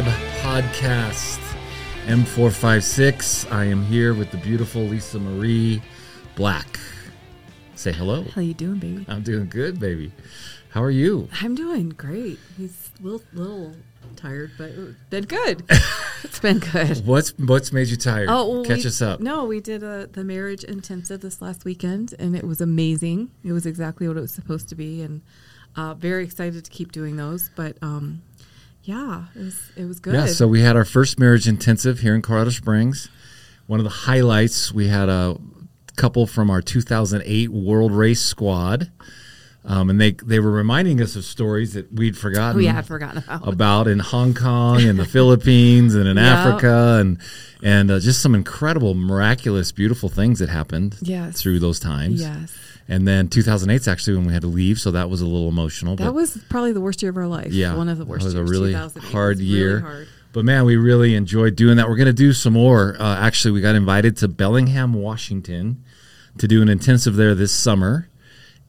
Tribe 0.00 0.14
podcast. 0.72 1.40
M456. 2.06 3.52
I 3.52 3.64
am 3.66 3.84
here 3.84 4.14
with 4.14 4.30
the 4.30 4.38
beautiful 4.38 4.80
Lisa 4.80 5.18
Marie 5.18 5.82
Black. 6.36 6.80
Say 7.74 7.92
hello. 7.92 8.24
How 8.34 8.40
you 8.40 8.54
doing, 8.54 8.78
baby? 8.78 9.04
I'm 9.08 9.22
doing 9.22 9.48
good, 9.50 9.78
baby. 9.78 10.12
How 10.70 10.82
are 10.82 10.90
you? 10.90 11.28
I'm 11.42 11.54
doing 11.54 11.90
great. 11.90 12.38
He's 12.56 12.90
a 12.98 13.02
little, 13.02 13.22
little 13.34 13.74
tired, 14.16 14.52
but 14.56 14.70
it's 14.70 14.96
been 15.10 15.24
good. 15.24 15.64
it's 16.24 16.40
been 16.40 16.60
good. 16.60 17.04
What's 17.06 17.36
what's 17.36 17.70
made 17.70 17.88
you 17.88 17.96
tired? 17.96 18.28
Oh, 18.30 18.50
well, 18.50 18.64
catch 18.64 18.84
we- 18.84 18.86
us 18.86 19.02
up. 19.02 19.20
No, 19.20 19.44
we 19.44 19.60
did 19.60 19.82
a, 19.82 20.06
the 20.06 20.24
marriage 20.24 20.64
intensive 20.64 21.20
this 21.20 21.42
last 21.42 21.66
weekend, 21.66 22.14
and 22.18 22.34
it 22.34 22.44
was 22.44 22.62
amazing. 22.62 23.32
It 23.44 23.52
was 23.52 23.66
exactly 23.66 24.08
what 24.08 24.16
it 24.16 24.22
was 24.22 24.32
supposed 24.32 24.70
to 24.70 24.74
be, 24.74 25.02
and 25.02 25.20
uh, 25.76 25.92
very 25.92 26.24
excited 26.24 26.64
to 26.64 26.70
keep 26.70 26.90
doing 26.92 27.16
those. 27.16 27.50
But 27.54 27.76
um, 27.82 28.22
yeah, 28.82 29.24
it 29.34 29.38
was 29.40 29.60
it 29.76 29.84
was 29.84 30.00
good. 30.00 30.14
Yeah, 30.14 30.26
so 30.26 30.48
we 30.48 30.60
had 30.62 30.76
our 30.76 30.84
first 30.84 31.18
marriage 31.18 31.46
intensive 31.46 32.00
here 32.00 32.14
in 32.14 32.22
Colorado 32.22 32.50
Springs. 32.50 33.08
One 33.66 33.78
of 33.80 33.84
the 33.84 33.90
highlights, 33.90 34.72
we 34.72 34.88
had 34.88 35.08
a 35.08 35.36
couple 35.96 36.26
from 36.26 36.50
our 36.50 36.62
2008 36.62 37.50
World 37.50 37.92
Race 37.92 38.22
Squad. 38.22 38.90
Um, 39.62 39.90
and 39.90 40.00
they 40.00 40.12
they 40.12 40.40
were 40.40 40.50
reminding 40.50 41.02
us 41.02 41.16
of 41.16 41.24
stories 41.24 41.74
that 41.74 41.92
we'd 41.92 42.16
forgotten. 42.16 42.56
we 42.56 42.64
had 42.66 42.86
forgotten 42.86 43.18
about. 43.18 43.46
about 43.52 43.88
in 43.88 43.98
Hong 43.98 44.32
Kong 44.32 44.80
and 44.80 44.98
the 44.98 45.04
Philippines 45.16 45.94
and 45.94 46.08
in 46.08 46.16
Yep. 46.16 46.24
Africa 46.26 46.98
and 47.00 47.18
and 47.62 47.90
uh, 47.90 47.98
just 48.00 48.22
some 48.22 48.34
incredible, 48.34 48.94
miraculous, 48.94 49.70
beautiful 49.70 50.08
things 50.08 50.38
that 50.38 50.48
happened 50.48 50.96
Yes. 51.02 51.38
through 51.42 51.58
those 51.58 51.78
times. 51.78 52.22
Yes, 52.22 52.54
And 52.90 53.06
then 53.06 53.28
2008 53.28 53.76
is 53.76 53.86
actually 53.86 54.16
when 54.16 54.26
we 54.26 54.32
had 54.32 54.42
to 54.42 54.48
leave, 54.48 54.80
so 54.80 54.90
that 54.90 55.08
was 55.08 55.20
a 55.20 55.24
little 55.24 55.48
emotional. 55.48 55.94
that 55.96 56.12
was 56.12 56.36
probably 56.48 56.72
the 56.72 56.80
worst 56.80 57.00
year 57.02 57.10
of 57.10 57.16
our 57.16 57.28
life. 57.28 57.52
yeah, 57.52 57.76
one 57.76 57.88
of 57.88 57.98
the 57.98 58.04
worst. 58.04 58.22
It 58.22 58.26
was 58.26 58.34
a 58.34 58.42
really 58.42 58.72
hard 58.72 59.38
year. 59.38 59.76
Really 59.76 59.80
hard. 59.82 60.08
But 60.32 60.44
man, 60.44 60.64
we 60.64 60.76
really 60.76 61.14
enjoyed 61.14 61.54
doing 61.54 61.76
that. 61.76 61.88
We're 61.88 61.96
going 61.96 62.06
to 62.06 62.12
do 62.12 62.32
some 62.32 62.52
more. 62.54 62.96
Uh, 62.98 63.16
actually, 63.16 63.52
we 63.52 63.60
got 63.60 63.76
invited 63.76 64.16
to 64.18 64.28
Bellingham, 64.28 64.92
Washington, 64.92 65.84
to 66.38 66.48
do 66.48 66.62
an 66.62 66.68
intensive 66.68 67.14
there 67.14 67.34
this 67.36 67.52
summer. 67.52 68.08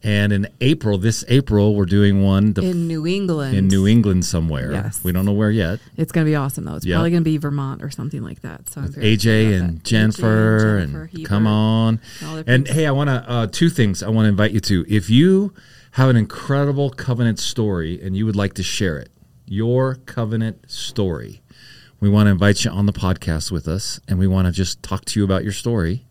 And 0.04 0.34
in 0.34 0.48
April, 0.62 0.98
this 0.98 1.24
April, 1.28 1.76
we're 1.76 1.86
doing 1.86 2.24
one 2.24 2.54
the, 2.54 2.64
In 2.64 2.88
New 2.88 3.06
England. 3.06 3.56
in 3.56 3.68
New 3.68 3.86
England 3.86 4.26
somewhere. 4.26 4.72
Yes. 4.72 5.04
We 5.04 5.12
don't 5.12 5.26
know 5.26 5.32
where 5.34 5.52
yet. 5.52 5.80
It's 5.96 6.12
going 6.12 6.26
to 6.26 6.30
be 6.32 6.36
awesome, 6.36 6.66
though. 6.66 6.76
It's 6.76 6.86
Yeah. 6.86 6.96
probably 6.96 7.12
going 7.12 7.24
to 7.24 7.30
be 7.30 7.38
Vermont 7.38 7.84
or 7.84 7.92
something 7.92 8.24
like 8.24 8.42
that. 8.42 8.68
So 8.70 8.82
I'm 8.82 8.92
very 8.92 9.16
AJ 9.16 9.54
and. 9.60 9.84
Jennifer, 9.84 10.78
and, 10.78 10.92
Jennifer 10.92 11.06
Heber. 11.16 11.30
come 11.30 11.46
on. 11.46 12.00
and 12.22 12.48
And 12.48 12.68
hey, 12.68 12.88
I 12.88 12.92
want 12.92 13.10
to 13.10 13.30
uh, 13.30 13.48
two 13.48 13.70
things 13.70 14.02
I 14.02 14.10
want 14.10 14.26
to 14.26 14.30
invite 14.30 14.52
you 14.52 14.60
to. 14.62 14.86
If 14.88 15.10
you 15.12 15.54
have 15.92 16.10
an 16.10 16.16
incredible 16.16 16.90
covenant 16.90 17.38
story 17.38 18.02
and 18.02 18.16
you 18.18 18.26
would 18.26 18.36
like 18.36 18.54
to 18.56 18.64
share 18.64 18.98
it, 18.98 19.10
your 19.46 19.96
covenant 20.06 20.72
story, 20.72 21.42
we 22.00 22.10
want 22.10 22.26
to 22.28 22.32
invite 22.32 22.66
you 22.66 22.72
on 22.72 22.88
the 22.88 22.94
podcast 22.94 23.52
with 23.52 23.68
us, 23.68 24.00
and 24.08 24.18
we 24.18 24.26
want 24.26 24.48
to 24.48 24.52
just 24.52 24.82
talk 24.82 25.06
to 25.06 25.20
you 25.20 25.24
about 25.24 25.44
your 25.44 25.54
story. 25.54 26.06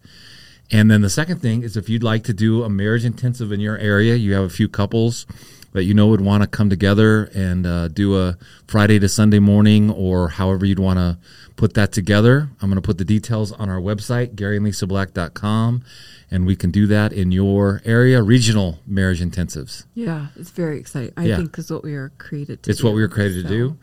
And 0.73 0.91
then 0.91 1.01
the 1.01 1.11
second 1.11 1.39
thing 1.41 1.63
is 1.63 1.77
if 1.77 1.89
you'd 1.89 2.03
like 2.03 2.25
to 2.25 2.33
do 2.33 2.63
a 2.63 2.69
marriage 2.69 3.05
intensive 3.05 3.51
in 3.53 3.61
your 3.61 3.77
area, 3.79 4.15
you 4.15 4.35
have 4.35 4.45
a 4.45 4.49
few 4.51 4.69
couples 4.69 5.27
that 5.73 5.85
you 5.85 5.95
know 5.95 6.09
would 6.09 6.21
want 6.21 6.43
to 6.43 6.49
come 6.49 6.69
together 6.69 7.25
and 7.35 7.67
uh, 7.67 7.89
do 7.89 8.19
a 8.21 8.37
Friday 8.67 8.99
to 8.99 9.09
Sunday 9.09 9.39
morning 9.39 9.91
or 9.91 10.29
however 10.29 10.67
you'd 10.67 10.79
want 10.81 10.99
to 10.99 11.19
put 11.57 11.75
that 11.75 11.93
together. 11.93 12.49
I'm 12.61 12.69
going 12.71 12.81
to 12.81 12.87
put 12.87 12.99
the 12.99 13.05
details 13.05 13.53
on 13.53 13.69
our 13.69 13.81
website, 13.81 14.35
GaryandLisaBlack.com, 14.35 15.85
and 16.31 16.47
we 16.47 16.57
can 16.57 16.71
do 16.71 16.87
that 16.89 17.13
in 17.13 17.31
your 17.33 17.83
area, 17.85 18.23
regional 18.23 18.79
marriage 18.87 19.21
intensives. 19.21 19.85
Yeah, 19.95 20.29
it's 20.37 20.51
very 20.51 20.79
exciting. 20.79 21.13
I 21.17 21.27
Yeah. 21.27 21.37
think 21.37 21.57
is 21.59 21.71
what 21.71 21.85
we 21.85 21.95
are 21.95 22.13
created 22.19 22.63
to 22.65 22.71
It's 22.71 22.81
do. 22.81 22.87
what 22.87 22.95
we 22.95 23.03
were 23.03 23.09
created 23.09 23.45
to 23.45 23.49
do. 23.49 23.77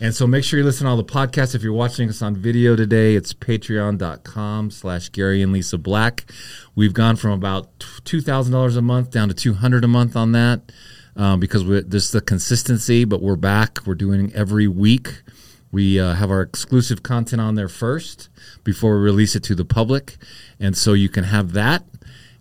And 0.00 0.14
so 0.14 0.26
make 0.26 0.44
sure 0.44 0.58
you 0.58 0.64
listen 0.64 0.84
to 0.84 0.90
all 0.90 0.96
the 0.96 1.04
podcasts. 1.04 1.54
If 1.54 1.62
you're 1.62 1.72
watching 1.72 2.08
us 2.08 2.20
on 2.20 2.36
video 2.36 2.74
today, 2.76 3.14
it's 3.14 3.32
patreon.com 3.32 4.70
slash 4.70 5.08
Gary 5.10 5.40
and 5.40 5.52
Lisa 5.52 5.78
Black. 5.78 6.24
We've 6.74 6.92
gone 6.92 7.16
from 7.16 7.30
about 7.30 7.78
$2,000 7.78 8.76
a 8.76 8.82
month 8.82 9.10
down 9.10 9.28
to 9.28 9.34
200 9.34 9.84
a 9.84 9.88
month 9.88 10.16
on 10.16 10.32
that 10.32 10.72
um, 11.16 11.40
because 11.40 11.64
we 11.64 11.80
there's 11.80 12.10
the 12.10 12.20
consistency, 12.20 13.04
but 13.04 13.22
we're 13.22 13.36
back. 13.36 13.86
We're 13.86 13.94
doing 13.94 14.32
every 14.34 14.66
week. 14.66 15.22
We 15.70 15.98
uh, 15.98 16.14
have 16.14 16.30
our 16.30 16.42
exclusive 16.42 17.02
content 17.02 17.40
on 17.40 17.54
there 17.54 17.68
first 17.68 18.28
before 18.62 18.96
we 18.96 19.04
release 19.04 19.34
it 19.34 19.42
to 19.44 19.54
the 19.54 19.64
public. 19.64 20.16
And 20.60 20.76
so 20.76 20.92
you 20.92 21.08
can 21.08 21.24
have 21.24 21.52
that. 21.52 21.84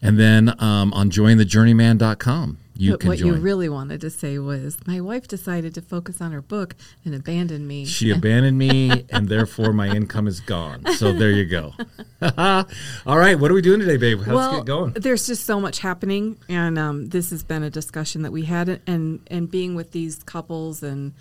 And 0.02 0.20
then 0.20 0.50
um, 0.62 0.94
on 0.94 1.10
jointhejourneyman.com, 1.10 2.58
you 2.76 2.92
but 2.92 3.04
what 3.06 3.18
join. 3.20 3.28
you 3.28 3.34
really 3.36 3.70
wanted 3.70 4.02
to 4.02 4.10
say 4.10 4.40
was, 4.40 4.78
my 4.88 5.00
wife 5.00 5.28
decided 5.28 5.76
to 5.76 5.82
focus 5.82 6.22
on 6.22 6.32
her 6.32 6.42
book 6.42 6.76
and 7.06 7.14
abandoned 7.14 7.68
me. 7.68 7.86
She 7.86 8.10
abandoned 8.10 8.58
me, 8.58 9.06
and 9.10 9.30
therefore 9.30 9.74
my 9.74 9.90
income 9.90 10.28
is 10.28 10.40
gone. 10.40 10.84
So 10.96 11.14
there 11.14 11.32
you 11.32 11.46
go. 11.46 11.74
All 12.38 13.18
right, 13.18 13.40
what 13.40 13.52
are 13.52 13.54
we 13.54 13.62
doing 13.62 13.80
today, 13.80 13.98
babe? 13.98 14.20
Let's 14.20 14.32
well, 14.32 14.58
get 14.58 14.66
going. 14.66 14.94
there's 14.94 15.28
just 15.28 15.46
so 15.46 15.60
much 15.60 15.80
happening, 15.80 16.40
and 16.50 16.80
um, 16.80 17.08
this 17.08 17.30
has 17.30 17.44
been 17.44 17.62
a 17.64 17.70
discussion 17.70 18.24
that 18.24 18.32
we 18.32 18.44
had, 18.44 18.82
and 18.88 19.20
and 19.28 19.50
being 19.52 19.76
with 19.76 19.92
these 19.92 20.24
couples 20.24 20.82
and 20.82 21.14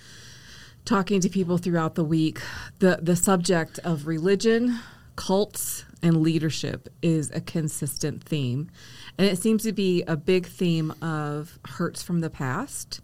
talking 0.85 1.21
to 1.21 1.29
people 1.29 1.59
throughout 1.59 1.95
the 1.97 2.05
week, 2.05 2.41
the 2.79 2.99
the 3.03 3.17
subject 3.17 3.79
of 3.81 4.07
religion, 4.07 4.79
cults, 5.17 5.85
and 6.03 6.23
leadership 6.23 6.89
is 7.03 7.31
a 7.33 7.41
consistent 7.41 8.25
theme, 8.25 8.71
and 9.19 9.27
it 9.27 9.39
seems 9.39 9.63
to 9.65 9.73
be 9.73 10.03
a 10.03 10.17
big 10.17 10.47
theme 10.47 10.93
of 11.03 11.59
hurts 11.67 12.03
from 12.03 12.21
the 12.21 12.31
past. 12.31 13.01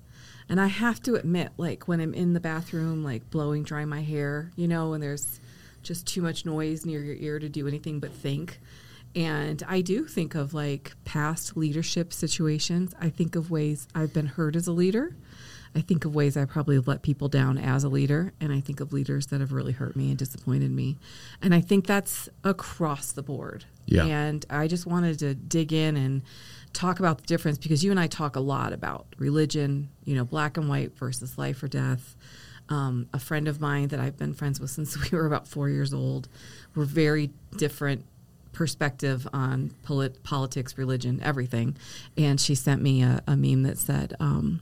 And 0.49 0.61
I 0.61 0.69
have 0.69 1.03
to 1.03 1.15
admit, 1.15 1.53
like 1.59 1.87
when 1.87 2.01
I'm 2.01 2.15
in 2.15 2.33
the 2.33 2.41
bathroom, 2.41 3.05
like 3.05 3.31
blowing 3.31 3.63
dry 3.63 3.85
my 3.85 4.03
hair, 4.03 4.51
you 4.57 4.67
know, 4.67 4.95
and 4.95 5.03
there's 5.03 5.41
just 5.83 6.07
too 6.07 6.23
much 6.23 6.47
noise 6.47 6.87
near 6.87 7.03
your 7.03 7.17
ear 7.17 7.39
to 7.39 7.49
do 7.49 7.69
anything 7.69 8.01
but 8.01 8.13
think. 8.13 8.59
And 9.15 9.63
I 9.69 9.81
do 9.81 10.07
think 10.07 10.35
of 10.35 10.55
like 10.55 10.93
past 11.05 11.57
leadership 11.57 12.13
situations. 12.13 12.95
I 13.01 13.11
think 13.11 13.37
of 13.37 13.51
ways 13.51 13.89
I've 13.95 14.13
been 14.13 14.27
hurt 14.27 14.57
as 14.57 14.67
a 14.67 14.73
leader. 14.73 15.17
I 15.75 15.81
think 15.81 16.05
of 16.05 16.15
ways 16.15 16.37
I 16.37 16.45
probably 16.47 16.77
have 16.77 16.89
let 16.89 17.03
people 17.03 17.29
down 17.29 17.59
as 17.59 17.85
a 17.85 17.89
leader. 17.89 18.33
And 18.41 18.53
I 18.53 18.61
think 18.61 18.81
of 18.81 18.93
leaders 18.93 19.27
that 19.27 19.41
have 19.41 19.53
really 19.53 19.73
hurt 19.73 19.97
me 19.97 20.09
and 20.09 20.19
disappointed 20.19 20.71
me. 20.71 20.99
And 21.43 21.55
I 21.55 21.61
think 21.61 21.87
that's 21.87 22.29
across 22.43 23.13
the 23.13 23.23
board. 23.23 23.67
Yeah. 23.89 24.05
And 24.05 24.45
I 24.51 24.69
just 24.69 24.87
wanted 24.87 25.19
to 25.21 25.35
dig 25.35 25.73
in 25.73 25.97
and 25.97 26.23
talk 26.73 26.99
about 26.99 27.19
the 27.19 27.27
difference 27.27 27.59
because 27.59 27.83
you 27.83 27.91
and 27.91 27.99
I 27.99 28.07
talk 28.07 28.37
a 28.37 28.41
lot 28.41 28.73
about 28.73 29.07
religion, 29.19 29.89
you 30.05 30.15
know, 30.15 30.25
black 30.25 30.57
and 30.57 30.69
white 30.69 30.97
versus 30.97 31.39
life 31.39 31.63
or 31.63 31.69
death. 31.69 32.15
Um, 32.69 33.09
a 33.15 33.19
friend 33.19 33.49
of 33.49 33.63
mine 33.63 33.89
that 33.89 34.01
I've 34.01 34.19
been 34.19 34.35
friends 34.35 34.61
with 34.61 34.71
since 34.79 35.11
we 35.11 35.17
were 35.17 35.27
about 35.27 35.49
four 35.49 35.69
years 35.69 35.95
old. 35.95 36.29
We're 36.75 36.85
very 36.85 37.31
different 37.57 38.05
perspective 38.53 39.27
on 39.33 39.71
polit- 39.85 40.23
politics, 40.23 40.77
religion, 40.77 41.21
everything. 41.23 41.77
And 42.17 42.41
she 42.41 42.55
sent 42.55 42.83
me 42.83 43.03
a, 43.03 43.23
a 43.27 43.37
meme 43.37 43.63
that 43.63 43.79
said, 43.79 44.15
um, 44.21 44.61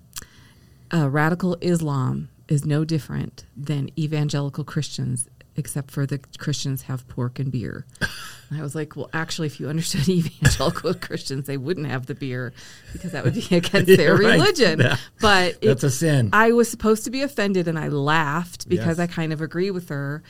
"Radical 0.92 1.56
Islam 1.60 2.28
is 2.46 2.64
no 2.64 2.84
different 2.84 3.44
than 3.56 3.90
evangelical 3.98 4.64
Christians." 4.64 5.28
Except 5.58 5.90
for 5.90 6.04
the 6.04 6.20
Christians 6.36 6.82
have 6.82 7.08
pork 7.08 7.38
and 7.38 7.50
beer. 7.50 7.86
And 8.50 8.58
I 8.60 8.62
was 8.62 8.74
like, 8.74 8.94
well, 8.96 9.10
actually, 9.12 9.46
if 9.48 9.58
you 9.58 9.68
understood 9.68 10.08
evangelical 10.08 10.94
Christians, 11.06 11.46
they 11.46 11.56
wouldn't 11.56 11.86
have 11.88 12.06
the 12.06 12.14
beer 12.14 12.52
because 12.92 13.12
that 13.12 13.24
would 13.24 13.34
be 13.34 13.40
against 13.56 13.88
Yeah, 13.88 13.96
their 13.96 14.16
right. 14.16 14.38
religion. 14.38 14.82
But 15.20 15.54
it- 15.60 15.66
That's 15.66 15.82
a 15.84 15.90
sin. 15.90 16.30
I 16.32 16.52
was 16.52 16.68
supposed 16.70 17.04
to 17.04 17.10
be 17.10 17.22
offended 17.22 17.66
and 17.68 17.78
I 17.78 17.88
laughed 17.88 18.68
because 18.68 18.98
Yes. 18.98 19.10
I 19.10 19.12
kind 19.12 19.32
of 19.32 19.40
agree 19.40 19.70
with 19.70 19.88
her 19.88 20.22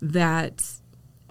that 0.00 0.62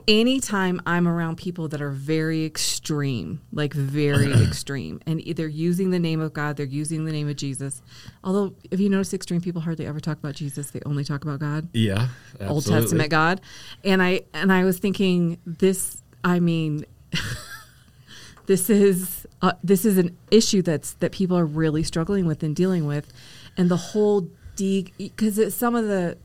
anytime 0.06 0.81
I'm 0.86 1.08
around 1.08 1.38
people 1.38 1.69
that 1.69 1.81
are 1.81 1.90
very 1.90 2.44
extreme, 2.46 3.39
like 3.54 3.74
very 3.74 4.34
extreme, 4.44 5.00
and 5.06 5.25
either 5.25 5.48
using 5.48 5.92
the 5.92 6.00
name 6.00 6.19
of 6.19 6.34
God, 6.34 6.57
they're 6.57 6.66
using 6.66 7.06
the 7.06 7.12
name 7.13 7.30
of 7.30 7.38
Jesus. 7.38 7.81
Although, 8.22 8.54
if 8.69 8.81
you 8.81 8.89
notice, 8.89 9.13
extreme 9.13 9.39
people 9.39 9.62
hardly 9.62 9.86
ever 9.88 10.01
talk 10.01 10.18
about 10.18 10.36
Jesus; 10.36 10.72
they 10.72 10.81
only 10.86 11.06
talk 11.06 11.24
about 11.24 11.39
God. 11.39 11.69
yeah, 11.72 12.10
Old. 12.42 12.66
Testament 12.66 13.10
God. 13.12 13.39
And 13.86 14.04
I 14.04 14.24
and 14.34 14.51
I 14.51 14.66
was 14.66 14.78
thinking 14.78 15.38
this 15.46 16.02
I 16.24 16.40
mean 16.40 16.86
this 18.46 18.70
is 18.70 19.25
uh, 19.42 19.54
this 19.64 19.86
is 19.86 19.98
an 19.98 20.18
issue 20.31 20.62
that's 20.62 20.94
that 20.96 21.12
people 21.12 21.38
are 21.38 21.46
really 21.46 21.84
struggling 21.84 22.25
with 22.25 22.44
and 22.44 22.56
dealing 22.56 22.86
with 22.86 23.12
and 23.58 23.70
the 23.70 23.78
whole 23.78 24.30
de 24.56 24.92
because 24.98 25.56
some 25.56 25.75
of 25.75 25.86
the 25.88 26.18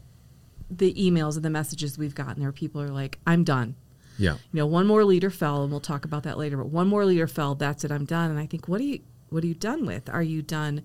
the 0.71 0.93
emails 0.95 1.37
and 1.37 1.45
the 1.45 1.50
messages 1.50 1.97
we've 1.97 2.15
gotten 2.15 2.43
there 2.43 2.53
people 2.53 2.81
are 2.81 2.89
like 2.89 3.19
I'm 3.27 3.45
done. 3.45 3.75
Yeah, 4.21 4.33
You 4.33 4.59
know, 4.59 4.67
one 4.67 4.89
more 4.89 5.05
leader 5.05 5.31
fell 5.31 5.62
and 5.62 5.71
we'll 5.71 5.79
talk 5.79 6.05
about 6.05 6.25
that 6.25 6.37
later, 6.37 6.56
but 6.56 6.67
one 6.67 6.89
more 6.89 7.05
leader 7.05 7.29
fell, 7.29 7.55
that's 7.55 7.85
it, 7.85 7.93
I'm 7.93 8.05
done. 8.05 8.33
And 8.33 8.41
I 8.41 8.47
think 8.47 8.67
what 8.67 8.81
are 8.81 8.85
you 8.85 8.99
what 9.31 9.45
are 9.45 9.47
you 9.47 9.55
done 9.55 9.87
with? 9.87 10.09
Are 10.09 10.23
you 10.23 10.43
done 10.43 10.83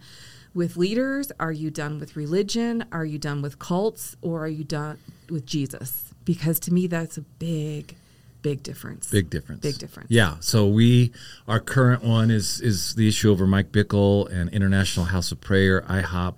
with 0.54 0.78
leaders? 0.78 1.32
Are 1.40 1.52
you 1.52 1.72
done 1.72 2.00
with 2.00 2.16
religion? 2.16 2.86
Are 2.92 3.06
you 3.06 3.18
done 3.18 3.42
with 3.42 3.58
cults 3.58 4.16
or 4.22 4.44
are 4.44 4.50
you 4.50 4.64
done 4.64 5.00
with 5.32 5.48
Jesus? 5.48 6.14
Because 6.26 6.60
to 6.62 6.74
me 6.74 6.86
that's 6.86 7.18
a 7.18 7.22
big 7.22 7.96
big 8.44 8.62
difference. 8.62 9.10
big 9.10 9.32
difference. 9.32 9.62
Big 9.62 9.80
difference. 9.80 10.12
Yeah. 10.12 10.36
So 10.42 10.68
we, 10.68 11.12
our 11.48 11.60
current 11.60 12.04
one 12.04 12.30
is 12.30 12.62
is 12.62 12.94
the 12.94 13.08
issue 13.08 13.32
over 13.32 13.48
Mike 13.48 13.72
Bickle 13.72 14.32
and 14.32 14.50
International 14.52 15.08
House 15.08 15.32
of 15.32 15.42
Prayer 15.42 15.82
(IHOP). 15.82 16.36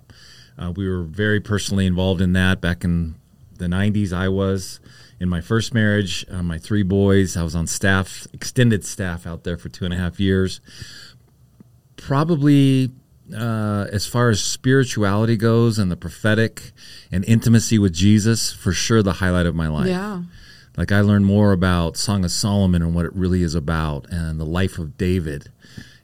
Uh, 0.58 0.72
we 0.74 0.88
were 0.88 1.02
very 1.02 1.40
personally 1.40 1.84
involved 1.84 2.22
in 2.22 2.32
that 2.32 2.62
back 2.62 2.82
in 2.82 3.16
the 3.58 3.66
90s. 3.66 4.12
I 4.12 4.28
was 4.28 4.80
in 5.20 5.28
my 5.28 5.40
first 5.40 5.74
marriage, 5.74 6.24
uh, 6.30 6.42
my 6.42 6.58
three 6.58 6.82
boys. 6.82 7.36
I 7.36 7.42
was 7.42 7.54
on 7.54 7.66
staff, 7.66 8.26
extended 8.32 8.84
staff 8.84 9.26
out 9.26 9.44
there 9.44 9.56
for 9.56 9.68
two 9.68 9.84
and 9.84 9.92
a 9.92 9.96
half 9.96 10.18
years. 10.18 10.60
Probably 11.96 12.90
uh, 13.34 13.86
as 13.90 14.06
far 14.06 14.30
as 14.30 14.42
spirituality 14.42 15.36
goes 15.36 15.78
and 15.78 15.90
the 15.90 15.96
prophetic 15.96 16.72
and 17.10 17.24
intimacy 17.24 17.78
with 17.78 17.92
Jesus, 17.92 18.52
for 18.52 18.72
sure 18.72 19.02
the 19.02 19.14
highlight 19.14 19.46
of 19.46 19.54
my 19.54 19.68
life. 19.68 19.88
Yeah. 19.88 20.22
Like 20.76 20.92
I 20.92 21.00
learned 21.00 21.26
more 21.26 21.52
about 21.52 21.96
Song 21.96 22.24
of 22.24 22.30
Solomon 22.30 22.82
and 22.82 22.94
what 22.94 23.06
it 23.06 23.14
really 23.14 23.42
is 23.42 23.54
about, 23.54 24.06
and 24.10 24.38
the 24.38 24.44
life 24.44 24.78
of 24.78 24.98
David, 24.98 25.50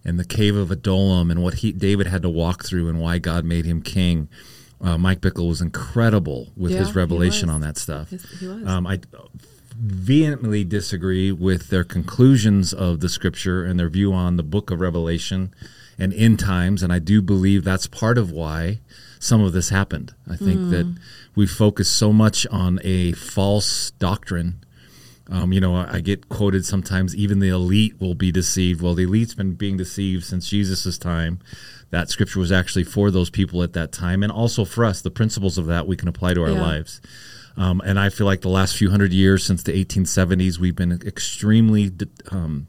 and 0.05 0.19
the 0.19 0.25
cave 0.25 0.57
of 0.57 0.71
Adullam, 0.71 1.31
and 1.31 1.43
what 1.43 1.55
he 1.55 1.73
David 1.73 2.07
had 2.07 2.23
to 2.23 2.31
walk 2.31 2.65
through, 2.65 2.89
and 2.89 3.01
why 3.01 3.19
God 3.19 3.45
made 3.45 3.65
him 3.65 3.83
king. 3.83 4.29
Uh, 4.81 4.99
Mike 4.99 5.21
Bickle 5.21 5.49
was 5.49 5.61
incredible 5.61 6.49
with 6.57 6.73
Yeah, 6.73 6.79
his 6.79 6.95
revelation 6.97 7.49
on 7.49 7.61
that 7.61 7.77
stuff. 7.77 8.09
Yes, 8.11 8.25
he 8.41 8.49
was. 8.49 8.67
Um, 8.67 8.87
I 8.87 8.99
vehemently 9.77 10.65
disagree 10.65 11.33
with 11.33 11.69
their 11.69 11.85
conclusions 11.85 12.73
of 12.73 13.01
the 13.01 13.09
scripture 13.09 13.65
and 13.65 13.79
their 13.79 13.89
view 13.89 14.13
on 14.13 14.37
the 14.37 14.43
book 14.43 14.71
of 14.71 14.81
Revelation 14.81 15.55
and 15.99 16.13
end 16.15 16.39
times, 16.39 16.83
and 16.83 16.93
I 16.93 16.99
do 16.99 17.23
believe 17.23 17.65
that's 17.65 17.87
part 17.87 18.19
of 18.19 18.31
why 18.31 18.81
some 19.19 19.41
of 19.43 19.53
this 19.53 19.69
happened. 19.69 20.15
I 20.29 20.37
think 20.37 20.71
that 20.71 20.97
we 21.35 21.47
focus 21.47 21.89
so 21.91 22.13
much 22.13 22.47
on 22.49 22.79
a 22.85 23.13
false 23.13 23.91
doctrine. 23.93 24.65
Um, 25.31 25.53
you 25.53 25.61
know, 25.61 25.75
I 25.77 25.97
I 25.97 26.01
get 26.01 26.29
quoted 26.29 26.67
sometimes, 26.67 27.15
even 27.17 27.39
the 27.39 27.49
elite 27.49 28.01
will 28.01 28.15
be 28.15 28.31
deceived. 28.33 28.83
Well, 28.83 28.95
the 28.95 29.05
elite's 29.05 29.35
been 29.35 29.55
being 29.55 29.77
deceived 29.77 30.25
since 30.25 30.49
Jesus' 30.49 30.99
time. 30.99 31.39
That 31.91 32.11
scripture 32.11 32.39
was 32.41 32.51
actually 32.53 32.85
for 32.85 33.11
those 33.11 33.31
people 33.31 33.63
at 33.63 33.73
that 33.75 33.93
time, 33.93 34.23
and 34.23 34.33
also 34.33 34.65
for 34.65 34.85
us. 34.85 35.01
The 35.01 35.11
principles 35.11 35.59
of 35.59 35.67
that 35.67 35.87
we 35.87 35.97
can 35.97 36.09
apply 36.09 36.35
to 36.35 36.43
our 36.43 36.51
Yeah. 36.51 36.61
lives. 36.61 37.01
Um, 37.57 37.83
and 37.85 37.99
I 37.99 38.09
feel 38.09 38.27
like 38.27 38.41
the 38.41 38.49
last 38.49 38.77
few 38.77 38.91
hundred 38.91 39.13
years, 39.13 39.45
since 39.45 39.63
the 39.63 39.73
1870s, 39.73 40.59
we've 40.59 40.75
been 40.75 40.93
extremely 41.05 41.91
um, 42.31 42.67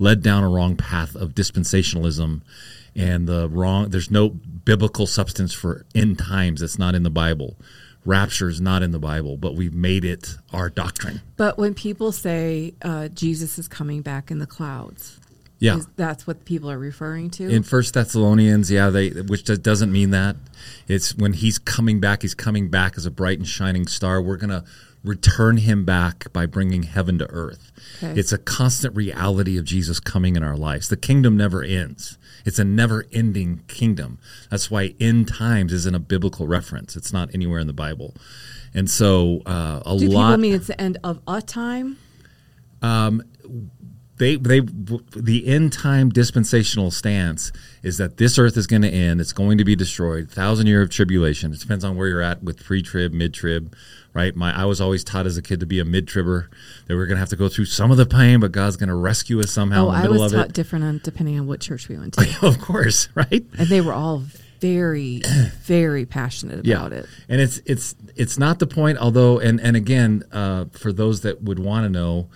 led 0.00 0.22
down 0.24 0.42
a 0.42 0.48
wrong 0.48 0.74
path 0.76 1.14
of 1.14 1.34
dispensationalism 1.34 2.42
and 2.96 3.28
the 3.28 3.48
wrong. 3.48 3.90
There's 3.90 4.10
no 4.10 4.28
biblical 4.30 5.06
substance 5.06 5.52
for 5.52 5.86
end 5.94 6.18
times. 6.18 6.62
It's 6.62 6.78
not 6.78 6.94
in 6.96 7.04
the 7.04 7.10
Bible. 7.10 7.56
Rapture 8.04 8.48
is 8.48 8.60
not 8.60 8.82
in 8.82 8.90
the 8.90 8.98
Bible, 8.98 9.36
but 9.36 9.54
we've 9.54 9.74
made 9.74 10.04
it 10.04 10.36
our 10.52 10.68
doctrine. 10.68 11.22
But 11.36 11.56
when 11.58 11.74
people 11.74 12.12
say 12.12 12.74
uh, 12.82 13.08
Jesus 13.08 13.58
is 13.58 13.66
coming 13.68 14.02
back 14.02 14.30
in 14.30 14.38
the 14.38 14.46
clouds, 14.46 15.18
Yeah. 15.58 15.80
that's 15.96 16.26
what 16.26 16.44
people 16.44 16.70
are 16.70 16.78
referring 16.78 17.30
to. 17.30 17.48
In 17.48 17.62
First 17.62 17.94
Thessalonians, 17.94 18.70
yeah, 18.70 18.90
they 18.90 19.08
which 19.10 19.44
does- 19.44 19.58
doesn't 19.60 19.90
mean 19.90 20.10
that. 20.10 20.36
It's 20.86 21.16
when 21.16 21.32
he's 21.32 21.58
coming 21.58 21.98
back. 22.00 22.22
He's 22.22 22.34
coming 22.34 22.68
back 22.68 22.98
as 22.98 23.06
a 23.06 23.10
bright 23.10 23.38
and 23.38 23.48
shining 23.48 23.86
star. 23.86 24.20
We're 24.20 24.36
gonna 24.36 24.64
return 25.02 25.58
him 25.58 25.84
back 25.84 26.32
by 26.32 26.46
bringing 26.46 26.82
heaven 26.84 27.18
to 27.18 27.26
earth. 27.30 27.72
Okay. 28.02 28.18
It's 28.18 28.32
a 28.32 28.38
constant 28.38 28.94
reality 28.96 29.56
of 29.58 29.64
Jesus 29.64 30.00
coming 30.00 30.34
in 30.36 30.42
our 30.42 30.56
lives. 30.56 30.88
The 30.88 30.96
kingdom 30.96 31.36
never 31.36 31.62
ends. 31.62 32.16
It's 32.44 32.58
a 32.58 32.64
never-ending 32.64 33.62
kingdom. 33.68 34.18
That's 34.50 34.70
why 34.70 34.94
end 35.00 35.28
times 35.28 35.72
isn't 35.72 35.94
a 35.94 35.98
biblical 35.98 36.46
reference. 36.46 36.96
It's 36.96 37.12
not 37.12 37.30
anywhere 37.34 37.58
in 37.58 37.66
the 37.66 37.72
Bible. 37.72 38.14
And 38.74 38.90
so 38.90 39.40
uh, 39.46 39.82
a 39.86 39.96
Do 39.96 40.08
lot 40.08 40.32
people 40.32 40.36
mean 40.38 40.54
it's 40.54 40.66
the 40.66 40.80
end 40.80 40.98
of 41.04 41.20
a 41.26 41.40
time? 41.40 41.98
Um, 42.82 43.22
they 44.16 44.36
they 44.36 44.60
the 44.60 45.44
end 45.46 45.72
time 45.72 46.08
dispensational 46.10 46.90
stance 46.90 47.52
is 47.82 47.98
that 47.98 48.16
this 48.16 48.38
earth 48.38 48.56
is 48.56 48.66
going 48.66 48.82
to 48.82 48.88
end 48.88 49.20
it's 49.20 49.32
going 49.32 49.58
to 49.58 49.64
be 49.64 49.74
destroyed 49.74 50.30
thousand 50.30 50.66
year 50.66 50.82
of 50.82 50.90
tribulation 50.90 51.52
it 51.52 51.60
depends 51.60 51.84
on 51.84 51.96
where 51.96 52.06
you're 52.06 52.22
at 52.22 52.42
with 52.42 52.62
pre-trib 52.62 53.12
mid-trib 53.12 53.74
right 54.14 54.34
my 54.34 54.56
i 54.58 54.64
was 54.64 54.80
always 54.80 55.04
taught 55.04 55.26
as 55.26 55.36
a 55.36 55.42
kid 55.42 55.60
to 55.60 55.66
be 55.66 55.78
a 55.80 55.84
mid-tribber 55.84 56.48
that 56.86 56.94
we're 56.96 57.06
going 57.06 57.16
to 57.16 57.20
have 57.20 57.28
to 57.28 57.36
go 57.36 57.48
through 57.48 57.66
some 57.66 57.90
of 57.90 57.96
the 57.98 58.06
pain 58.06 58.40
but 58.40 58.52
god's 58.52 58.76
going 58.76 58.88
to 58.88 58.94
rescue 58.94 59.40
us 59.40 59.50
somehow 59.50 59.86
Oh, 59.88 59.92
in 59.92 60.02
the 60.02 60.08
I 60.08 60.10
was 60.10 60.32
of 60.32 60.38
taught 60.38 60.46
it 60.46 60.52
different 60.54 60.84
on 60.84 61.00
depending 61.04 61.38
on 61.38 61.46
what 61.46 61.60
church 61.60 61.88
we 61.88 61.98
went 61.98 62.14
to, 62.14 62.38
of 62.46 62.60
course 62.60 63.08
right 63.14 63.44
and 63.58 63.68
they 63.68 63.80
were 63.80 63.92
all 63.92 64.22
very, 64.60 65.20
very 65.62 66.06
passionate 66.06 66.66
about 66.66 66.92
it. 66.92 67.06
And 67.28 67.38
it's 67.40 67.58
it's 67.66 67.94
it's 68.16 68.38
not 68.38 68.60
the 68.60 68.66
point. 68.66 68.96
Although, 68.96 69.38
and 69.38 69.60
and 69.60 69.76
again, 69.76 70.22
uh, 70.32 70.66
for 70.72 70.90
those 70.90 71.20
that 71.20 71.42
would 71.42 71.58
want 71.58 71.84
to 71.84 71.90
know, 71.90 72.30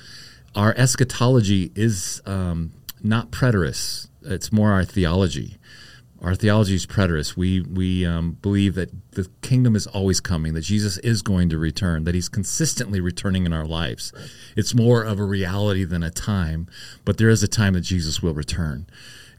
our 0.54 0.74
eschatology 0.76 1.72
is 1.74 2.20
um, 2.26 2.72
not 3.02 3.30
preterist. 3.30 4.08
It's 4.22 4.52
more 4.52 4.72
our 4.72 4.84
theology. 4.84 5.56
Our 6.20 6.34
theology 6.34 6.74
is 6.74 6.84
preterist. 6.86 7.36
We 7.36 7.60
we 7.60 8.04
um, 8.04 8.32
believe 8.42 8.74
that 8.74 8.90
the 9.12 9.28
kingdom 9.40 9.76
is 9.76 9.86
always 9.86 10.20
coming. 10.20 10.54
That 10.54 10.62
Jesus 10.62 10.98
is 10.98 11.22
going 11.22 11.48
to 11.50 11.58
return. 11.58 12.04
That 12.04 12.14
He's 12.14 12.28
consistently 12.28 13.00
returning 13.00 13.46
in 13.46 13.52
our 13.52 13.64
lives. 13.64 14.12
It's 14.56 14.74
more 14.74 15.02
of 15.04 15.20
a 15.20 15.24
reality 15.24 15.84
than 15.84 16.02
a 16.02 16.10
time, 16.10 16.66
but 17.04 17.18
there 17.18 17.28
is 17.28 17.42
a 17.42 17.48
time 17.48 17.74
that 17.74 17.82
Jesus 17.82 18.20
will 18.22 18.34
return. 18.34 18.86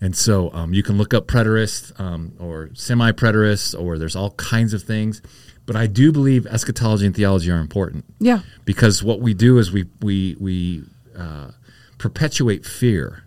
And 0.02 0.16
so 0.16 0.50
um, 0.54 0.74
you 0.74 0.82
can 0.82 0.98
look 0.98 1.14
up 1.14 1.28
preterist 1.28 2.00
um, 2.00 2.32
or 2.40 2.70
semi 2.74 3.12
preterist, 3.12 3.78
or 3.78 3.98
there's 3.98 4.16
all 4.16 4.32
kinds 4.32 4.74
of 4.74 4.82
things. 4.84 5.22
But 5.66 5.76
I 5.76 5.86
do 5.86 6.12
believe 6.14 6.48
eschatology 6.48 7.06
and 7.06 7.14
theology 7.16 7.52
are 7.52 7.60
important 7.60 8.06
Yeah. 8.20 8.40
because 8.66 9.04
what 9.04 9.20
we 9.20 9.34
do 9.34 9.58
is 9.58 9.72
we 9.72 9.86
we 10.02 10.38
we 10.40 10.84
uh, 11.18 11.52
perpetuate 11.98 12.66
fear 12.66 13.24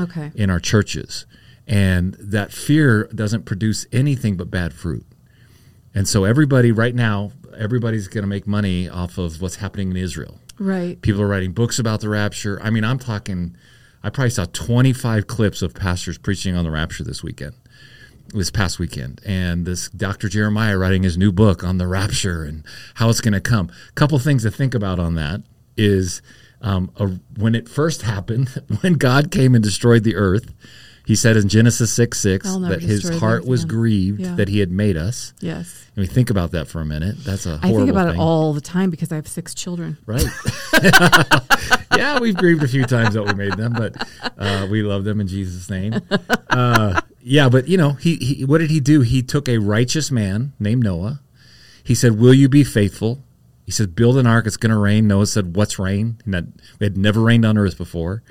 Okay. 0.00 0.32
in 0.34 0.48
our 0.50 0.58
churches, 0.58 1.26
and 1.66 2.14
that 2.14 2.52
fear 2.52 3.08
doesn't 3.14 3.44
produce 3.44 3.86
anything 3.92 4.36
but 4.36 4.50
bad 4.50 4.72
fruit. 4.72 5.06
And 5.94 6.08
so 6.08 6.24
everybody 6.24 6.72
right 6.72 6.94
now, 6.94 7.32
everybody's 7.56 8.08
going 8.08 8.22
to 8.22 8.28
make 8.28 8.46
money 8.46 8.88
off 8.88 9.16
of 9.16 9.40
what's 9.40 9.56
happening 9.56 9.90
in 9.90 9.96
Israel. 9.96 10.40
Right. 10.58 11.00
People 11.00 11.22
are 11.22 11.28
writing 11.28 11.52
books 11.52 11.78
about 11.78 12.00
the 12.00 12.08
rapture. 12.08 12.60
I 12.62 12.70
mean, 12.70 12.84
I'm 12.84 12.98
talking. 12.98 13.56
I 14.02 14.10
probably 14.10 14.30
saw 14.30 14.44
25 14.44 15.26
clips 15.26 15.62
of 15.62 15.74
pastors 15.74 16.18
preaching 16.18 16.54
on 16.56 16.64
the 16.64 16.70
rapture 16.70 17.04
this 17.04 17.22
weekend, 17.22 17.54
this 18.28 18.50
past 18.50 18.78
weekend, 18.78 19.20
and 19.24 19.64
this 19.64 19.88
Dr. 19.88 20.28
Jeremiah 20.28 20.76
writing 20.76 21.02
his 21.02 21.16
new 21.16 21.32
book 21.32 21.64
on 21.64 21.78
the 21.78 21.86
rapture 21.86 22.44
and 22.44 22.64
how 22.94 23.08
it's 23.08 23.22
going 23.22 23.32
to 23.32 23.40
come. 23.40 23.70
A 23.88 23.92
couple 23.92 24.18
things 24.18 24.42
to 24.42 24.50
think 24.50 24.74
about 24.74 24.98
on 24.98 25.14
that 25.14 25.42
is 25.76 26.20
um, 26.60 26.90
a, 26.96 27.08
when 27.38 27.54
it 27.54 27.68
first 27.68 28.02
happened, 28.02 28.48
when 28.80 28.94
God 28.94 29.30
came 29.30 29.54
and 29.54 29.64
destroyed 29.64 30.04
the 30.04 30.16
earth. 30.16 30.52
He 31.06 31.14
said 31.16 31.36
in 31.36 31.48
Genesis 31.50 31.92
6 31.92 32.18
6 32.18 32.46
that 32.68 32.80
his 32.80 33.06
heart 33.20 33.44
was 33.46 33.64
grieved 33.66 34.20
Yeah. 34.20 34.34
that 34.36 34.48
he 34.48 34.60
had 34.60 34.70
made 34.70 34.96
us. 34.96 35.34
Yes. 35.40 35.84
And 35.94 36.02
we 36.02 36.06
think 36.06 36.30
about 36.30 36.52
that 36.52 36.66
for 36.66 36.80
a 36.80 36.84
minute. 36.86 37.16
That's 37.24 37.44
a 37.46 37.60
I 37.62 37.72
think 37.72 37.90
about 37.90 38.08
thing. 38.10 38.18
it 38.18 38.22
all 38.22 38.52
the 38.54 38.60
time 38.62 38.88
because 38.90 39.12
I 39.12 39.16
have 39.16 39.28
six 39.28 39.54
children. 39.54 39.98
Right. 40.06 40.24
yeah, 41.96 42.18
we've 42.18 42.36
grieved 42.36 42.62
a 42.62 42.68
few 42.68 42.84
times 42.84 43.14
that 43.14 43.22
we 43.24 43.34
made 43.34 43.52
them, 43.54 43.72
but 43.72 43.96
uh, 44.38 44.66
we 44.70 44.82
love 44.82 45.04
them 45.04 45.20
in 45.20 45.26
Jesus' 45.28 45.68
name. 45.70 45.94
Uh, 46.50 47.00
yeah, 47.20 47.48
but 47.48 47.68
you 47.68 47.76
know, 47.76 47.92
he, 47.92 48.16
he 48.16 48.44
what 48.44 48.58
did 48.58 48.70
he 48.70 48.80
do? 48.80 49.02
He 49.02 49.22
took 49.22 49.48
a 49.48 49.58
righteous 49.58 50.10
man 50.10 50.52
named 50.58 50.82
Noah. 50.84 51.20
He 51.82 51.94
said, 51.94 52.18
"Will 52.18 52.34
you 52.34 52.48
be 52.48 52.64
faithful?" 52.64 53.22
He 53.64 53.72
said, 53.72 53.94
"Build 53.94 54.16
an 54.18 54.26
ark. 54.26 54.46
It's 54.46 54.56
going 54.56 54.72
to 54.72 54.78
rain." 54.78 55.06
Noah 55.06 55.26
said, 55.26 55.54
"What's 55.56 55.78
rain?" 55.78 56.18
And 56.24 56.34
that 56.34 56.44
it 56.80 56.84
had 56.84 56.96
never 56.96 57.20
rained 57.20 57.44
on 57.44 57.56
earth 57.58 57.76
before. 57.78 58.22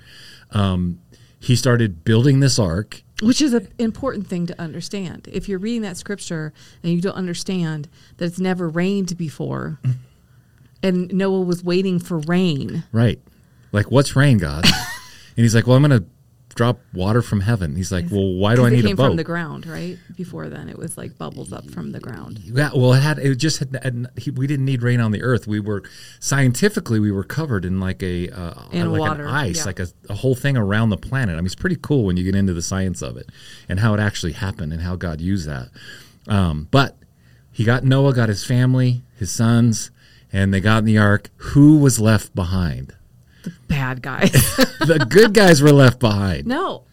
Um, 0.51 1.00
he 1.43 1.57
started 1.57 2.05
building 2.05 2.39
this 2.39 2.57
ark. 2.57 3.03
Which 3.21 3.41
is 3.41 3.53
an 3.53 3.67
important 3.77 4.27
thing 4.27 4.47
to 4.47 4.62
understand. 4.62 5.27
If 5.29 5.50
you're 5.50 5.59
reading 5.59 5.81
that 5.81 5.97
scripture 5.97 6.53
and 6.81 6.93
you 6.93 7.01
don't 7.01 7.17
understand 7.17 7.89
that 8.15 8.25
it's 8.25 8.39
never 8.39 8.69
rained 8.69 9.17
before, 9.17 9.77
mm-hmm. 9.83 9.97
and 10.81 11.13
Noah 11.13 11.41
was 11.41 11.62
waiting 11.62 12.00
for 12.00 12.19
rain. 12.19 12.85
Right. 12.93 13.19
Like, 13.73 13.91
what's 13.91 14.15
rain, 14.15 14.38
God? 14.38 14.63
and 14.65 14.73
he's 15.35 15.53
like, 15.53 15.67
"Well, 15.67 15.75
I'm 15.75 15.83
going 15.83 16.01
to 16.01 16.07
drop 16.53 16.79
water 16.93 17.22
from 17.22 17.41
heaven." 17.41 17.75
He's 17.75 17.91
like, 17.91 18.05
"Well, 18.10 18.33
why 18.33 18.55
do 18.55 18.65
I 18.65 18.69
need 18.69 18.86
a 18.86 18.95
boat?" 18.95 19.07
from 19.10 19.15
the 19.17 19.24
ground, 19.24 19.65
right? 19.65 19.98
Before 20.15 20.50
then, 20.50 20.69
it 20.69 20.77
was 20.77 20.98
like 20.98 21.17
bubbles 21.17 21.51
up 21.51 21.69
from 21.69 21.91
the 21.91 22.00
ground. 22.00 22.39
Yeah, 22.43 22.72
well, 22.75 22.93
it 22.93 23.01
had 23.01 23.19
it 23.19 23.36
just 23.36 23.60
had, 23.60 23.79
had 23.81 24.07
he, 24.17 24.31
we 24.31 24.48
didn't 24.48 24.65
need 24.65 24.83
rain 24.83 25.00
on 25.00 25.12
the 25.12 25.24
earth. 25.24 25.48
We 25.48 25.60
were 25.60 25.83
scientifically 26.19 27.00
we 27.00 27.12
were 27.12 27.24
covered 27.24 27.65
in 27.65 27.79
like 27.79 28.01
a 28.03 28.29
uh, 28.29 28.53
In 28.72 28.91
like 28.91 29.01
water, 29.01 29.25
an 29.25 29.29
ice, 29.29 29.57
yeah. 29.60 29.65
like 29.65 29.79
a, 29.79 29.88
a 30.10 30.15
whole 30.15 30.36
thing 30.36 30.57
around 30.57 30.89
the 30.89 30.98
planet. 30.98 31.33
I 31.33 31.38
mean, 31.38 31.45
it's 31.45 31.55
pretty 31.55 31.77
cool 31.81 32.05
when 32.05 32.17
you 32.17 32.24
get 32.24 32.36
into 32.36 32.53
the 32.53 32.62
science 32.62 33.01
of 33.01 33.17
it 33.17 33.29
and 33.67 33.79
how 33.79 33.93
it 33.93 34.00
actually 34.00 34.33
happened 34.33 34.74
and 34.74 34.81
how 34.81 34.95
God 34.95 35.22
used 35.22 35.48
that. 35.48 35.69
Um, 36.27 36.67
but 36.72 36.98
he 37.51 37.63
got 37.63 37.83
Noah, 37.83 38.13
got 38.13 38.29
his 38.29 38.45
family, 38.45 39.03
his 39.17 39.31
sons, 39.31 39.91
and 40.31 40.53
they 40.53 40.60
got 40.60 40.79
in 40.79 40.86
the 40.86 40.98
ark. 40.98 41.29
Who 41.38 41.77
was 41.77 42.00
left 42.00 42.33
behind? 42.33 42.95
The 43.43 43.53
bad 43.67 44.01
guys. 44.01 44.31
The 44.83 45.05
good 45.09 45.33
guys 45.33 45.62
were 45.62 45.71
left 45.71 46.00
behind. 46.00 46.45
no. 46.47 46.83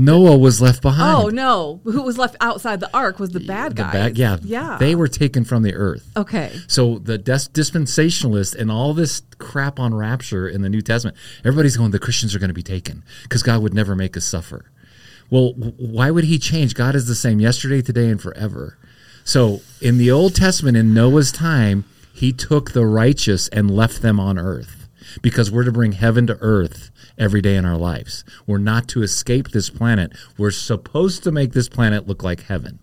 Noah 0.00 0.38
was 0.38 0.60
left 0.60 0.80
behind. 0.80 1.24
Oh 1.24 1.28
no. 1.28 1.80
Who 1.82 2.02
was 2.02 2.16
left 2.16 2.36
outside 2.40 2.78
the 2.78 2.88
ark 2.96 3.18
was 3.18 3.30
the 3.30 3.40
bad 3.40 3.72
The 3.72 3.82
guys. 3.82 4.12
yeah, 4.16 4.36
Yeah. 4.44 4.76
They 4.78 4.94
were 4.94 5.08
taken 5.08 5.42
from 5.44 5.64
the 5.64 5.74
earth. 5.74 6.08
Okay. 6.16 6.52
So 6.68 6.98
the 7.00 7.18
dis- 7.18 7.48
dispensationalists 7.48 8.54
and 8.54 8.70
all 8.70 8.94
this 8.94 9.22
crap 9.38 9.80
on 9.80 9.92
rapture 9.92 10.48
in 10.48 10.62
the 10.62 10.68
New 10.68 10.82
Testament, 10.82 11.16
everybody's 11.44 11.76
going, 11.76 11.90
the 11.90 11.98
Christians 11.98 12.32
are 12.32 12.38
going 12.38 12.46
to 12.50 12.54
be 12.54 12.62
taken 12.62 13.02
because 13.24 13.42
God 13.42 13.60
would 13.60 13.74
never 13.74 13.96
make 13.96 14.16
us 14.16 14.24
suffer. 14.24 14.66
Well, 15.30 15.54
why 15.54 16.12
would 16.12 16.24
he 16.24 16.38
change? 16.38 16.74
God 16.74 16.94
is 16.94 17.06
the 17.08 17.16
same 17.16 17.40
yesterday, 17.40 17.82
today, 17.82 18.08
and 18.08 18.22
forever. 18.22 18.78
So 19.24 19.62
in 19.80 19.98
the 19.98 20.12
Old 20.12 20.36
Testament, 20.36 20.76
in 20.76 20.94
Noah's 20.94 21.32
time, 21.32 21.84
He 22.12 22.32
took 22.32 22.70
the 22.70 22.86
righteous 22.86 23.48
and 23.48 23.68
left 23.68 24.00
them 24.00 24.20
on 24.20 24.38
earth 24.38 24.77
because 25.22 25.50
we're 25.50 25.64
to 25.64 25.72
bring 25.72 25.92
heaven 25.92 26.26
to 26.26 26.38
earth 26.40 26.90
every 27.16 27.40
day 27.40 27.56
in 27.56 27.64
our 27.64 27.76
lives. 27.76 28.24
We're 28.46 28.58
not 28.58 28.88
to 28.88 29.02
escape 29.02 29.48
this 29.50 29.70
planet. 29.70 30.12
We're 30.36 30.50
supposed 30.50 31.22
to 31.24 31.32
make 31.32 31.52
this 31.52 31.68
planet 31.68 32.06
look 32.06 32.22
like 32.22 32.42
heaven 32.42 32.78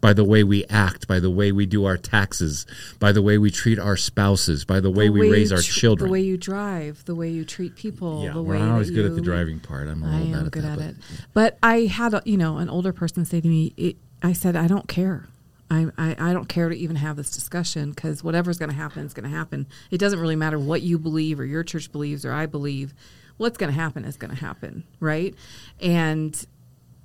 by 0.00 0.12
the 0.12 0.22
way 0.24 0.44
we 0.44 0.66
act, 0.66 1.08
by 1.08 1.18
the 1.18 1.30
way 1.30 1.50
we 1.50 1.64
do 1.64 1.86
our 1.86 1.96
taxes, 1.96 2.66
by 2.98 3.10
the 3.10 3.22
way 3.22 3.38
we 3.38 3.50
treat 3.50 3.78
our 3.78 3.96
spouses, 3.96 4.62
by 4.66 4.78
the 4.78 4.90
way 4.90 5.06
The 5.06 5.12
we 5.12 5.30
raise 5.30 5.50
you 5.50 5.56
our 5.56 5.62
tr- 5.62 5.72
children. 5.80 6.08
The 6.08 6.12
way 6.12 6.20
you 6.20 6.36
drive, 6.36 7.02
the 7.06 7.14
way 7.14 7.30
you 7.30 7.42
treat 7.46 7.74
people, 7.74 8.22
yeah, 8.22 8.34
the 8.34 8.42
we're 8.42 8.52
way 8.56 8.58
not 8.60 8.72
always 8.72 8.90
good 8.90 9.06
at 9.06 9.14
the 9.14 9.22
driving 9.22 9.60
part. 9.60 9.88
I'm 9.88 10.02
a 10.02 10.06
I 10.06 10.10
little 10.18 10.26
bad 10.26 10.38
am 10.40 10.46
at 10.46 10.52
good 10.52 10.64
that, 10.64 10.72
at 10.72 10.76
but- 10.78 10.84
it. 10.88 10.96
But 11.32 11.58
I 11.62 11.76
had, 11.86 12.12
a, 12.12 12.22
you 12.26 12.36
know, 12.36 12.58
an 12.58 12.68
older 12.68 12.92
person 12.92 13.24
say 13.24 13.40
to 13.40 13.48
me, 13.48 13.72
it, 13.78 13.96
I 14.22 14.34
said, 14.34 14.56
I 14.56 14.66
don't 14.66 14.88
care. 14.88 15.26
I, 15.70 15.86
I, 15.96 16.16
I 16.18 16.32
don't 16.32 16.48
care 16.48 16.68
to 16.68 16.76
even 16.76 16.96
have 16.96 17.16
this 17.16 17.30
discussion 17.30 17.90
because 17.90 18.22
whatever's 18.22 18.58
going 18.58 18.70
to 18.70 18.76
happen 18.76 19.04
is 19.04 19.14
going 19.14 19.28
to 19.28 19.34
happen. 19.34 19.66
It 19.90 19.98
doesn't 19.98 20.20
really 20.20 20.36
matter 20.36 20.58
what 20.58 20.82
you 20.82 20.98
believe 20.98 21.40
or 21.40 21.44
your 21.44 21.64
church 21.64 21.90
believes 21.90 22.24
or 22.24 22.32
I 22.32 22.46
believe. 22.46 22.94
What's 23.36 23.56
going 23.56 23.72
to 23.72 23.78
happen 23.78 24.04
is 24.04 24.16
going 24.16 24.30
to 24.30 24.36
happen, 24.40 24.84
right? 25.00 25.34
And 25.80 26.46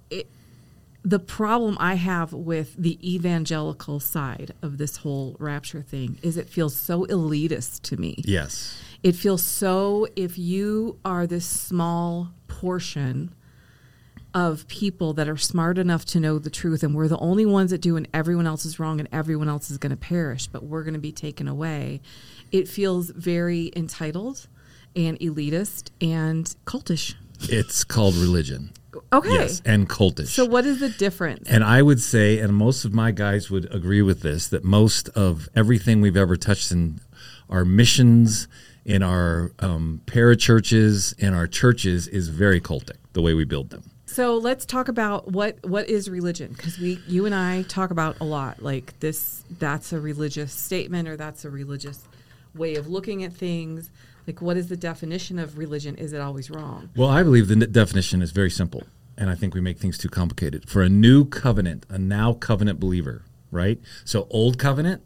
it, 0.09 0.29
the 1.03 1.19
problem 1.19 1.77
I 1.79 1.95
have 1.95 2.33
with 2.33 2.75
the 2.75 2.99
evangelical 3.15 3.99
side 3.99 4.53
of 4.61 4.77
this 4.77 4.97
whole 4.97 5.35
rapture 5.39 5.81
thing 5.81 6.19
is 6.21 6.37
it 6.37 6.47
feels 6.47 6.75
so 6.75 7.05
elitist 7.05 7.81
to 7.83 7.97
me. 7.97 8.21
Yes. 8.25 8.79
It 9.01 9.13
feels 9.13 9.41
so 9.41 10.07
if 10.15 10.37
you 10.37 10.99
are 11.05 11.25
this 11.25 11.45
small 11.45 12.31
portion 12.47 13.33
of 14.33 14.67
people 14.67 15.13
that 15.13 15.27
are 15.27 15.37
smart 15.37 15.77
enough 15.79 16.05
to 16.05 16.19
know 16.19 16.37
the 16.37 16.49
truth 16.51 16.83
and 16.83 16.93
we're 16.93 17.07
the 17.07 17.17
only 17.17 17.45
ones 17.45 17.71
that 17.71 17.81
do 17.81 17.95
and 17.97 18.07
everyone 18.13 18.45
else 18.45 18.63
is 18.65 18.79
wrong 18.79 18.99
and 18.99 19.09
everyone 19.11 19.49
else 19.49 19.71
is 19.71 19.77
going 19.79 19.89
to 19.89 19.95
perish 19.97 20.45
but 20.47 20.63
we're 20.63 20.83
going 20.83 20.93
to 20.93 20.99
be 20.99 21.11
taken 21.11 21.47
away 21.47 21.99
it 22.51 22.67
feels 22.67 23.09
very 23.09 23.71
entitled 23.75 24.47
and 24.95 25.19
elitist 25.19 25.89
and 25.99 26.55
cultish 26.65 27.15
It's 27.43 27.83
called 27.83 28.15
religion. 28.15 28.71
okay 29.11 29.29
Yes, 29.33 29.61
and 29.65 29.89
cultish. 29.89 30.27
so 30.27 30.45
what 30.45 30.65
is 30.65 30.79
the 30.79 30.89
difference 30.89 31.49
And 31.49 31.63
I 31.63 31.81
would 31.81 31.99
say, 32.01 32.37
and 32.39 32.53
most 32.55 32.85
of 32.85 32.93
my 32.93 33.09
guys 33.11 33.49
would 33.49 33.73
agree 33.73 34.01
with 34.03 34.21
this, 34.21 34.47
that 34.49 34.63
most 34.63 35.09
of 35.09 35.49
everything 35.55 36.01
we've 36.01 36.17
ever 36.17 36.35
touched 36.37 36.71
in 36.71 36.99
our 37.49 37.65
missions, 37.65 38.47
in 38.85 39.01
our 39.01 39.51
um, 39.59 40.01
parachurches, 40.05 41.17
in 41.17 41.33
our 41.33 41.47
churches 41.47 42.07
is 42.07 42.29
very 42.29 42.61
cultic, 42.61 42.97
the 43.13 43.21
way 43.21 43.33
we 43.33 43.43
build 43.45 43.69
them. 43.71 43.83
So 44.11 44.37
let's 44.37 44.65
talk 44.65 44.87
about 44.87 45.31
what 45.31 45.57
what 45.63 45.87
is 45.87 46.09
religion 46.09 46.53
because 46.53 46.79
we 46.79 46.99
you 47.07 47.25
and 47.25 47.35
I 47.35 47.61
talk 47.63 47.91
about 47.91 48.17
a 48.19 48.23
lot 48.25 48.61
like 48.61 48.99
this 48.99 49.43
that's 49.59 49.93
a 49.93 49.99
religious 49.99 50.51
statement 50.51 51.07
or 51.07 51.15
that's 51.15 51.45
a 51.45 51.49
religious 51.49 52.03
way 52.55 52.75
of 52.75 52.87
looking 52.87 53.23
at 53.23 53.31
things 53.33 53.91
like 54.25 54.41
what 54.41 54.57
is 54.57 54.67
the 54.67 54.75
definition 54.77 55.37
of 55.37 55.57
religion 55.57 55.95
is 55.95 56.11
it 56.13 56.21
always 56.21 56.49
wrong 56.49 56.89
Well, 56.95 57.09
I 57.09 57.21
believe 57.23 57.47
the 57.47 57.53
n- 57.65 57.71
definition 57.71 58.21
is 58.21 58.31
very 58.31 58.49
simple, 58.49 58.83
and 59.17 59.29
I 59.29 59.35
think 59.35 59.53
we 59.53 59.61
make 59.61 59.77
things 59.77 59.97
too 59.97 60.09
complicated. 60.09 60.67
For 60.67 60.81
a 60.81 60.89
new 60.89 61.25
covenant, 61.25 61.85
a 61.89 61.97
now 61.99 62.33
covenant 62.33 62.79
believer, 62.79 63.23
right? 63.51 63.79
So 64.05 64.27
old 64.31 64.57
covenant 64.57 65.01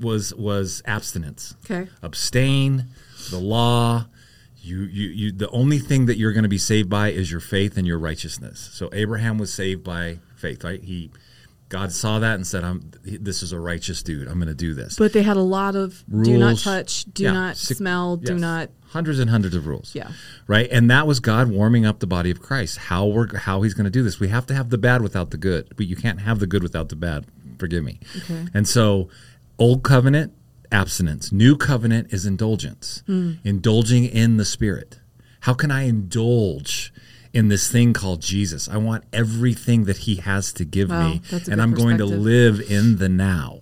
was 0.00 0.34
was 0.34 0.82
abstinence. 0.86 1.54
okay 1.64 1.88
abstain 2.02 2.86
the 3.30 3.38
law 3.38 4.06
you, 4.66 4.80
you, 4.80 5.08
you 5.08 5.32
the 5.32 5.48
only 5.50 5.78
thing 5.78 6.06
that 6.06 6.16
you're 6.18 6.32
going 6.32 6.42
to 6.42 6.48
be 6.48 6.58
saved 6.58 6.90
by 6.90 7.08
is 7.08 7.30
your 7.30 7.40
faith 7.40 7.76
and 7.76 7.86
your 7.86 7.98
righteousness. 7.98 8.70
So 8.72 8.90
abraham 8.92 9.38
was 9.38 9.52
saved 9.52 9.84
by 9.84 10.18
faith 10.36 10.64
right? 10.64 10.82
He 10.82 11.10
god 11.68 11.90
saw 11.90 12.20
that 12.20 12.36
and 12.36 12.46
said 12.46 12.62
i'm 12.62 12.92
this 13.04 13.42
is 13.42 13.52
a 13.52 13.58
righteous 13.58 14.02
dude. 14.02 14.28
I'm 14.28 14.34
going 14.34 14.48
to 14.48 14.54
do 14.54 14.72
this. 14.74 14.96
But 14.96 15.12
they 15.12 15.22
had 15.22 15.36
a 15.36 15.42
lot 15.42 15.74
of 15.76 16.04
rules. 16.08 16.28
do 16.28 16.38
not 16.38 16.58
touch 16.58 17.04
do 17.12 17.24
Yeah, 17.24 17.32
not 17.32 17.56
smell 17.56 18.16
do 18.16 18.38
not 18.38 18.70
hundreds 18.88 19.18
and 19.18 19.28
hundreds 19.30 19.54
of 19.54 19.66
rules. 19.66 19.94
Yeah. 19.94 20.10
right? 20.46 20.68
And 20.70 20.90
that 20.90 21.06
was 21.06 21.20
god 21.20 21.50
warming 21.50 21.84
up 21.86 22.00
the 22.00 22.06
body 22.06 22.30
of 22.30 22.40
christ. 22.40 22.78
How 22.78 23.06
we're 23.06 23.36
how 23.36 23.62
he's 23.62 23.74
going 23.74 23.84
to 23.84 23.90
do 23.90 24.02
this. 24.02 24.20
We 24.20 24.28
have 24.28 24.46
to 24.46 24.54
have 24.54 24.70
the 24.70 24.78
bad 24.78 25.02
without 25.02 25.30
the 25.30 25.38
good 25.38 25.72
but 25.76 25.86
you 25.86 25.96
can't 25.96 26.20
have 26.20 26.38
the 26.38 26.46
good 26.46 26.62
without 26.62 26.88
the 26.88 26.96
bad. 26.96 27.26
Forgive 27.58 27.84
me. 27.84 28.00
Okay. 28.18 28.46
and 28.54 28.66
so 28.68 29.08
old 29.58 29.82
covenant 29.82 30.32
abstinence 30.72 31.32
new 31.32 31.56
covenant 31.56 32.12
is 32.12 32.26
indulgence 32.26 33.02
Hmm. 33.06 33.32
indulging 33.44 34.04
in 34.04 34.36
the 34.36 34.44
spirit 34.44 35.00
how 35.40 35.54
can 35.54 35.70
i 35.70 35.82
indulge 35.82 36.92
in 37.32 37.48
this 37.48 37.70
thing 37.70 37.92
called 37.92 38.20
jesus 38.22 38.68
i 38.68 38.76
want 38.76 39.04
everything 39.12 39.84
that 39.84 39.98
he 39.98 40.16
has 40.16 40.52
to 40.54 40.64
give 40.64 40.90
Wow, 40.90 41.08
me 41.08 41.22
and 41.50 41.60
i'm 41.62 41.74
going 41.74 41.98
to 41.98 42.06
live 42.06 42.60
in 42.70 42.96
the 42.96 43.08
now 43.08 43.60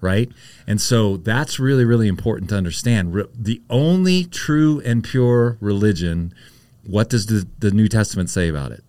right? 0.00 0.30
And 0.66 0.82
so 0.82 1.16
that's 1.16 1.58
really, 1.58 1.86
really 1.86 2.08
important 2.08 2.50
to 2.50 2.56
understand. 2.58 3.14
Re- 3.14 3.24
the 3.34 3.62
only 3.70 4.24
true 4.24 4.82
and 4.84 5.02
pure 5.02 5.56
religion, 5.62 6.34
what 6.84 7.08
does 7.08 7.24
the, 7.24 7.46
the 7.60 7.70
New 7.70 7.88
Testament 7.88 8.28
say 8.28 8.48
about 8.50 8.70
it? 8.70 8.84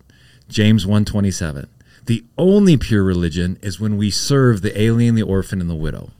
James 0.50 0.84
127. 0.86 1.70
The 2.04 2.22
only 2.36 2.76
pure 2.76 3.02
religion 3.02 3.58
is 3.62 3.80
when 3.80 3.96
we 3.96 4.10
serve 4.10 4.60
the 4.60 4.78
alien, 4.78 5.14
the 5.14 5.22
orphan, 5.22 5.62
and 5.62 5.70
the 5.70 5.74
widow. 5.74 6.10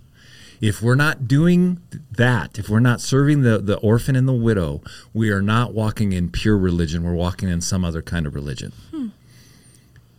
If 0.60 0.82
we're 0.82 0.94
not 0.94 1.28
doing 1.28 1.80
that, 2.12 2.58
if 2.58 2.68
we're 2.68 2.80
not 2.80 3.00
serving 3.00 3.42
the, 3.42 3.58
the 3.58 3.76
orphan 3.78 4.16
and 4.16 4.26
the 4.26 4.32
widow, 4.32 4.82
we 5.12 5.30
are 5.30 5.42
not 5.42 5.74
walking 5.74 6.12
in 6.12 6.30
pure 6.30 6.56
religion. 6.56 7.02
We're 7.02 7.14
walking 7.14 7.48
in 7.48 7.60
some 7.60 7.84
other 7.84 8.02
kind 8.02 8.26
of 8.26 8.34
religion. 8.34 8.72
Hmm. 8.90 9.08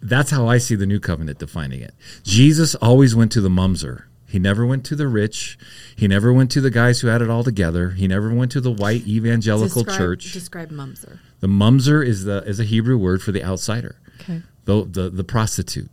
That's 0.01 0.32
how 0.32 0.48
I 0.48 0.60
see 0.60 0.75
the 0.75 0.86
new 0.86 1.00
covenant 1.00 1.39
defining 1.39 1.82
it. 1.82 1.94
Jesus 2.24 2.75
always 2.75 3.15
went 3.15 3.32
to 3.34 3.41
the 3.41 3.50
mumser. 3.50 4.03
He 4.29 4.39
never 4.39 4.65
went 4.65 4.86
to 4.86 4.96
the 4.96 5.08
rich. 5.08 5.58
He 5.96 6.08
never 6.08 6.34
went 6.34 6.51
to 6.51 6.62
the 6.62 6.70
guys 6.70 7.00
who 7.00 7.08
had 7.08 7.22
it 7.22 7.29
all 7.29 7.44
together. 7.44 7.91
He 7.91 8.08
never 8.08 8.34
went 8.34 8.51
to 8.51 8.62
the 8.62 8.72
white 8.72 9.08
evangelical 9.08 9.84
describe, 9.84 9.98
church. 9.98 10.34
describe 10.34 10.70
mumser 10.70 11.20
the 11.39 11.48
mumser 11.48 12.06
is 12.06 12.24
the 12.25 12.44
is 12.44 12.60
a 12.60 12.63
Hebrew 12.63 12.98
word 12.98 13.22
for 13.22 13.32
the 13.32 13.44
outsider. 13.44 13.96
okay 14.22 14.41
The 14.65 14.86
the, 14.86 15.10
the 15.10 15.24
prostitute. 15.24 15.89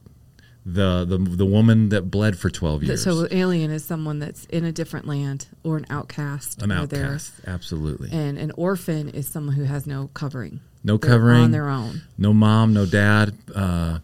The, 0.67 1.05
the 1.05 1.19
the 1.19 1.45
woman 1.45 1.91
that 1.91 2.11
bled 2.11 2.39
for 2.39 2.49
12 2.49 2.85
years. 2.85 3.03
so 3.05 3.29
alien 3.31 3.71
is 3.71 3.85
someone 3.85 4.19
that's 4.19 4.47
in 4.47 4.65
a 4.65 4.73
different 4.73 5.07
land 5.07 5.47
or 5.63 5.77
an 5.77 5.85
outcast 5.91 6.63
An 6.63 6.73
outcast. 6.73 7.33
Absolutely. 7.47 8.09
and 8.13 8.39
an 8.39 8.51
orphan 8.57 9.11
is 9.11 9.29
someone 9.29 9.55
who 9.57 9.65
has 9.65 9.87
no 9.87 10.09
covering 10.15 10.61
no 10.83 10.97
They're 10.97 11.11
covering. 11.11 11.43
on 11.43 11.51
their 11.51 11.69
own 11.69 12.01
No 12.17 12.33
mom, 12.33 12.73
no 12.73 12.87
dad. 12.87 13.35
Uh, 13.55 13.99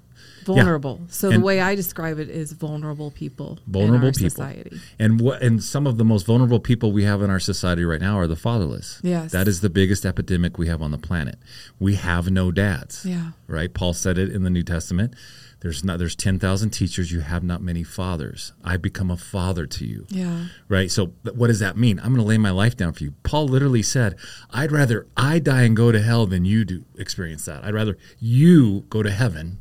vulnerable 0.44 1.00
so 1.08 1.28
And- 1.30 1.40
the 1.40 1.44
way 1.44 1.60
i 1.60 1.74
describe 1.74 2.18
it 2.18 2.28
is 2.28 2.52
vulnerable 2.52 3.10
people 3.10 3.58
vulnerable 3.66 4.10
people. 4.12 4.28
society 4.30 4.78
And 4.98 5.18
what 5.20 5.40
and 5.42 5.62
some 5.64 5.86
of 5.86 5.96
the 5.96 6.04
most 6.04 6.26
vulnerable 6.26 6.60
people 6.60 6.92
we 6.92 7.04
have 7.04 7.22
in 7.22 7.30
our 7.30 7.40
society 7.40 7.84
right 7.84 8.00
now 8.02 8.18
are 8.18 8.26
the 8.26 8.36
fatherless. 8.36 9.00
Yes. 9.02 9.32
That 9.32 9.48
is 9.48 9.60
the 9.62 9.70
biggest 9.70 10.04
epidemic 10.04 10.58
we 10.58 10.66
have 10.68 10.82
on 10.82 10.90
the 10.90 10.98
planet. 10.98 11.36
We 11.78 11.94
have 11.94 12.30
no 12.30 12.50
dads. 12.50 13.04
Yeah. 13.06 13.30
Right? 13.46 13.72
Paul 13.72 13.94
said 13.94 14.18
it 14.18 14.30
in 14.32 14.42
the 14.42 14.50
New 14.50 14.62
Testament. 14.62 15.14
There's 15.60 15.84
not 15.84 15.98
there's 15.98 16.16
10,000 16.16 16.70
teachers, 16.70 17.12
you 17.12 17.20
have 17.20 17.42
not 17.44 17.60
many 17.62 17.82
fathers. 17.82 18.52
I 18.64 18.76
become 18.78 19.10
a 19.10 19.16
father 19.16 19.66
to 19.66 19.84
you. 19.84 20.06
yeah 20.08 20.46
Right? 20.68 20.90
So 20.90 21.12
what 21.34 21.48
does 21.48 21.58
that 21.60 21.76
mean? 21.76 21.98
I'm 21.98 22.14
going 22.14 22.16
to 22.16 22.22
lay 22.22 22.38
my 22.38 22.50
life 22.50 22.76
down 22.76 22.92
for 22.94 23.04
you. 23.04 23.12
Paul 23.22 23.46
literally 23.46 23.82
said, 23.82 24.16
"I'd 24.50 24.72
rather 24.72 25.06
I 25.16 25.38
die 25.38 25.62
and 25.62 25.76
go 25.76 25.92
to 25.92 26.00
hell 26.00 26.26
than 26.26 26.44
you 26.44 26.64
do 26.64 26.84
experience 26.96 27.44
that. 27.44 27.62
I'd 27.64 27.74
rather 27.74 27.98
you 28.18 28.86
go 28.88 29.02
to 29.02 29.10
heaven 29.10 29.58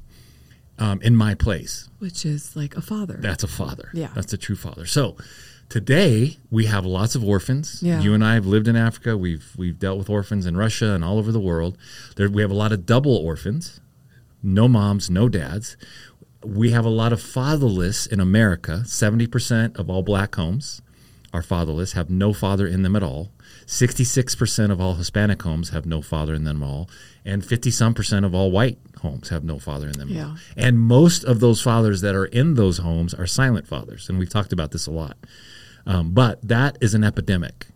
um, 0.78 1.02
in 1.02 1.16
my 1.16 1.36
place." 1.36 1.90
which 2.00 2.26
is 2.26 2.56
like 2.56 2.78
a 2.78 2.82
father 2.82 3.18
That's 3.20 3.44
a 3.44 3.48
father. 3.48 3.90
Yeah. 3.94 4.12
That's 4.16 4.32
a 4.32 4.38
true 4.38 4.56
father. 4.56 4.86
So 4.86 5.18
today 5.68 6.38
we 6.50 6.66
have 6.66 6.86
lots 6.86 7.14
of 7.16 7.24
orphans. 7.24 7.84
Yeah. 7.84 8.00
You 8.02 8.14
and 8.14 8.24
I 8.24 8.36
have 8.36 8.46
lived 8.46 8.68
in 8.70 8.76
Africa. 8.76 9.18
We've 9.18 9.54
we've 9.58 9.78
dealt 9.78 9.98
with 9.98 10.10
orphans 10.10 10.46
in 10.46 10.56
Russia 10.56 10.92
and 10.94 11.04
all 11.04 11.18
over 11.18 11.32
the 11.32 11.40
world. 11.40 11.78
There 12.16 12.30
we 12.30 12.42
have 12.42 12.52
a 12.52 12.56
lot 12.56 12.72
of 12.72 12.86
double 12.86 13.16
orphans. 13.16 13.82
No 14.42 14.68
moms, 14.68 15.10
no 15.10 15.30
dads. 15.30 15.78
We 16.44 16.72
have 16.72 16.86
a 16.86 16.90
lot 16.90 17.12
of 17.12 17.22
fatherless 17.22 18.06
in 18.06 18.20
America. 18.20 18.84
70% 18.86 19.78
of 19.78 19.90
all 19.90 20.04
black 20.04 20.36
homes 20.36 20.82
are 21.34 21.42
fatherless, 21.42 21.94
have 21.94 22.10
no 22.10 22.34
father 22.34 22.66
in 22.66 22.82
them 22.84 22.96
at 22.96 23.04
all. 23.04 23.32
66% 23.66 24.72
of 24.72 24.82
all 24.82 24.96
Hispanic 24.96 25.42
homes 25.44 25.70
have 25.70 25.86
no 25.86 26.02
father 26.02 26.34
in 26.34 26.44
them 26.44 26.64
at 26.64 26.66
all. 26.66 26.90
And 27.24 27.46
50 27.46 27.70
some 27.70 27.94
percent 27.94 28.26
of 28.26 28.34
all 28.34 28.50
white 28.50 28.80
homes 29.02 29.30
have 29.30 29.44
no 29.44 29.60
father 29.60 29.88
in 29.88 29.94
them 29.94 30.10
Yeah. 30.10 30.36
And 30.58 30.80
most 30.80 31.24
of 31.24 31.40
those 31.40 31.62
fathers 31.62 32.02
that 32.02 32.16
are 32.16 32.26
in 32.26 32.56
those 32.56 32.80
homes 32.80 33.14
are 33.14 33.28
silent 33.28 33.68
fathers. 33.68 34.10
And 34.10 34.18
we've 34.18 34.30
talked 34.30 34.54
about 34.54 34.72
this 34.72 34.88
a 34.88 34.92
lot. 34.92 35.18
Um, 35.86 36.12
but 36.12 36.42
that 36.48 36.78
is 36.82 36.94
an 36.94 37.04
epidemic. 37.04 37.68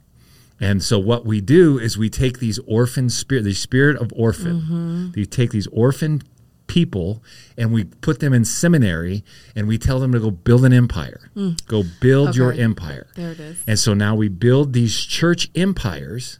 And 0.59 0.81
so 0.81 0.97
what 0.97 1.25
we 1.25 1.41
do 1.41 1.77
is 1.77 1.97
we 1.97 2.09
take 2.09 2.39
these 2.39 2.57
orphan 2.65 3.09
spirit, 3.09 3.43
the 3.43 3.53
spirit 3.53 3.97
of 3.97 4.11
orphan, 4.15 5.11
we 5.15 5.25
take 5.25 5.51
these 5.51 5.67
orphan 5.67 6.21
people 6.73 7.21
and 7.57 7.71
we 7.71 7.83
put 7.83 8.19
them 8.19 8.33
in 8.33 8.43
seminary 8.43 9.23
and 9.55 9.67
we 9.67 9.77
tell 9.77 9.99
them 9.99 10.11
to 10.11 10.19
go 10.19 10.31
build 10.31 10.65
an 10.65 10.73
empire. 10.73 11.29
Go 11.67 11.83
build 12.01 12.35
your 12.35 12.51
empire. 12.51 13.07
There 13.15 13.31
it 13.31 13.39
is. 13.39 13.63
And 13.67 13.77
so 13.77 13.93
now 13.93 14.15
we 14.15 14.27
build 14.27 14.73
these 14.73 14.99
church 14.99 15.49
empires 15.55 16.39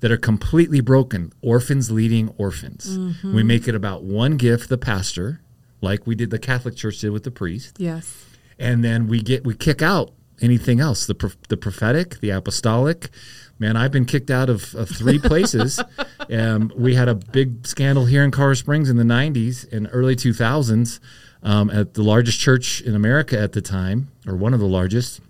that 0.00 0.10
are 0.10 0.16
completely 0.16 0.80
broken, 0.80 1.32
orphans 1.42 1.90
leading 1.90 2.28
orphans. 2.38 2.98
Mm-hmm. 2.98 3.34
We 3.34 3.42
make 3.42 3.68
it 3.68 3.74
about 3.74 4.02
one 4.02 4.36
gift, 4.36 4.68
the 4.68 4.78
pastor, 4.78 5.40
like 5.80 6.06
we 6.06 6.14
did 6.14 6.30
the 6.30 6.38
Catholic 6.38 6.74
Church 6.74 6.98
did 6.98 7.10
with 7.10 7.22
the 7.22 7.30
priest, 7.30 7.76
yes 7.78 8.24
and 8.58 8.82
then 8.82 9.06
we 9.06 9.22
get 9.22 9.44
we 9.44 9.54
kick 9.54 9.80
out 9.80 10.12
anything 10.40 10.80
else. 10.80 11.06
The 11.06 11.14
pro- 11.14 11.30
the 11.48 11.56
prophetic, 11.56 12.20
the 12.20 12.30
apostolic. 12.30 13.10
Man, 13.58 13.76
I've 13.76 13.90
been 13.90 14.04
kicked 14.04 14.30
out 14.30 14.48
of, 14.48 14.74
of 14.74 14.88
three 14.88 15.18
places. 15.18 15.80
um, 16.32 16.72
we 16.76 16.94
had 16.94 17.08
a 17.08 17.14
big 17.14 17.66
scandal 17.66 18.04
here 18.04 18.22
in 18.22 18.30
Colorado 18.30 18.54
Springs 18.54 18.88
in 18.88 18.96
the 18.96 19.04
'90s 19.04 19.70
and 19.72 19.88
early 19.92 20.14
2000s 20.14 21.00
um, 21.42 21.70
at 21.70 21.94
the 21.94 22.02
largest 22.02 22.38
church 22.38 22.80
in 22.80 22.94
America 22.94 23.38
at 23.38 23.52
the 23.52 23.60
time, 23.60 24.08
or 24.26 24.36
one 24.36 24.54
of 24.54 24.60
the 24.60 24.66
largest. 24.66 25.20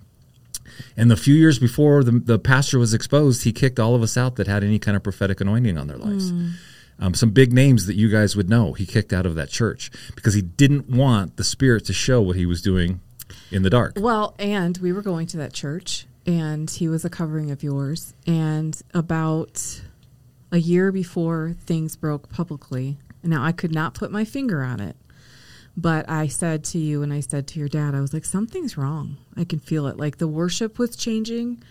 And 0.97 1.11
the 1.11 1.17
few 1.17 1.35
years 1.35 1.59
before 1.59 2.05
the, 2.05 2.13
the 2.13 2.39
pastor 2.39 2.79
was 2.79 2.95
exposed, 2.95 3.45
he 3.45 3.53
kicked 3.53 3.81
all 3.81 3.95
of 3.95 4.03
us 4.03 4.17
out 4.17 4.37
that 4.37 4.47
had 4.47 4.63
any 4.63 4.79
kind 4.79 4.97
of 4.97 5.03
prophetic 5.03 5.41
anointing 5.41 5.77
on 5.77 5.89
their 5.89 5.97
lives. 5.97 6.31
Um, 7.01 7.15
some 7.15 7.31
big 7.31 7.53
names 7.53 7.87
that 7.87 7.95
you 7.95 8.09
guys 8.09 8.35
would 8.35 8.49
know, 8.49 8.73
he 8.73 8.85
kicked 8.85 9.13
out 9.13 9.25
of 9.25 9.37
that 9.37 9.51
church 9.51 9.91
because 10.17 10.35
he 10.35 10.43
didn't 10.43 10.89
want 10.89 11.37
the 11.37 11.45
Spirit 11.45 11.85
to 11.87 11.93
show 11.93 12.21
what 12.21 12.37
he 12.37 12.45
was 12.45 12.61
doing 12.61 13.01
in 13.53 13.63
the 13.63 13.71
dark. 13.71 13.95
Well, 13.97 14.35
and 14.39 14.77
we 14.79 14.93
were 14.93 15.03
going 15.03 15.29
to 15.29 15.37
that 15.37 15.53
church, 15.53 16.07
and 16.29 16.71
he 16.71 16.89
was 16.89 17.07
a 17.07 17.11
covering 17.11 17.51
of 17.51 17.63
yours. 17.63 18.13
And 18.27 18.79
about 18.93 19.81
a 20.53 20.59
year 20.59 20.93
before 20.93 21.57
things 21.65 21.97
broke 21.97 22.29
publicly, 22.29 22.99
now 23.25 23.43
I 23.43 23.53
could 23.53 23.73
not 23.73 23.95
put 23.95 24.13
my 24.13 24.27
finger 24.27 24.63
on 24.63 24.79
it, 24.79 24.95
but 25.75 26.09
I 26.09 26.27
said 26.27 26.65
to 26.65 26.79
you 26.79 27.03
and 27.03 27.15
I 27.15 27.21
said 27.21 27.47
to 27.49 27.59
your 27.59 27.69
dad, 27.69 27.95
I 27.95 28.01
was 28.01 28.13
like, 28.13 28.27
something's 28.27 28.77
wrong. 28.77 29.17
I 29.39 29.45
can 29.45 29.59
feel 29.59 29.87
it. 29.87 29.97
Like 29.97 30.19
the 30.19 30.29
worship 30.29 30.79
was 30.79 30.95
changing. 30.97 31.63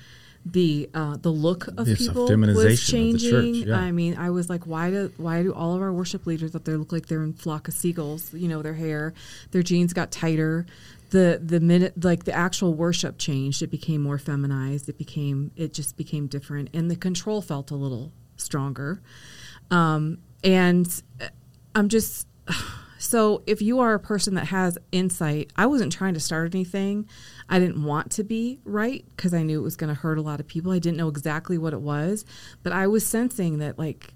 The 0.44 0.90
uh, 0.94 1.18
the 1.18 1.30
look 1.30 1.68
of 1.68 1.90
It's 1.90 2.08
people 2.08 2.26
was 2.26 2.88
changing. 2.88 3.30
church, 3.30 3.68
yeah. 3.68 3.76
I 3.78 3.92
mean, 3.92 4.16
I 4.16 4.30
was 4.30 4.50
like, 4.50 4.66
why 4.66 4.90
do 4.90 5.12
why 5.18 5.44
do 5.44 5.54
all 5.54 5.76
of 5.76 5.82
our 5.82 5.92
worship 5.92 6.26
leaders 6.26 6.56
up 6.56 6.64
there 6.64 6.78
look 6.78 6.94
like 6.94 7.08
they're 7.08 7.24
in 7.24 7.34
flock 7.34 7.68
of 7.68 7.74
seagulls? 7.74 8.34
You 8.34 8.48
know, 8.48 8.62
their 8.62 8.76
hair, 8.76 9.14
their 9.52 9.62
jeans 9.62 9.92
got 9.92 10.10
tighter. 10.10 10.66
The 11.10 11.40
the 11.44 11.60
minute 11.60 12.04
like 12.04 12.26
the 12.26 12.34
actual 12.34 12.74
worship 12.74 13.18
changed, 13.18 13.62
it 13.62 13.72
became 13.72 14.02
more 14.02 14.18
feminized. 14.18 14.90
It 14.90 14.98
became 14.98 15.52
it 15.56 15.74
just 15.74 15.96
became 15.98 16.28
different, 16.28 16.70
and 16.74 16.92
the 16.92 16.96
control 16.96 17.42
felt 17.42 17.72
a 17.72 17.76
little 17.76 18.12
stronger. 18.36 19.02
Um, 19.72 20.20
and 20.44 20.88
uh, 21.22 21.28
I'm 21.76 21.90
just 21.90 22.28
so 22.98 23.44
if 23.46 23.62
you 23.62 23.80
are 23.80 23.94
a 23.94 24.00
person 24.00 24.36
that 24.36 24.48
has 24.48 24.78
insight, 24.92 25.52
I 25.56 25.66
wasn't 25.66 25.92
trying 25.92 26.14
to 26.16 26.20
start 26.20 26.54
anything. 26.54 27.08
I 27.50 27.60
didn't 27.60 27.84
want 27.84 28.12
to 28.12 28.24
be 28.24 28.60
right 28.66 29.06
because 29.16 29.34
I 29.34 29.44
knew 29.44 29.60
it 29.60 29.64
was 29.64 29.76
going 29.76 29.94
to 29.94 30.00
hurt 30.00 30.18
a 30.18 30.22
lot 30.22 30.40
of 30.40 30.48
people. 30.48 30.72
I 30.72 30.80
didn't 30.80 30.98
know 30.98 31.08
exactly 31.08 31.58
what 31.58 31.74
it 31.74 31.82
was, 31.82 32.26
but 32.64 32.74
I 32.74 32.88
was 32.88 33.06
sensing 33.06 33.60
that 33.60 33.78
like 33.78 34.14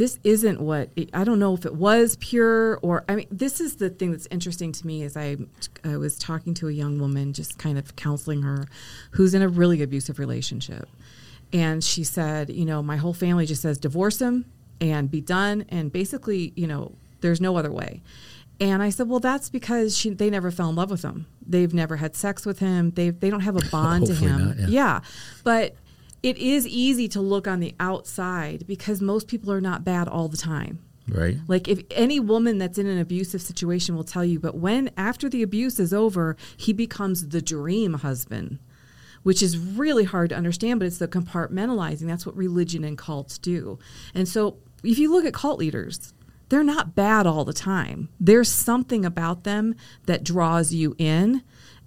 this 0.00 0.18
isn't 0.24 0.58
what 0.62 0.88
it, 0.96 1.10
I 1.12 1.24
don't 1.24 1.38
know 1.38 1.52
if 1.52 1.66
it 1.66 1.74
was 1.74 2.16
pure 2.16 2.78
or 2.80 3.04
I 3.06 3.16
mean 3.16 3.26
this 3.30 3.60
is 3.60 3.76
the 3.76 3.90
thing 3.90 4.12
that's 4.12 4.26
interesting 4.30 4.72
to 4.72 4.86
me 4.86 5.02
is 5.02 5.14
I 5.14 5.36
I 5.84 5.98
was 5.98 6.18
talking 6.18 6.54
to 6.54 6.68
a 6.68 6.72
young 6.72 6.98
woman 6.98 7.34
just 7.34 7.58
kind 7.58 7.76
of 7.76 7.96
counseling 7.96 8.40
her 8.40 8.66
who's 9.10 9.34
in 9.34 9.42
a 9.42 9.48
really 9.48 9.82
abusive 9.82 10.18
relationship. 10.18 10.88
And 11.52 11.84
she 11.84 12.02
said, 12.02 12.48
you 12.48 12.64
know, 12.64 12.82
my 12.82 12.96
whole 12.96 13.12
family 13.12 13.44
just 13.44 13.60
says 13.60 13.76
divorce 13.76 14.22
him 14.22 14.46
and 14.80 15.10
be 15.10 15.20
done 15.20 15.66
and 15.68 15.92
basically, 15.92 16.54
you 16.56 16.66
know, 16.66 16.92
there's 17.20 17.42
no 17.42 17.58
other 17.58 17.70
way. 17.70 18.00
And 18.58 18.82
I 18.82 18.88
said, 18.88 19.06
well, 19.06 19.20
that's 19.20 19.50
because 19.50 19.98
she, 19.98 20.08
they 20.08 20.30
never 20.30 20.50
fell 20.50 20.70
in 20.70 20.76
love 20.76 20.90
with 20.90 21.02
him. 21.02 21.26
They've 21.46 21.74
never 21.74 21.96
had 21.96 22.16
sex 22.16 22.46
with 22.46 22.60
him. 22.60 22.92
They 22.92 23.10
they 23.10 23.28
don't 23.28 23.40
have 23.40 23.56
a 23.56 23.68
bond 23.70 24.06
to 24.06 24.14
him. 24.14 24.48
not, 24.48 24.58
yeah. 24.60 24.66
yeah, 24.68 25.00
but 25.44 25.74
it 26.22 26.36
is 26.38 26.66
easy 26.66 27.08
to 27.08 27.20
look 27.20 27.48
on 27.48 27.60
the 27.60 27.74
outside 27.80 28.66
because 28.66 29.00
most 29.00 29.28
people 29.28 29.52
are 29.52 29.60
not 29.60 29.84
bad 29.84 30.08
all 30.08 30.28
the 30.28 30.36
time. 30.36 30.80
Right? 31.08 31.36
Like 31.48 31.66
if 31.66 31.82
any 31.90 32.20
woman 32.20 32.58
that's 32.58 32.78
in 32.78 32.86
an 32.86 32.98
abusive 32.98 33.42
situation 33.42 33.96
will 33.96 34.04
tell 34.04 34.24
you, 34.24 34.38
but 34.38 34.56
when 34.56 34.90
after 34.96 35.28
the 35.28 35.42
abuse 35.42 35.80
is 35.80 35.92
over, 35.92 36.36
he 36.56 36.72
becomes 36.72 37.28
the 37.28 37.42
dream 37.42 37.94
husband, 37.94 38.58
which 39.22 39.42
is 39.42 39.58
really 39.58 40.04
hard 40.04 40.30
to 40.30 40.36
understand, 40.36 40.78
but 40.78 40.86
it's 40.86 40.98
the 40.98 41.08
compartmentalizing. 41.08 42.06
That's 42.06 42.26
what 42.26 42.36
religion 42.36 42.84
and 42.84 42.96
cults 42.96 43.38
do. 43.38 43.78
And 44.14 44.28
so 44.28 44.58
if 44.84 44.98
you 44.98 45.10
look 45.12 45.24
at 45.24 45.34
cult 45.34 45.58
leaders, 45.58 46.12
they're 46.48 46.62
not 46.64 46.94
bad 46.94 47.26
all 47.26 47.44
the 47.44 47.52
time. 47.52 48.08
There's 48.18 48.48
something 48.48 49.04
about 49.04 49.44
them 49.44 49.74
that 50.06 50.24
draws 50.24 50.72
you 50.72 50.94
in. 50.98 51.42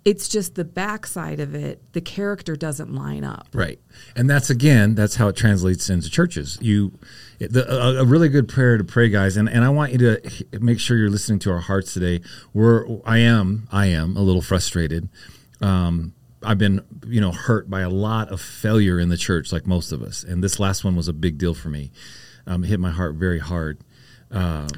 It's 0.05 0.27
just 0.27 0.55
the 0.55 0.65
backside 0.65 1.39
of 1.39 1.55
it, 1.55 1.93
the 1.93 2.01
character 2.01 2.57
doesn't 2.57 2.93
line 2.93 3.23
up. 3.23 3.47
Right, 3.53 3.79
and 4.15 4.29
that's 4.29 4.49
again, 4.49 4.95
that's 4.95 5.15
how 5.15 5.29
it 5.29 5.35
translates 5.35 5.89
into 5.89 6.09
churches. 6.09 6.57
You, 6.61 6.99
the, 7.39 7.65
a, 7.71 8.01
a 8.01 8.05
really 8.05 8.27
good 8.27 8.49
prayer 8.49 8.77
to 8.77 8.83
pray, 8.83 9.07
guys, 9.07 9.37
and, 9.37 9.47
and 9.47 9.63
I 9.63 9.69
want 9.69 9.93
you 9.93 9.97
to 9.99 10.59
make 10.59 10.79
sure 10.79 10.97
you're 10.97 11.09
listening 11.09 11.39
to 11.39 11.51
our 11.51 11.61
hearts 11.61 11.93
today. 11.93 12.19
We're, 12.53 12.85
I 13.05 13.19
am, 13.19 13.67
I 13.71 13.85
am 13.87 14.17
a 14.17 14.21
little 14.21 14.41
frustrated. 14.41 15.07
Um, 15.61 16.13
I've 16.41 16.57
been, 16.57 16.81
you 17.07 17.21
know, 17.21 17.31
hurt 17.31 17.69
by 17.69 17.79
a 17.81 17.89
lot 17.89 18.29
of 18.29 18.41
failure 18.41 18.99
in 18.99 19.07
the 19.07 19.15
church, 19.15 19.53
like 19.53 19.65
most 19.65 19.93
of 19.93 20.01
us, 20.01 20.23
and 20.23 20.43
this 20.43 20.59
last 20.59 20.83
one 20.83 20.97
was 20.97 21.07
a 21.07 21.13
big 21.13 21.37
deal 21.37 21.53
for 21.53 21.69
me. 21.69 21.91
Um, 22.45 22.65
it 22.65 22.67
hit 22.67 22.79
my 22.81 22.91
heart 22.91 23.15
very 23.15 23.39
hard. 23.39 23.79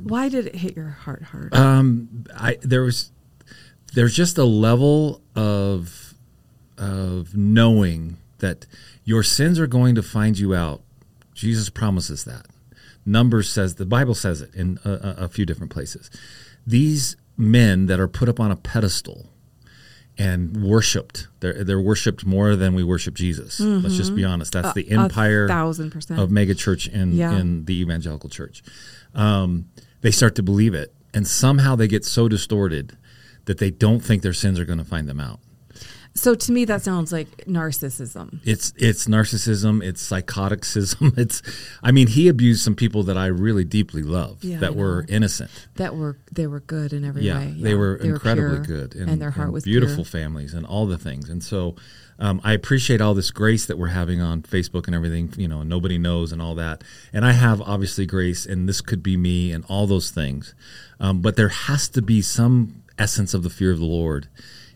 Why 0.04 0.30
did 0.30 0.48
it 0.48 0.56
hit 0.56 0.76
your 0.76 0.90
heart 0.90 1.24
hard? 1.24 1.56
Um, 1.56 2.26
I 2.36 2.58
there 2.62 2.84
was 2.84 3.12
there's 3.96 4.16
just 4.16 4.38
a 4.38 4.44
level 4.46 5.22
of 5.36 6.14
of 6.78 7.36
knowing 7.36 8.18
that 8.40 8.66
your 9.04 9.24
sins 9.24 9.60
are 9.60 9.68
going 9.68 9.96
to 9.96 10.04
find 10.04 10.38
you 10.38 10.54
out. 10.54 10.82
Jesus 11.34 11.70
promises 11.70 12.26
that. 12.26 12.46
Numbers 13.06 13.50
says 13.50 13.76
the 13.76 13.86
Bible 13.86 14.16
says 14.16 14.42
it 14.42 14.54
in 14.56 14.78
a, 14.84 15.16
a- 15.26 15.30
few 15.30 15.46
different 15.46 15.72
places. 15.72 16.10
These 16.68 17.16
men 17.38 17.86
that 17.86 18.00
are 18.00 18.08
put 18.08 18.28
up 18.30 18.40
on 18.40 18.52
a 18.52 18.56
pedestal 18.56 19.30
and 20.18 20.64
worshipped, 20.64 21.28
they're 21.42 21.64
they're 21.64 21.80
worshipped 21.82 22.26
more 22.26 22.56
than 22.56 22.74
we 22.74 22.84
worship 22.84 23.14
Jesus. 23.16 23.60
Let's 23.60 23.96
just 23.98 24.16
be 24.16 24.24
honest. 24.24 24.54
That's 24.54 24.74
the 24.74 24.90
empire 24.92 25.48
thousand 25.48 25.92
percent. 25.92 26.20
of 26.20 26.32
mega 26.32 26.56
church 26.56 26.88
in 26.88 27.14
Yeah. 27.14 27.38
in 27.38 27.66
the 27.66 27.80
evangelical 27.82 28.30
church. 28.30 28.64
Um, 29.14 29.70
they 30.02 30.12
start 30.12 30.36
to 30.36 30.44
believe 30.44 30.74
it, 30.74 30.94
and 31.14 31.28
somehow 31.28 31.76
they 31.76 31.88
get 31.88 32.06
so 32.06 32.28
distorted 32.28 32.98
that 33.46 33.58
they 33.60 33.72
don't 33.72 34.00
think 34.02 34.22
their 34.24 34.34
sins 34.34 34.60
are 34.60 34.66
going 34.66 34.80
to 34.80 34.86
find 34.86 35.08
them 35.08 35.20
out. 35.20 35.40
So 36.18 36.34
to 36.34 36.52
me, 36.54 36.64
that 36.66 36.82
sounds 36.82 37.12
like 37.12 37.28
narcissism. 37.46 38.40
It's 38.46 38.72
it's 38.78 39.06
narcissism, 39.06 39.84
it's 39.84 40.02
psychoticism. 40.02 41.14
It's, 41.18 41.42
I 41.84 41.92
mean, 41.92 42.08
he 42.08 42.30
abused 42.30 42.64
some 42.64 42.76
people 42.76 43.04
that 43.04 43.18
I 43.18 43.26
really 43.28 43.66
deeply 43.66 44.02
love 44.02 44.42
Yeah, 44.42 44.60
that 44.60 44.76
were 44.78 45.06
innocent. 45.10 45.52
That 45.76 45.96
were 45.98 46.18
they 46.32 46.48
were 46.48 46.62
good 46.62 46.94
in 46.94 47.04
every 47.04 47.24
Yeah, 47.24 47.40
way. 47.40 47.56
they 47.58 47.76
were 47.76 48.00
They 48.02 48.08
incredibly 48.10 48.66
pure, 48.66 48.88
good, 48.88 48.96
and, 48.96 49.22
their 49.22 49.32
heart 49.32 49.52
was 49.52 49.66
beautiful 49.66 50.06
pure. 50.06 50.22
families 50.22 50.54
and 50.54 50.66
all 50.66 50.86
the 50.86 50.98
things. 50.98 51.30
And 51.30 51.44
so, 51.44 51.76
um, 52.18 52.40
I 52.46 52.54
appreciate 52.54 53.02
all 53.02 53.14
this 53.14 53.32
grace 53.32 53.66
that 53.66 53.78
we're 53.78 53.88
having 53.88 54.22
on 54.22 54.42
Facebook 54.42 54.86
and 54.88 54.96
everything. 54.96 55.34
You 55.36 55.50
know, 55.50 55.64
nobody 55.64 55.98
knows 55.98 56.32
and 56.32 56.42
all 56.42 56.56
that. 56.56 56.82
And 57.12 57.26
I 57.26 57.34
have 57.34 57.60
obviously 57.62 58.06
grace, 58.06 58.46
and 58.46 58.70
this 58.70 58.80
could 58.80 59.04
be 59.04 59.18
me 59.18 59.52
and 59.52 59.66
all 59.68 59.86
those 59.86 60.12
things. 60.12 60.56
Um, 60.98 61.20
but 61.22 61.36
there 61.36 61.50
has 61.50 61.90
to 61.90 62.02
be 62.02 62.22
some 62.22 62.84
essence 62.98 63.34
of 63.34 63.44
the 63.44 63.50
fear 63.50 63.72
of 63.72 63.80
the 63.80 63.86
Lord 63.86 64.28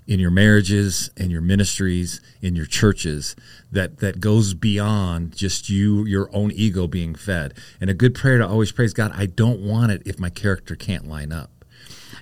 in 0.10 0.20
your 0.20 0.32
marriages, 0.32 1.12
in 1.16 1.30
your 1.30 1.42
ministries, 1.42 2.20
in 2.42 2.56
your 2.56 2.66
churches 2.66 3.36
that 3.72 4.00
that 4.00 4.20
goes 4.20 4.56
beyond 4.56 5.36
just 5.36 5.70
you 5.70 6.04
your 6.06 6.30
own 6.34 6.52
ego 6.52 6.88
being 6.88 7.14
fed. 7.14 7.54
And 7.80 7.92
a 7.92 7.94
good 7.94 8.16
prayer 8.16 8.40
to 8.40 8.48
always 8.48 8.72
praise 8.72 8.92
God, 8.92 9.12
I 9.14 9.28
don't 9.28 9.62
want 9.62 9.92
it 9.92 10.02
if 10.06 10.20
my 10.20 10.32
character 10.32 10.76
can't 10.76 11.08
line 11.08 11.32
up. 11.32 11.52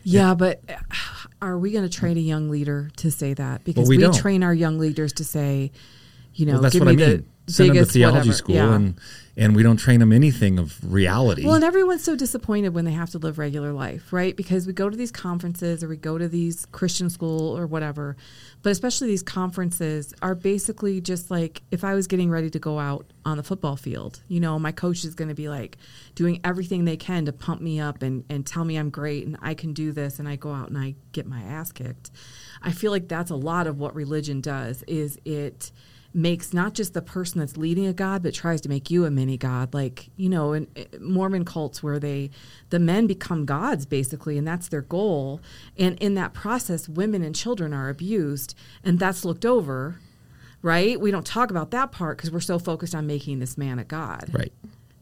Yeah, 0.04 0.36
but 0.36 0.62
uh, 0.70 0.76
are 1.42 1.58
we 1.58 1.72
going 1.72 1.88
to 1.88 1.90
train 1.90 2.18
a 2.18 2.22
young 2.22 2.50
leader 2.50 2.92
to 2.98 3.10
say 3.12 3.34
that? 3.34 3.64
Because 3.64 3.88
we 3.88 3.98
we, 3.98 4.12
train 4.12 4.44
our 4.44 4.54
young 4.54 4.80
leaders 4.80 5.14
to 5.14 5.24
say, 5.24 5.72
you 6.38 6.46
know, 6.46 6.54
Well, 6.54 6.62
that's 6.62 6.74
give 6.74 6.82
what 6.82 6.90
I 6.92 6.96
mean. 6.96 7.26
Send 7.50 7.70
them 7.70 7.78
to 7.78 7.86
theology 7.86 8.18
whatever. 8.18 8.34
school, 8.34 8.56
Yeah. 8.56 8.76
and 8.76 8.96
and 9.38 9.56
we 9.56 9.62
don't 9.64 9.78
train 9.78 10.00
them 10.00 10.12
anything 10.12 10.58
of 10.60 10.78
reality. 10.84 11.46
Well, 11.46 11.54
and 11.54 11.64
everyone's 11.64 12.04
so 12.04 12.16
disappointed 12.16 12.74
when 12.74 12.86
they 12.86 12.92
have 12.92 13.12
to 13.12 13.20
live 13.20 13.38
regular 13.38 13.72
life, 13.72 14.12
right? 14.12 14.36
Because 14.36 14.66
we 14.68 14.74
go 14.74 14.90
to 14.90 14.98
these 14.98 15.12
conferences 15.12 15.84
or 15.84 15.88
we 15.88 15.96
go 15.96 16.18
to 16.18 16.28
these 16.28 16.66
Christian 16.72 17.08
school 17.10 17.56
or 17.58 17.68
whatever, 17.68 18.18
but 18.64 18.72
especially 18.72 19.08
these 19.10 19.22
conferences 19.24 20.14
are 20.24 20.34
basically 20.36 21.00
just 21.02 21.30
like 21.32 21.62
if 21.72 21.84
I 21.86 21.94
was 21.94 22.08
getting 22.08 22.30
ready 22.32 22.50
to 22.50 22.60
go 22.60 22.80
out 22.80 23.06
on 23.26 23.38
the 23.38 23.44
football 23.44 23.78
field, 23.78 24.24
you 24.28 24.40
know, 24.42 24.58
my 24.60 24.72
coach 24.74 25.06
is 25.06 25.16
going 25.16 25.30
to 25.30 25.36
be 25.36 25.48
like 25.48 25.78
doing 26.16 26.42
everything 26.44 26.84
they 26.84 26.98
can 26.98 27.26
to 27.26 27.32
pump 27.32 27.62
me 27.62 27.80
up 27.80 28.02
and, 28.02 28.26
and 28.30 28.46
tell 28.46 28.66
me 28.66 28.76
I'm 28.76 28.90
great 28.90 29.26
and 29.26 29.38
I 29.42 29.54
can 29.54 29.72
do 29.72 29.92
this, 29.94 30.20
and 30.20 30.28
I 30.28 30.36
go 30.36 30.52
out 30.52 30.68
and 30.70 30.78
I 30.78 30.96
get 31.14 31.28
my 31.28 31.42
ass 31.44 31.72
kicked. 31.72 32.12
I 32.62 32.72
feel 32.74 32.92
like 32.92 33.08
that's 33.08 33.32
a 33.32 33.36
lot 33.36 33.68
of 33.68 33.78
what 33.80 33.96
religion 33.96 34.42
does 34.42 34.84
is 34.84 35.18
it 35.24 35.72
makes 36.14 36.54
not 36.54 36.74
just 36.74 36.94
the 36.94 37.02
person 37.02 37.40
that's 37.40 37.58
leading 37.58 37.86
a 37.86 37.94
god 37.94 38.24
but 38.24 38.34
tries 38.34 38.62
to 38.62 38.70
make 38.70 38.90
you 38.90 39.06
a 39.06 39.12
mini 39.12 39.38
god. 39.38 39.74
Like 39.74 40.10
you 40.16 40.30
know 40.30 40.54
in 40.54 40.68
mormon 41.00 41.46
cults 41.46 41.82
where 41.82 42.00
they 42.00 42.30
the 42.70 42.80
men 42.80 43.08
become 43.08 43.46
gods 43.46 43.86
basically 43.86 44.38
and 44.38 44.48
that's 44.48 44.68
their 44.68 44.82
goal. 44.82 45.42
And 45.78 45.98
in 46.00 46.16
that 46.16 46.34
process 46.34 46.90
women 46.90 47.22
and 47.22 47.36
children 47.36 47.74
are 47.74 47.90
abused 47.90 48.56
and 48.84 49.00
that's 49.00 49.26
looked 49.26 49.46
over 49.46 50.00
right? 50.64 51.00
We 51.00 51.12
don't 51.12 51.26
talk 51.26 51.52
about 51.52 51.72
that 51.72 51.92
part 51.92 52.18
because 52.18 52.32
we're 52.32 52.40
so 52.40 52.60
focused 52.60 52.96
on 52.96 53.08
making 53.08 53.40
this 53.40 53.58
man 53.58 53.80
a 53.80 53.84
god. 53.84 54.30
Right. 54.34 54.52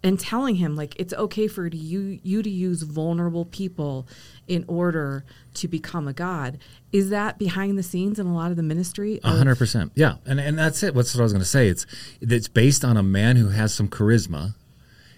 And 0.06 0.20
telling 0.20 0.56
him 0.56 0.76
like 0.76 0.96
it's 1.00 1.16
okay 1.16 1.48
for 1.48 1.66
you 1.66 2.20
you 2.22 2.44
to 2.44 2.50
use 2.50 2.84
vulnerable 2.84 3.44
people 3.44 4.08
in 4.48 4.64
order 4.68 5.26
to 5.56 5.68
become 5.68 6.08
a 6.08 6.14
god. 6.14 6.60
Is 6.92 7.10
that 7.10 7.40
behind 7.40 7.76
the 7.78 7.84
scenes 7.84 8.20
in 8.20 8.28
a 8.28 8.34
lot 8.34 8.52
of 8.52 8.56
the 8.56 8.64
ministry? 8.64 9.20
Of- 9.24 9.38
hundred 9.38 9.58
percent. 9.58 9.92
Yeah, 9.96 10.18
and 10.26 10.40
and 10.40 10.58
that's 10.58 10.84
it. 10.84 10.94
What's 10.94 11.16
what 11.16 11.22
I 11.22 11.24
was 11.24 11.34
going 11.34 11.42
to 11.42 11.50
say. 11.50 11.68
It's 11.68 11.88
it's 12.22 12.48
based 12.48 12.86
on 12.86 12.98
a 12.98 13.04
man 13.04 13.36
who 13.36 13.50
has 13.50 13.74
some 13.74 13.88
charisma, 13.88 14.54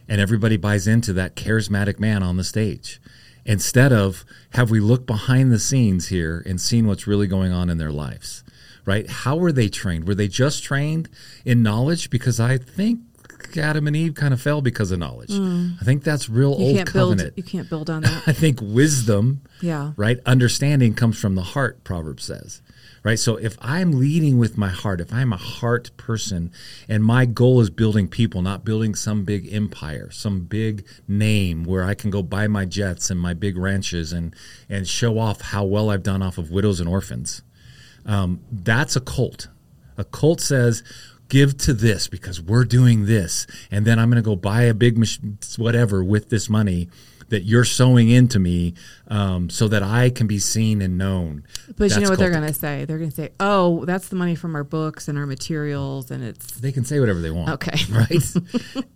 and 0.08 0.22
everybody 0.22 0.56
buys 0.56 0.88
into 0.88 1.12
that 1.14 1.36
charismatic 1.36 2.00
man 2.00 2.24
on 2.24 2.38
the 2.38 2.46
stage. 2.46 3.02
Instead 3.46 3.92
of 3.92 4.24
have 4.52 4.72
we 4.72 4.80
looked 4.80 5.06
behind 5.06 5.52
the 5.52 5.60
scenes 5.60 6.08
here 6.08 6.42
and 6.46 6.62
seen 6.62 6.88
what's 6.88 7.08
really 7.08 7.28
going 7.28 7.52
on 7.52 7.70
in 7.70 7.78
their 7.78 7.92
lives, 7.92 8.42
right? 8.86 9.10
How 9.10 9.36
were 9.36 9.52
they 9.52 9.68
trained? 9.68 10.08
Were 10.08 10.16
they 10.16 10.30
just 10.30 10.64
trained 10.64 11.10
in 11.44 11.62
knowledge? 11.62 12.10
Because 12.10 12.40
I 12.40 12.58
think 12.58 13.02
Adam 13.58 13.88
and 13.88 13.96
Eve 13.96 14.14
kind 14.16 14.34
of 14.34 14.42
fell 14.42 14.62
because 14.62 14.92
of 14.92 15.00
knowledge. 15.00 15.32
I 15.32 15.84
think 15.84 16.04
that's 16.04 16.30
real 16.30 16.52
You 16.60 16.66
old 16.68 16.76
can't 16.78 16.88
covenant. 16.90 17.36
build 17.36 17.38
you 17.38 17.44
can't 17.44 17.70
build 17.70 17.90
on 17.90 18.02
that. 18.04 18.24
I 18.28 18.34
think 18.34 18.60
wisdom 18.62 19.42
Yeah. 19.62 19.94
right? 19.96 20.20
Understanding 20.26 20.94
comes 20.94 21.18
from 21.20 21.36
the 21.36 21.42
heart, 21.42 21.84
Proverbs 21.84 22.24
says, 22.26 22.62
right? 23.04 23.18
So 23.18 23.38
if 23.38 23.58
I'm 23.62 23.94
leading 23.94 24.38
with 24.38 24.58
my 24.58 24.70
heart, 24.70 25.00
if 25.02 25.12
I'm 25.14 25.32
a 25.34 25.38
heart 25.38 25.92
person 25.98 26.52
and 26.90 27.04
my 27.04 27.26
goal 27.26 27.60
is 27.62 27.70
building 27.70 28.08
people, 28.08 28.42
not 28.42 28.64
building 28.66 28.94
some 28.96 29.24
big 29.24 29.52
empire, 29.54 30.10
some 30.12 30.42
big 30.42 30.86
name 31.08 31.64
where 31.64 31.84
I 31.84 31.94
can 31.96 32.10
go 32.12 32.22
buy 32.24 32.48
my 32.48 32.66
jets 32.66 33.10
and 33.10 33.20
my 33.20 33.34
big 33.34 33.58
ranches 33.58 34.12
and, 34.14 34.36
and 34.70 34.88
show 34.88 35.18
off 35.20 35.42
how 35.42 35.64
well 35.64 35.90
I've 35.90 36.04
done 36.04 36.22
off 36.22 36.38
of 36.38 36.52
widows 36.52 36.80
and 36.80 36.90
orphans, 36.90 37.42
um, 38.06 38.42
that's 38.52 38.96
a 38.96 39.02
cult. 39.02 39.48
A 39.98 40.04
cult 40.04 40.42
says, 40.42 40.84
give 41.30 41.58
to 41.60 41.74
this 41.74 42.08
because 42.08 42.42
we're 42.42 42.66
doing 42.66 43.06
this. 43.06 43.48
And 43.72 43.86
then 43.86 44.00
I'm 44.00 44.10
going 44.10 44.22
to 44.22 44.28
go 44.28 44.36
buy 44.36 44.64
a 44.64 44.74
big 44.74 44.98
mach- 44.98 45.58
whatever 45.58 46.04
with 46.04 46.30
this 46.30 46.50
money 46.50 46.90
that 47.30 47.44
you're 47.44 47.66
sowing 47.66 48.10
into 48.10 48.40
me 48.40 48.74
um, 49.10 49.50
so 49.50 49.68
that 49.68 49.84
I 49.84 50.10
can 50.10 50.28
be 50.28 50.40
seen 50.40 50.82
and 50.82 50.98
known. 50.98 51.44
But 51.78 51.86
you 51.86 51.90
know 51.90 51.96
That's 51.96 52.10
what 52.10 52.20
they're 52.20 52.32
going 52.32 52.48
to 52.48 52.54
say? 52.54 52.86
They're 52.86 52.98
going 52.98 53.10
to 53.10 53.16
say, 53.16 53.30
"Oh, 53.40 53.86
that's 53.86 54.10
the 54.10 54.16
money 54.16 54.36
from 54.36 54.56
our 54.56 54.64
books 54.64 55.08
and 55.08 55.18
our 55.18 55.26
materials, 55.26 56.12
and 56.12 56.24
it's 56.24 56.60
They 56.60 56.72
can 56.72 56.86
say 56.86 57.00
whatever 57.00 57.20
they 57.20 57.32
want. 57.32 57.50
Okay. 57.50 57.78
Right. 57.98 58.36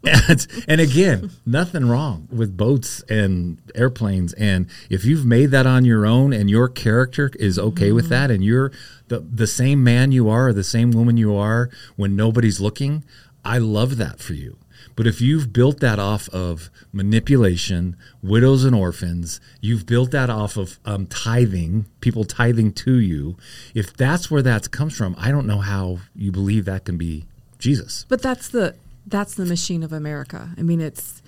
and, 0.03 0.47
and 0.67 0.81
again, 0.81 1.31
nothing 1.45 1.87
wrong 1.87 2.27
with 2.31 2.55
boats 2.55 3.01
and 3.09 3.57
airplanes. 3.73 4.33
And 4.33 4.67
if 4.89 5.05
you've 5.05 5.25
made 5.25 5.47
that 5.51 5.65
on 5.65 5.85
your 5.85 6.05
own 6.05 6.33
and 6.33 6.49
your 6.49 6.67
character 6.67 7.31
is 7.39 7.57
okay 7.57 7.91
with 7.91 8.09
that 8.09 8.29
and 8.29 8.43
you're 8.43 8.71
the, 9.07 9.19
the 9.19 9.47
same 9.47 9.83
man 9.83 10.11
you 10.11 10.29
are 10.29 10.49
or 10.49 10.53
the 10.53 10.63
same 10.63 10.91
woman 10.91 11.17
you 11.17 11.35
are 11.35 11.69
when 11.95 12.15
nobody's 12.15 12.59
looking, 12.59 13.03
I 13.43 13.57
love 13.57 13.97
that 13.97 14.19
for 14.19 14.33
you. 14.33 14.57
But 14.95 15.07
if 15.07 15.21
you've 15.21 15.53
built 15.53 15.79
that 15.79 15.99
off 15.99 16.29
of 16.29 16.69
manipulation, 16.91 17.95
widows 18.21 18.63
and 18.63 18.75
orphans, 18.75 19.39
you've 19.59 19.85
built 19.85 20.11
that 20.11 20.29
off 20.29 20.57
of 20.57 20.79
um, 20.85 21.07
tithing, 21.07 21.85
people 22.01 22.23
tithing 22.23 22.73
to 22.73 22.95
you, 22.95 23.37
if 23.73 23.95
that's 23.95 24.29
where 24.29 24.41
that 24.41 24.71
comes 24.71 24.95
from, 24.95 25.15
I 25.17 25.31
don't 25.31 25.47
know 25.47 25.59
how 25.59 25.99
you 26.15 26.31
believe 26.31 26.65
that 26.65 26.85
can 26.85 26.97
be 26.97 27.25
Jesus. 27.57 28.05
But 28.09 28.21
that's 28.21 28.49
the 28.49 28.75
that's 29.07 29.35
the 29.35 29.45
machine 29.45 29.83
of 29.83 29.91
America. 29.91 30.49
I 30.57 30.61
mean, 30.61 30.81
it's 30.81 31.21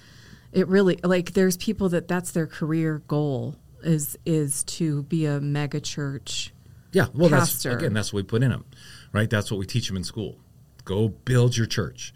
it 0.51 0.67
really 0.67 0.99
like 1.03 1.33
there's 1.33 1.57
people 1.57 1.89
that 1.89 2.07
that's 2.07 2.31
their 2.31 2.47
career 2.47 3.01
goal 3.07 3.55
is 3.83 4.17
is 4.25 4.63
to 4.65 5.03
be 5.03 5.25
a 5.25 5.39
mega 5.39 5.79
church. 5.79 6.53
Yeah, 6.91 7.07
well, 7.13 7.29
Pastor. 7.29 7.69
that's 7.69 7.81
again, 7.81 7.93
that's 7.93 8.13
what 8.13 8.17
we 8.17 8.23
put 8.23 8.43
in 8.43 8.51
them, 8.51 8.65
right? 9.11 9.29
That's 9.29 9.51
what 9.51 9.59
we 9.59 9.65
teach 9.65 9.87
them 9.87 9.97
in 9.97 10.03
school. 10.03 10.37
Go 10.85 11.07
build 11.07 11.57
your 11.57 11.65
church. 11.65 12.13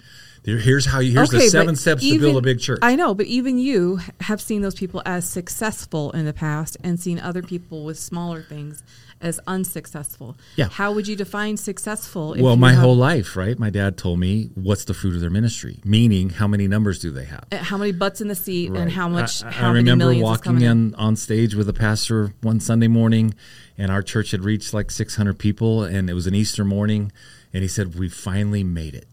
Here's 0.56 0.86
how 0.86 1.00
you. 1.00 1.12
Here's 1.12 1.30
the 1.30 1.42
seven 1.42 1.76
steps 1.76 2.02
to 2.02 2.20
build 2.20 2.38
a 2.38 2.42
big 2.42 2.60
church. 2.62 2.80
I 2.82 2.96
know, 2.96 3.14
but 3.14 3.26
even 3.26 3.60
you 3.60 4.00
have 4.22 4.40
seen 4.40 4.62
those 4.62 4.76
people 4.76 5.02
as 5.06 5.28
successful 5.28 6.12
in 6.12 6.26
the 6.26 6.32
past 6.32 6.78
and 6.84 6.98
seen 6.98 7.20
other 7.20 7.44
people 7.44 7.84
with 7.84 8.00
smaller 8.00 8.42
things 8.42 8.82
as 9.20 9.42
unsuccessful. 9.46 10.38
Yeah. 10.56 10.70
How 10.70 10.94
would 10.94 11.06
you 11.08 11.18
define 11.18 11.58
successful? 11.58 12.34
if 12.34 12.42
well, 12.42 12.56
my 12.56 12.72
have- 12.72 12.82
whole 12.82 12.96
life, 12.96 13.36
right? 13.36 13.60
My 13.60 13.70
dad 13.70 13.98
told 13.98 14.20
me 14.20 14.50
what's 14.56 14.86
the 14.86 14.94
fruit 14.94 15.16
of 15.16 15.22
their 15.22 15.30
ministry, 15.30 15.80
meaning 15.84 16.30
how 16.30 16.48
many 16.48 16.68
numbers 16.68 17.00
do 17.00 17.12
they 17.12 17.26
have. 17.26 17.46
uh, 17.52 17.58
how 17.58 17.78
many 17.78 17.92
butts 17.92 18.22
in 18.22 18.30
the 18.30 18.36
seat 18.36 18.72
and 18.72 18.90
how 18.92 19.10
much 19.10 19.44
I, 19.44 19.50
I 19.50 19.52
how 19.52 19.74
many 19.74 19.90
remember 19.90 20.16
walking 20.24 20.62
in. 20.62 20.96
on 20.96 21.18
stage 21.18 21.56
with 21.56 21.68
a 21.68 21.74
pastor 21.74 22.34
one 22.42 22.62
Sunday 22.62 22.88
morning, 22.88 23.34
and 23.78 23.92
our 23.92 24.02
church 24.02 24.32
had 24.32 24.46
reached 24.46 24.74
like 24.74 24.92
600 24.92 25.38
people, 25.38 25.84
and 25.84 26.10
it 26.10 26.14
was 26.14 26.26
an 26.28 26.36
Easter 26.36 26.64
morning, 26.64 27.12
and 27.54 27.64
he 27.64 27.68
said, 27.68 27.96
"We 28.00 28.08
finally 28.08 28.64
made 28.64 28.94
it." 28.94 29.08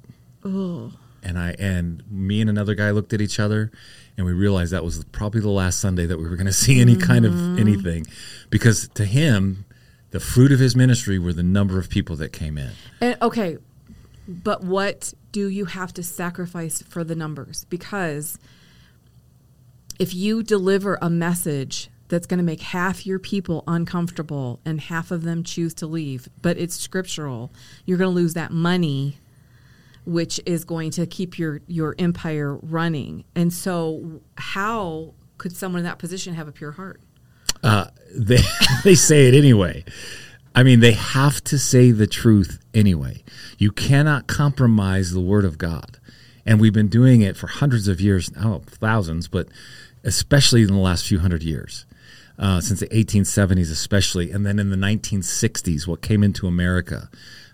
And 1.24 1.38
I 1.38 1.54
and 1.58 2.02
me 2.10 2.40
and 2.40 2.50
another 2.50 2.74
guy 2.74 2.90
looked 2.90 3.12
at 3.12 3.20
each 3.20 3.40
other, 3.40 3.72
and 4.16 4.26
we 4.26 4.32
realized 4.32 4.72
that 4.72 4.84
was 4.84 5.04
probably 5.06 5.40
the 5.40 5.48
last 5.50 5.80
Sunday 5.80 6.06
that 6.06 6.18
we 6.18 6.28
were 6.28 6.36
going 6.36 6.46
to 6.52 6.52
see 6.52 6.80
any 6.80 6.96
kind 6.96 7.24
Mm-hmm. 7.24 7.54
of 7.54 7.58
anything, 7.58 8.06
because 8.50 8.88
to 8.94 9.04
him, 9.04 9.64
the 10.10 10.20
fruit 10.20 10.52
of 10.52 10.58
his 10.60 10.76
ministry 10.76 11.18
were 11.18 11.32
the 11.32 11.42
number 11.42 11.78
of 11.78 11.88
people 11.88 12.14
that 12.16 12.32
came 12.32 12.58
in. 12.58 12.70
And, 13.00 13.16
okay, 13.22 13.56
but 14.28 14.62
what 14.62 15.14
do 15.32 15.48
you 15.48 15.64
have 15.64 15.92
to 15.94 16.02
sacrifice 16.02 16.82
for 16.82 17.02
the 17.04 17.14
numbers? 17.14 17.66
Because 17.68 18.38
if 19.98 20.14
you 20.14 20.42
deliver 20.42 20.98
a 21.00 21.10
message 21.10 21.88
that's 22.08 22.26
going 22.26 22.38
to 22.38 22.44
make 22.44 22.60
half 22.60 23.06
your 23.06 23.18
people 23.18 23.64
uncomfortable 23.66 24.60
and 24.64 24.80
half 24.80 25.10
of 25.10 25.22
them 25.22 25.42
choose 25.42 25.74
to 25.74 25.86
leave, 25.86 26.28
but 26.42 26.58
it's 26.58 26.76
scriptural, 26.76 27.52
you're 27.84 27.98
going 27.98 28.10
to 28.10 28.14
lose 28.14 28.34
that 28.34 28.50
money 28.52 29.16
which 30.04 30.40
is 30.46 30.64
going 30.64 30.90
to 30.92 31.06
keep 31.06 31.38
your 31.38 31.60
your 31.66 31.94
empire 31.98 32.56
running. 32.56 33.24
And 33.34 33.52
so 33.52 34.20
how 34.36 35.14
could 35.38 35.56
someone 35.56 35.80
in 35.80 35.84
that 35.84 35.98
position 35.98 36.34
have 36.34 36.48
a 36.48 36.52
pure 36.52 36.72
heart? 36.72 37.00
Uh, 37.62 37.86
they 38.14 38.40
they 38.84 38.94
say 38.94 39.26
it 39.26 39.34
anyway. 39.34 39.84
I 40.54 40.62
mean, 40.62 40.80
they 40.80 40.92
have 40.92 41.42
to 41.44 41.58
say 41.58 41.90
the 41.90 42.06
truth 42.06 42.60
anyway. 42.72 43.24
You 43.58 43.72
cannot 43.72 44.28
compromise 44.28 45.10
the 45.10 45.20
word 45.20 45.44
of 45.44 45.58
God, 45.58 45.98
and 46.46 46.60
we've 46.60 46.72
been 46.72 46.88
doing 46.88 47.22
it 47.22 47.36
for 47.36 47.48
hundreds 47.48 47.88
of 47.88 48.00
years 48.00 48.30
now, 48.36 48.62
thousands, 48.64 49.26
but 49.26 49.48
especially 50.04 50.62
in 50.62 50.68
the 50.68 50.74
last 50.74 51.06
few 51.06 51.18
hundred 51.18 51.42
years. 51.42 51.86
Uh, 52.38 52.60
since 52.60 52.80
the 52.80 52.88
1870s, 52.88 53.70
especially, 53.70 54.30
and 54.32 54.44
then 54.44 54.58
in 54.58 54.70
the 54.70 54.76
1960s, 54.76 55.86
what 55.86 56.02
came 56.02 56.24
into 56.24 56.46
America, 56.48 57.08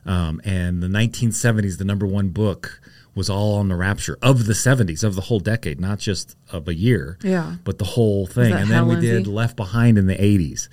um, 0.07 0.41
and 0.43 0.83
the 0.83 0.87
1970s, 0.89 1.77
the 1.77 1.85
number 1.85 2.07
one 2.07 2.29
book 2.29 2.81
was 3.15 3.29
all 3.29 3.57
on 3.57 3.69
the 3.69 3.75
rapture 3.77 4.17
of 4.23 4.47
the 4.47 4.53
70s, 4.55 5.05
of 5.05 5.17
the 5.17 5.21
whole 5.23 5.41
decade, 5.41 5.81
not 5.81 5.99
just 5.99 6.35
of 6.51 6.67
a 6.69 6.75
year, 6.75 7.19
Yeah. 7.23 7.57
but 7.65 7.79
the 7.79 7.85
whole 7.85 8.27
thing. 8.27 8.53
And 8.55 8.71
then 8.71 8.87
we 8.87 8.95
Hal 8.95 9.03
did 9.03 9.27
Left 9.27 9.57
Behind 9.57 9.99
in 9.99 10.07
the 10.07 10.15
80s. 10.17 10.69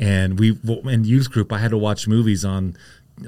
And 0.00 0.38
we, 0.40 0.58
in 0.86 1.04
youth 1.04 1.30
group, 1.30 1.52
I 1.52 1.58
had 1.58 1.70
to 1.70 1.78
watch 1.78 2.08
movies 2.08 2.44
on 2.44 2.76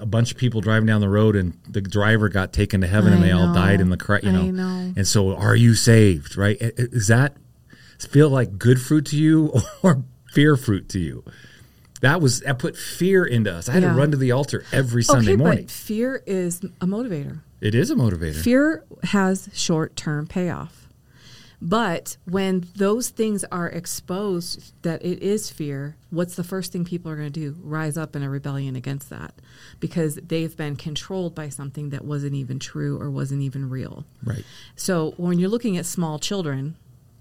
a 0.00 0.06
bunch 0.06 0.32
of 0.32 0.36
people 0.38 0.60
driving 0.60 0.86
down 0.86 1.00
the 1.00 1.08
road 1.08 1.36
and 1.36 1.56
the 1.68 1.80
driver 1.80 2.28
got 2.28 2.52
taken 2.52 2.80
to 2.80 2.88
heaven 2.88 3.12
and 3.12 3.22
I 3.22 3.28
they 3.28 3.32
all 3.32 3.54
died 3.54 3.80
in 3.80 3.90
the 3.90 3.96
cra 3.96 4.20
you 4.20 4.32
know. 4.32 4.42
know. 4.50 4.92
And 4.96 5.06
so 5.06 5.36
are 5.36 5.54
you 5.54 5.74
saved, 5.74 6.36
right? 6.36 6.56
Is 6.60 7.06
that 7.06 7.36
feel 8.00 8.28
like 8.28 8.58
good 8.58 8.80
fruit 8.80 9.06
to 9.06 9.16
you 9.16 9.52
or 9.82 10.02
fear 10.36 10.56
fruit 10.56 10.88
to 10.90 10.98
you? 11.00 11.24
That 12.02 12.20
was 12.20 12.40
that 12.40 12.58
put 12.58 12.76
fear 12.76 13.24
into 13.24 13.52
us. 13.52 13.68
I 13.68 13.72
had 13.72 13.82
Yeah. 13.82 13.92
to 13.92 13.98
run 13.98 14.10
to 14.10 14.16
the 14.16 14.30
altar 14.32 14.64
every 14.70 15.02
Sunday 15.02 15.32
okay, 15.32 15.36
morning. 15.36 15.64
but 15.64 15.70
fear 15.70 16.22
is 16.26 16.60
a 16.80 16.86
motivator. 16.86 17.40
It 17.60 17.74
is 17.74 17.90
a 17.90 17.94
motivator. 17.94 18.34
Fear 18.36 18.84
has 19.04 19.48
short 19.54 19.96
term 19.96 20.26
payoff. 20.26 20.82
But 21.62 22.18
when 22.26 22.66
those 22.76 23.08
things 23.08 23.42
are 23.50 23.66
exposed 23.66 24.74
that 24.82 25.02
it 25.02 25.22
is 25.22 25.48
fear, 25.48 25.96
what's 26.10 26.36
the 26.36 26.44
first 26.44 26.70
thing 26.70 26.84
people 26.84 27.10
are 27.10 27.16
going 27.16 27.32
to 27.32 27.40
do? 27.40 27.56
Rise 27.62 27.96
up 27.96 28.14
in 28.14 28.22
a 28.22 28.28
rebellion 28.28 28.76
against 28.76 29.08
that 29.08 29.32
because 29.80 30.16
they've 30.16 30.54
been 30.54 30.76
controlled 30.76 31.34
by 31.34 31.48
something 31.48 31.88
that 31.90 32.04
wasn't 32.04 32.34
even 32.34 32.58
true 32.58 33.00
or 33.00 33.10
wasn't 33.10 33.40
even 33.40 33.70
real. 33.70 34.04
Right. 34.22 34.44
So 34.76 35.14
when 35.16 35.38
you're 35.38 35.48
looking 35.48 35.78
at 35.78 35.86
small 35.86 36.18
children, 36.18 36.76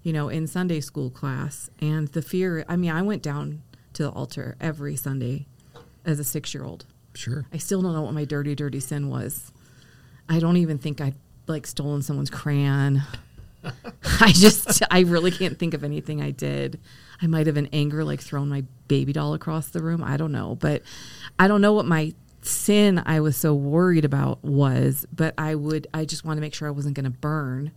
you 0.06 0.12
know, 0.12 0.28
in 0.28 0.46
Sunday 0.46 0.78
school 0.78 1.10
class, 1.10 1.68
and 1.80 2.06
the 2.06 2.22
fear, 2.22 2.64
I 2.68 2.76
mean, 2.76 2.92
I 2.92 3.02
went 3.02 3.24
down 3.24 3.62
to 3.94 4.04
the 4.04 4.10
altar 4.10 4.54
every 4.60 4.94
Sunday 4.94 5.46
as 6.04 6.20
a 6.20 6.24
six 6.24 6.54
year 6.54 6.62
old. 6.62 6.86
Sure. 7.12 7.44
I 7.52 7.56
still 7.56 7.82
don't 7.82 7.92
know 7.92 8.02
what 8.02 8.14
my 8.14 8.24
dirty, 8.24 8.54
dirty 8.54 8.78
sin 8.78 9.08
was. 9.08 9.50
I 10.28 10.38
don't 10.38 10.58
even 10.58 10.78
think 10.78 11.00
I'd 11.00 11.16
like 11.48 11.66
stolen 11.66 12.02
someone's 12.02 12.30
crayon. 12.30 13.02
I 13.64 14.30
just, 14.30 14.80
I 14.92 15.00
really 15.00 15.32
can't 15.32 15.58
think 15.58 15.74
of 15.74 15.82
anything 15.82 16.22
I 16.22 16.30
did. 16.30 16.78
I 17.20 17.26
might 17.26 17.48
have 17.48 17.56
in 17.56 17.68
anger 17.72 18.04
like 18.04 18.20
thrown 18.20 18.48
my 18.48 18.62
baby 18.86 19.12
doll 19.12 19.34
across 19.34 19.70
the 19.70 19.82
room. 19.82 20.04
I 20.04 20.16
don't 20.16 20.30
know, 20.30 20.54
but 20.54 20.82
I 21.36 21.48
don't 21.48 21.60
know 21.60 21.72
what 21.72 21.84
my 21.84 22.14
sin 22.42 23.02
I 23.04 23.18
was 23.18 23.36
so 23.36 23.54
worried 23.54 24.04
about 24.04 24.44
was. 24.44 25.04
But 25.12 25.34
I 25.36 25.56
would, 25.56 25.88
I 25.92 26.04
just 26.04 26.24
want 26.24 26.36
to 26.36 26.40
make 26.40 26.54
sure 26.54 26.68
I 26.68 26.70
wasn't 26.70 26.94
going 26.94 27.10
to 27.12 27.18
burn 27.18 27.72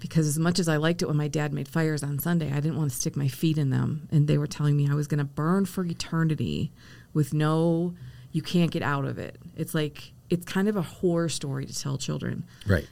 because 0.00 0.26
as 0.26 0.38
much 0.38 0.58
as 0.58 0.68
I 0.68 0.76
liked 0.76 1.02
it 1.02 1.06
when 1.06 1.16
my 1.16 1.28
dad 1.28 1.52
made 1.52 1.68
fires 1.68 2.02
on 2.02 2.18
Sunday, 2.18 2.52
I 2.52 2.60
didn't 2.60 2.76
want 2.76 2.90
to 2.90 2.96
stick 2.96 3.16
my 3.16 3.28
feet 3.28 3.58
in 3.58 3.70
them. 3.70 4.08
And 4.10 4.26
they 4.28 4.38
were 4.38 4.46
telling 4.46 4.76
me 4.76 4.88
I 4.90 4.94
was 4.94 5.06
going 5.06 5.18
to 5.18 5.24
burn 5.24 5.64
for 5.66 5.84
eternity 5.84 6.70
with 7.12 7.34
no, 7.34 7.94
you 8.32 8.42
can't 8.42 8.70
get 8.70 8.82
out 8.82 9.04
of 9.04 9.18
it. 9.18 9.36
It's 9.56 9.74
like, 9.74 10.12
it's 10.30 10.44
kind 10.44 10.68
of 10.68 10.76
a 10.76 10.82
horror 10.82 11.28
story 11.28 11.66
to 11.66 11.78
tell 11.78 11.98
children. 11.98 12.44
Right. 12.66 12.86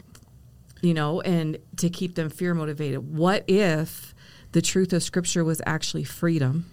you 0.82 0.94
know, 0.94 1.20
and 1.22 1.58
to 1.78 1.90
keep 1.90 2.14
them 2.14 2.30
fear 2.30 2.54
motivated. 2.54 3.16
What 3.16 3.44
if 3.48 4.14
the 4.52 4.62
truth 4.62 4.92
of 4.92 5.02
Scripture 5.02 5.44
was 5.44 5.60
actually 5.66 6.04
freedom? 6.04 6.70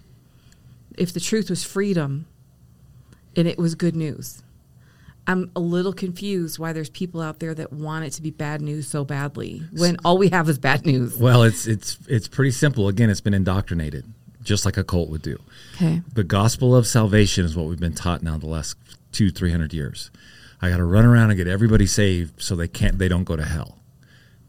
If 0.96 1.12
the 1.12 1.20
truth 1.20 1.50
was 1.50 1.64
freedom 1.64 2.26
and 3.34 3.48
it 3.48 3.58
was 3.58 3.74
good 3.74 3.96
news. 3.96 4.43
I'm 5.26 5.50
a 5.56 5.60
little 5.60 5.92
confused 5.92 6.58
why 6.58 6.72
there's 6.72 6.90
people 6.90 7.20
out 7.20 7.38
there 7.38 7.54
that 7.54 7.72
want 7.72 8.04
it 8.04 8.10
to 8.12 8.22
be 8.22 8.30
bad 8.30 8.60
news 8.60 8.86
so 8.88 9.04
badly 9.04 9.62
when 9.72 9.96
all 10.04 10.18
we 10.18 10.28
have 10.28 10.48
is 10.48 10.58
bad 10.58 10.84
news. 10.84 11.16
Well, 11.16 11.42
it's 11.42 11.66
it's 11.66 11.98
it's 12.08 12.28
pretty 12.28 12.50
simple. 12.50 12.88
Again, 12.88 13.10
it's 13.10 13.20
been 13.20 13.34
indoctrinated, 13.34 14.04
just 14.42 14.64
like 14.64 14.76
a 14.76 14.84
cult 14.84 15.08
would 15.08 15.22
do. 15.22 15.38
Okay. 15.74 16.02
The 16.12 16.24
gospel 16.24 16.76
of 16.76 16.86
salvation 16.86 17.44
is 17.44 17.56
what 17.56 17.66
we've 17.66 17.80
been 17.80 17.94
taught 17.94 18.22
now 18.22 18.36
the 18.36 18.46
last 18.46 18.76
two, 19.12 19.30
three 19.30 19.50
hundred 19.50 19.72
years. 19.72 20.10
I 20.60 20.70
got 20.70 20.78
to 20.78 20.84
run 20.84 21.04
around 21.04 21.30
and 21.30 21.36
get 21.36 21.46
everybody 21.46 21.86
saved 21.86 22.40
so 22.40 22.54
they 22.56 22.68
can't, 22.68 22.98
they 22.98 23.08
don't 23.08 23.24
go 23.24 23.36
to 23.36 23.44
hell. 23.44 23.78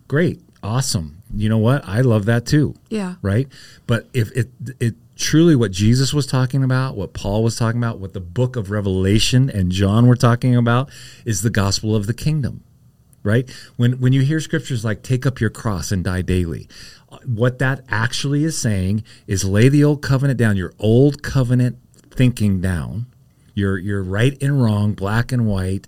Great, 0.07 0.41
awesome. 0.63 1.21
You 1.33 1.49
know 1.49 1.57
what? 1.57 1.87
I 1.87 2.01
love 2.01 2.25
that 2.25 2.45
too. 2.45 2.75
Yeah. 2.89 3.15
Right. 3.21 3.47
But 3.87 4.07
if 4.13 4.31
it 4.31 4.49
it 4.79 4.95
truly 5.15 5.55
what 5.55 5.71
Jesus 5.71 6.13
was 6.13 6.27
talking 6.27 6.63
about, 6.63 6.95
what 6.95 7.13
Paul 7.13 7.43
was 7.43 7.55
talking 7.55 7.81
about, 7.81 7.99
what 7.99 8.13
the 8.13 8.19
book 8.19 8.55
of 8.55 8.69
Revelation 8.69 9.49
and 9.49 9.71
John 9.71 10.07
were 10.07 10.15
talking 10.15 10.55
about, 10.55 10.89
is 11.25 11.41
the 11.41 11.49
gospel 11.49 11.95
of 11.95 12.07
the 12.07 12.13
kingdom. 12.13 12.63
Right. 13.23 13.49
When 13.75 13.93
when 13.93 14.13
you 14.13 14.21
hear 14.21 14.39
scriptures 14.39 14.85
like 14.85 15.01
"Take 15.01 15.25
up 15.25 15.41
your 15.41 15.49
cross 15.49 15.91
and 15.91 16.03
die 16.03 16.21
daily," 16.21 16.69
what 17.25 17.57
that 17.57 17.83
actually 17.89 18.43
is 18.43 18.55
saying 18.55 19.03
is 19.25 19.43
lay 19.43 19.67
the 19.67 19.83
old 19.83 20.03
covenant 20.03 20.37
down, 20.37 20.57
your 20.57 20.73
old 20.77 21.23
covenant 21.23 21.77
thinking 22.11 22.61
down, 22.61 23.07
your 23.55 23.79
your 23.79 24.03
right 24.03 24.37
and 24.43 24.61
wrong, 24.61 24.93
black 24.93 25.31
and 25.31 25.47
white, 25.47 25.87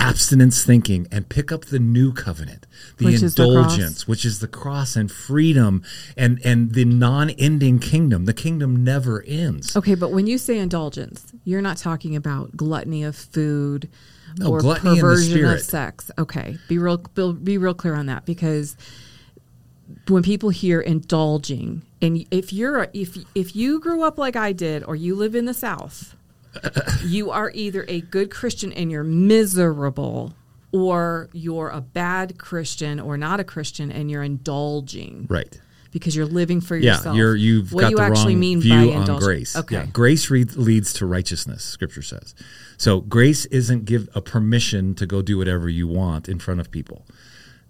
abstinence 0.00 0.64
thinking, 0.64 1.06
and 1.12 1.28
pick 1.28 1.52
up 1.52 1.66
the 1.66 1.78
new 1.78 2.12
covenant, 2.12 2.66
the 2.96 3.04
Which 3.04 3.22
is 3.22 3.34
the 3.34 3.44
indulgence, 3.44 4.08
which 4.08 4.24
is 4.24 4.40
the 4.40 4.48
cross 4.48 4.96
and 4.96 5.10
freedom 5.10 5.82
and 6.16 6.40
and 6.44 6.72
the 6.72 6.84
non-ending 6.84 7.78
kingdom. 7.78 8.24
The 8.24 8.34
kingdom 8.34 8.82
never 8.82 9.22
ends. 9.22 9.76
Okay, 9.76 9.94
but 9.94 10.10
when 10.10 10.26
you 10.26 10.38
say 10.38 10.58
indulgence, 10.58 11.32
you're 11.44 11.62
not 11.62 11.76
talking 11.76 12.16
about 12.16 12.56
gluttony 12.56 13.04
of 13.04 13.14
food 13.14 13.88
No, 14.38 14.48
or 14.48 14.60
perversion 14.60 15.44
of 15.44 15.60
sex. 15.60 16.10
Okay, 16.18 16.58
be 16.68 16.78
real, 16.78 16.98
be, 16.98 17.32
be 17.32 17.58
real 17.58 17.74
clear 17.74 17.94
on 17.94 18.06
that 18.06 18.24
because 18.24 18.76
when 20.08 20.22
people 20.22 20.50
hear 20.50 20.80
indulging, 20.80 21.82
and 22.00 22.26
if 22.30 22.52
you're 22.52 22.88
if 22.92 23.18
if 23.34 23.54
you 23.54 23.80
grew 23.80 24.02
up 24.02 24.18
like 24.18 24.36
I 24.36 24.52
did, 24.52 24.82
or 24.84 24.96
you 24.96 25.14
live 25.14 25.34
in 25.34 25.44
the 25.44 25.54
South, 25.54 26.16
you 27.04 27.30
are 27.30 27.50
either 27.54 27.84
a 27.88 28.00
good 28.00 28.30
Christian 28.30 28.72
and 28.72 28.90
you're 28.90 29.04
miserable, 29.04 30.34
or 30.72 31.28
you're 31.32 31.68
a 31.70 31.80
bad 31.80 32.38
Christian 32.38 33.00
or 33.00 33.16
not 33.16 33.40
a 33.40 33.44
Christian 33.44 33.90
and 33.90 34.10
you're 34.10 34.22
indulging 34.22 35.26
Right. 35.28 35.60
because 35.90 36.14
you're 36.14 36.26
living 36.26 36.60
for 36.60 36.76
Yeah, 36.76 36.94
yourself. 36.96 37.16
you're 37.16 37.34
you've 37.34 37.72
what 37.72 37.82
got 37.82 37.90
you 37.90 37.96
the 37.96 38.02
actually 38.04 38.34
wrong 38.34 38.40
mean 38.40 38.60
view 38.60 38.90
by 38.92 38.94
on 39.12 39.18
grace. 39.18 39.56
Okay. 39.56 39.74
Yeah, 39.76 39.86
grace 39.86 40.30
re- 40.30 40.44
leads 40.44 40.92
to 40.94 41.06
righteousness. 41.06 41.64
Scripture 41.64 42.02
says. 42.02 42.34
So 42.76 43.00
grace 43.00 43.46
isn't 43.46 43.84
give 43.84 44.08
a 44.14 44.20
permission 44.20 44.94
to 44.94 45.06
go 45.06 45.22
do 45.22 45.36
whatever 45.38 45.68
you 45.68 45.88
want 45.88 46.28
in 46.28 46.38
front 46.38 46.60
of 46.60 46.70
people. 46.70 47.04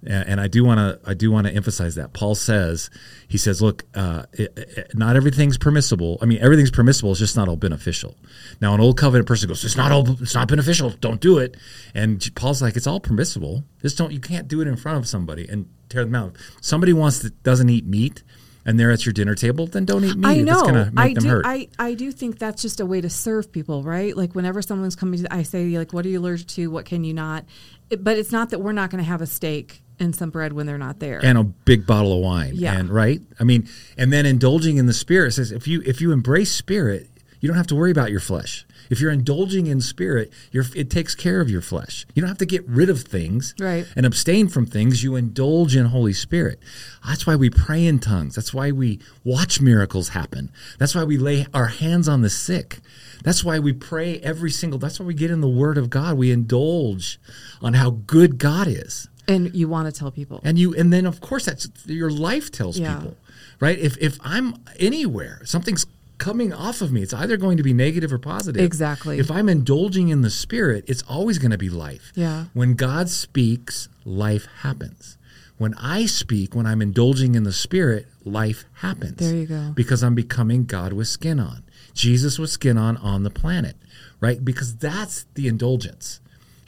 And, 0.03 0.29
and 0.29 0.41
I 0.41 0.49
do 0.49 0.65
want 0.65 0.79
to 0.79 1.11
I 1.11 1.15
do 1.15 1.31
want 1.31 1.47
to 1.47 1.53
emphasize 1.53 1.95
that 1.97 2.13
Paul 2.13 2.35
says 2.35 2.89
he 3.29 3.37
says, 3.39 3.61
look, 3.61 3.85
uh, 3.95 4.25
it, 4.33 4.53
it- 4.57 4.91
not 4.95 5.17
everything's 5.17 5.59
permissible. 5.59 6.19
I 6.23 6.27
mean, 6.27 6.39
everything's 6.41 6.71
permissible. 6.71 7.11
It's 7.11 7.21
just 7.21 7.37
not 7.37 7.49
all 7.49 7.57
beneficial. 7.57 8.17
Now, 8.61 8.75
an 8.75 8.81
old 8.81 8.97
covenant 8.97 9.29
person 9.29 9.49
goes, 9.49 9.65
it's 9.65 9.77
not 9.77 9.93
all 9.93 10.09
it's 10.23 10.35
not 10.35 10.49
beneficial. 10.49 10.91
Don't 10.91 11.21
do 11.21 11.39
it. 11.39 11.57
And 11.95 12.27
Paul's 12.35 12.63
like, 12.63 12.77
it's 12.77 12.87
all 12.87 13.01
permissible. 13.01 13.65
Just 13.83 13.99
don't. 13.99 14.13
You 14.13 14.21
can't 14.21 14.49
do 14.49 14.61
it 14.61 14.69
in 14.69 14.77
front 14.77 14.99
of 14.99 15.07
somebody 15.07 15.47
and 15.49 15.69
tear 15.89 16.05
them 16.05 16.15
out. 16.15 16.37
Somebody 16.61 16.93
wants 16.93 17.19
to 17.21 17.31
doesn't 17.31 17.69
eat 17.69 17.85
meat. 17.87 18.23
And 18.63 18.79
they're 18.79 18.91
at 18.91 19.07
your 19.07 19.15
dinner 19.15 19.35
table, 19.35 19.67
then 19.67 19.87
don't 19.87 20.05
eat 20.05 20.17
meat. 20.19 20.27
I 20.29 20.37
know. 20.43 20.53
It's 20.53 20.63
going 20.63 20.75
to 20.85 20.91
make 20.93 21.17
I 21.17 21.21
do. 21.21 21.29
hurt. 21.29 21.47
I, 21.47 21.69
I 21.79 21.95
do 21.95 22.13
think 22.13 22.39
that's 22.39 22.61
just 22.61 22.79
a 22.79 22.85
way 22.85 23.01
to 23.01 23.09
serve 23.09 23.51
people, 23.51 23.83
right? 23.83 24.15
Like 24.15 24.35
whenever 24.35 24.61
someone's 24.61 24.95
coming, 24.95 25.23
to, 25.23 25.33
I 25.35 25.45
say 25.45 25.67
like, 25.79 25.95
"What 25.95 26.05
are 26.05 26.11
you 26.11 26.21
allergic 26.21 26.47
to? 26.49 26.71
What 26.71 26.85
can 26.85 27.03
you 27.03 27.15
not?" 27.15 27.47
It, 27.89 28.05
but 28.05 28.19
it's 28.19 28.33
not 28.33 28.51
that 28.51 28.59
we're 28.59 28.73
not 28.73 28.91
going 28.91 29.03
to 29.03 29.09
have 29.09 29.23
a 29.23 29.27
steak 29.27 29.83
and 30.01 30.17
some 30.17 30.31
bread 30.31 30.53
when 30.53 30.67
they're 30.67 30.79
not 30.79 30.99
there. 30.99 31.21
and 31.23 31.39
a 31.39 31.45
big 31.45 31.87
bottle 31.87 32.13
of 32.15 32.21
wine. 32.21 32.53
Yeah. 32.55 32.77
And 32.79 32.89
right? 32.91 33.21
I 33.39 33.45
mean, 33.45 33.69
and 33.97 34.13
then 34.13 34.27
indulging 34.27 34.79
in 34.79 34.87
the 34.87 34.93
spirit 34.93 35.35
says 35.35 35.53
if 35.53 35.69
you 35.69 35.83
if 35.87 36.01
you 36.01 36.11
embrace 36.13 36.51
spirit, 36.53 37.09
you 37.41 37.49
don't 37.49 37.57
have 37.57 37.67
to 37.69 37.77
worry 37.77 37.91
about 37.91 38.11
your 38.11 38.21
flesh. 38.21 38.67
If 38.91 39.01
you're 39.01 39.13
indulging 39.13 39.69
in 39.69 39.81
spirit, 39.81 40.33
it 40.53 40.91
takes 40.91 41.15
care 41.15 41.41
of 41.41 41.49
your 41.49 41.61
flesh. 41.61 42.07
You 42.13 42.23
don't 42.23 42.29
have 42.29 42.39
to 42.39 42.45
get 42.47 42.67
rid 42.69 42.91
of 42.91 43.03
things 43.03 43.55
Right. 43.61 43.87
and 43.95 44.05
abstain 44.05 44.49
from 44.49 44.67
things. 44.67 45.05
You 45.05 45.15
indulge 45.15 45.77
in 45.77 45.87
Holy 45.87 46.13
Spirit. 46.13 46.59
That's 47.07 47.25
why 47.25 47.37
we 47.37 47.51
pray 47.51 47.87
in 47.87 48.01
tongues. 48.01 48.35
That's 48.35 48.53
why 48.53 48.73
we 48.73 48.99
watch 49.23 49.61
miracles 49.61 50.09
happen. 50.09 50.51
That's 50.81 50.93
why 50.97 51.05
we 51.05 51.19
lay 51.19 51.47
our 51.55 51.67
hands 51.69 52.09
on 52.09 52.23
the 52.23 52.31
sick. 52.31 52.81
That's 53.23 53.45
why 53.45 53.61
we 53.61 53.73
pray 53.73 54.19
every 54.21 54.51
single. 54.51 54.81
That's 54.81 54.99
why 54.99 55.07
we 55.07 55.15
get 55.15 55.31
in 55.31 55.41
the 55.41 55.49
Word 55.49 55.79
of 55.79 55.89
God. 55.89 56.19
We 56.19 56.33
indulge 56.33 57.21
on 57.63 57.75
how 57.75 57.91
good 57.91 58.39
God 58.39 58.67
is 58.67 59.09
and 59.29 59.55
you 59.55 59.69
want 59.69 59.93
to 59.93 59.99
tell 59.99 60.11
people. 60.11 60.41
and 60.45 60.59
you 60.59 60.75
and 60.75 60.93
then 60.93 61.07
of 61.07 61.21
course 61.21 61.45
that's 61.47 61.69
your 61.87 62.11
life 62.11 62.51
tells 62.51 62.79
Yeah. 62.79 62.97
people 62.97 63.17
right 63.61 63.79
if 63.79 63.97
if 63.99 64.19
i'm 64.23 64.55
anywhere 64.79 65.41
something's 65.45 65.87
coming 66.19 66.53
off 66.53 66.81
of 66.83 66.93
me 66.93 67.03
it's 67.03 67.15
either 67.15 67.37
going 67.37 67.57
to 67.57 67.63
be 67.63 67.73
negative 67.73 68.13
or 68.13 68.19
positive 68.19 68.63
Exactly. 68.63 69.19
if 69.19 69.31
i'm 69.31 69.49
indulging 69.49 70.09
in 70.09 70.21
the 70.23 70.31
spirit 70.31 70.85
it's 70.87 71.03
always 71.09 71.39
going 71.39 71.51
to 71.51 71.59
be 71.59 71.69
life 71.71 72.13
Yeah. 72.15 72.47
when 72.53 72.75
god 72.75 73.09
speaks 73.09 73.89
life 74.05 74.47
happens 74.61 75.17
when 75.59 75.75
i 75.75 76.07
speak 76.07 76.55
when 76.55 76.67
i'm 76.67 76.83
indulging 76.83 77.35
in 77.35 77.45
the 77.45 77.53
spirit 77.53 78.07
life 78.25 78.65
happens 78.75 79.17
There 79.17 79.35
you 79.35 79.47
go. 79.47 79.73
because 79.75 80.03
i'm 80.03 80.15
becoming 80.15 80.65
god 80.65 80.93
with 80.93 81.09
skin 81.09 81.41
on 81.41 81.63
jesus 81.95 82.39
with 82.39 82.51
skin 82.51 82.77
on 82.79 82.97
on 82.99 83.23
the 83.23 83.31
planet 83.31 83.77
right 84.21 84.45
because 84.45 84.77
that's 84.77 85.25
the 85.35 85.49
indulgence 85.49 86.20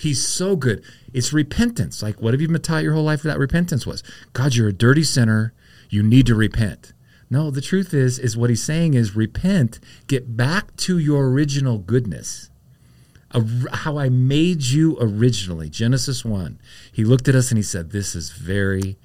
He's 0.03 0.27
so 0.27 0.57
good. 0.57 0.83
It's 1.13 1.33
repentance. 1.33 2.03
Like, 2.03 2.21
what 2.21 2.35
have 2.35 2.41
you 2.41 2.49
been 2.49 2.61
taught 2.61 2.83
your 2.83 2.95
whole 2.95 3.05
life 3.05 3.23
that 3.23 3.39
repentance 3.39 3.87
was? 3.87 4.03
God, 4.33 4.57
you're 4.57 4.67
a 4.67 4.73
dirty 4.73 5.05
sinner. 5.05 5.55
You 5.91 6.03
need 6.03 6.27
to 6.27 6.35
repent. 6.35 6.93
No, 7.31 7.53
the 7.53 7.61
truth 7.61 7.95
is, 7.95 8.19
is 8.19 8.37
what 8.37 8.51
he's 8.51 8.65
saying 8.65 8.95
is 8.95 9.15
repent, 9.15 9.79
get 10.09 10.37
back 10.37 10.75
to 10.79 10.99
your 10.99 11.31
original 11.31 11.79
goodness. 11.79 12.51
How 13.73 13.97
I 13.97 14.09
made 14.09 14.63
you 14.63 14.99
originally. 15.01 15.71
Genesis 15.71 16.25
1. 16.25 16.59
He 16.93 17.05
looked 17.05 17.29
at 17.29 17.37
us 17.37 17.53
and 17.53 17.57
he 17.57 17.63
said, 17.63 17.93
This 17.93 18.17
is 18.17 18.31
very 18.33 18.97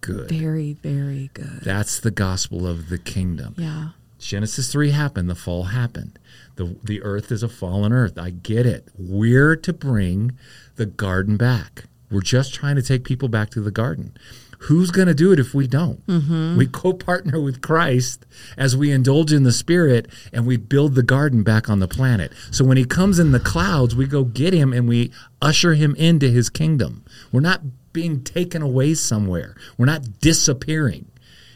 good. 0.00 0.30
very, 0.30 0.72
very 0.72 1.30
good. 1.34 1.60
That's 1.62 2.00
the 2.00 2.10
gospel 2.10 2.66
of 2.66 2.88
the 2.88 2.98
kingdom. 2.98 3.54
Yeah. 3.58 3.90
Genesis 4.18 4.72
3 4.72 4.92
happened, 4.92 5.28
the 5.28 5.34
fall 5.34 5.64
happened. 5.64 6.18
The, 6.58 6.76
the 6.82 7.02
earth 7.02 7.30
is 7.30 7.44
a 7.44 7.48
fallen 7.48 7.92
earth. 7.92 8.18
I 8.18 8.30
get 8.30 8.66
it. 8.66 8.88
We're 8.98 9.54
to 9.54 9.72
bring 9.72 10.36
the 10.74 10.86
garden 10.86 11.36
back. 11.36 11.84
We're 12.10 12.20
just 12.20 12.52
trying 12.52 12.74
to 12.74 12.82
take 12.82 13.04
people 13.04 13.28
back 13.28 13.50
to 13.50 13.60
the 13.60 13.70
garden. 13.70 14.16
Who's 14.62 14.90
going 14.90 15.06
to 15.06 15.14
do 15.14 15.30
it 15.30 15.38
if 15.38 15.54
we 15.54 15.68
don't? 15.68 16.04
Mm-hmm. 16.08 16.56
We 16.56 16.66
co 16.66 16.92
partner 16.92 17.40
with 17.40 17.60
Christ 17.60 18.26
as 18.56 18.76
we 18.76 18.90
indulge 18.90 19.32
in 19.32 19.44
the 19.44 19.52
Spirit 19.52 20.08
and 20.32 20.48
we 20.48 20.56
build 20.56 20.96
the 20.96 21.04
garden 21.04 21.44
back 21.44 21.70
on 21.70 21.78
the 21.78 21.86
planet. 21.86 22.32
So 22.50 22.64
when 22.64 22.76
He 22.76 22.84
comes 22.84 23.20
in 23.20 23.30
the 23.30 23.38
clouds, 23.38 23.94
we 23.94 24.06
go 24.06 24.24
get 24.24 24.52
Him 24.52 24.72
and 24.72 24.88
we 24.88 25.12
usher 25.40 25.74
Him 25.74 25.94
into 25.94 26.28
His 26.28 26.50
kingdom. 26.50 27.04
We're 27.30 27.38
not 27.38 27.62
being 27.92 28.24
taken 28.24 28.62
away 28.62 28.94
somewhere, 28.94 29.54
we're 29.76 29.86
not 29.86 30.18
disappearing. 30.20 31.06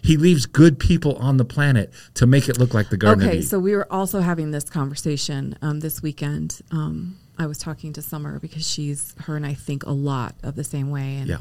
He 0.02 0.16
leaves 0.16 0.46
good 0.46 0.78
people 0.78 1.14
on 1.16 1.36
the 1.36 1.44
planet 1.44 1.92
to 2.14 2.26
make 2.26 2.48
it 2.48 2.58
look 2.58 2.74
like 2.74 2.90
the 2.90 2.96
Garden 2.96 3.26
Okay, 3.26 3.40
so 3.40 3.58
we 3.60 3.74
were 3.74 3.90
also 3.90 4.20
having 4.20 4.50
this 4.50 4.64
conversation 4.64 5.56
um, 5.62 5.78
this 5.80 6.02
weekend. 6.02 6.60
Um, 6.72 7.16
I 7.38 7.46
was 7.46 7.58
talking 7.58 7.92
to 7.94 8.02
Summer 8.02 8.38
because 8.40 8.68
she's 8.68 9.14
her 9.20 9.36
and 9.36 9.46
I 9.46 9.54
think 9.54 9.84
a 9.84 9.92
lot 9.92 10.34
of 10.42 10.56
the 10.56 10.64
same 10.64 10.90
way, 10.90 11.16
and 11.16 11.28
Yeah. 11.28 11.38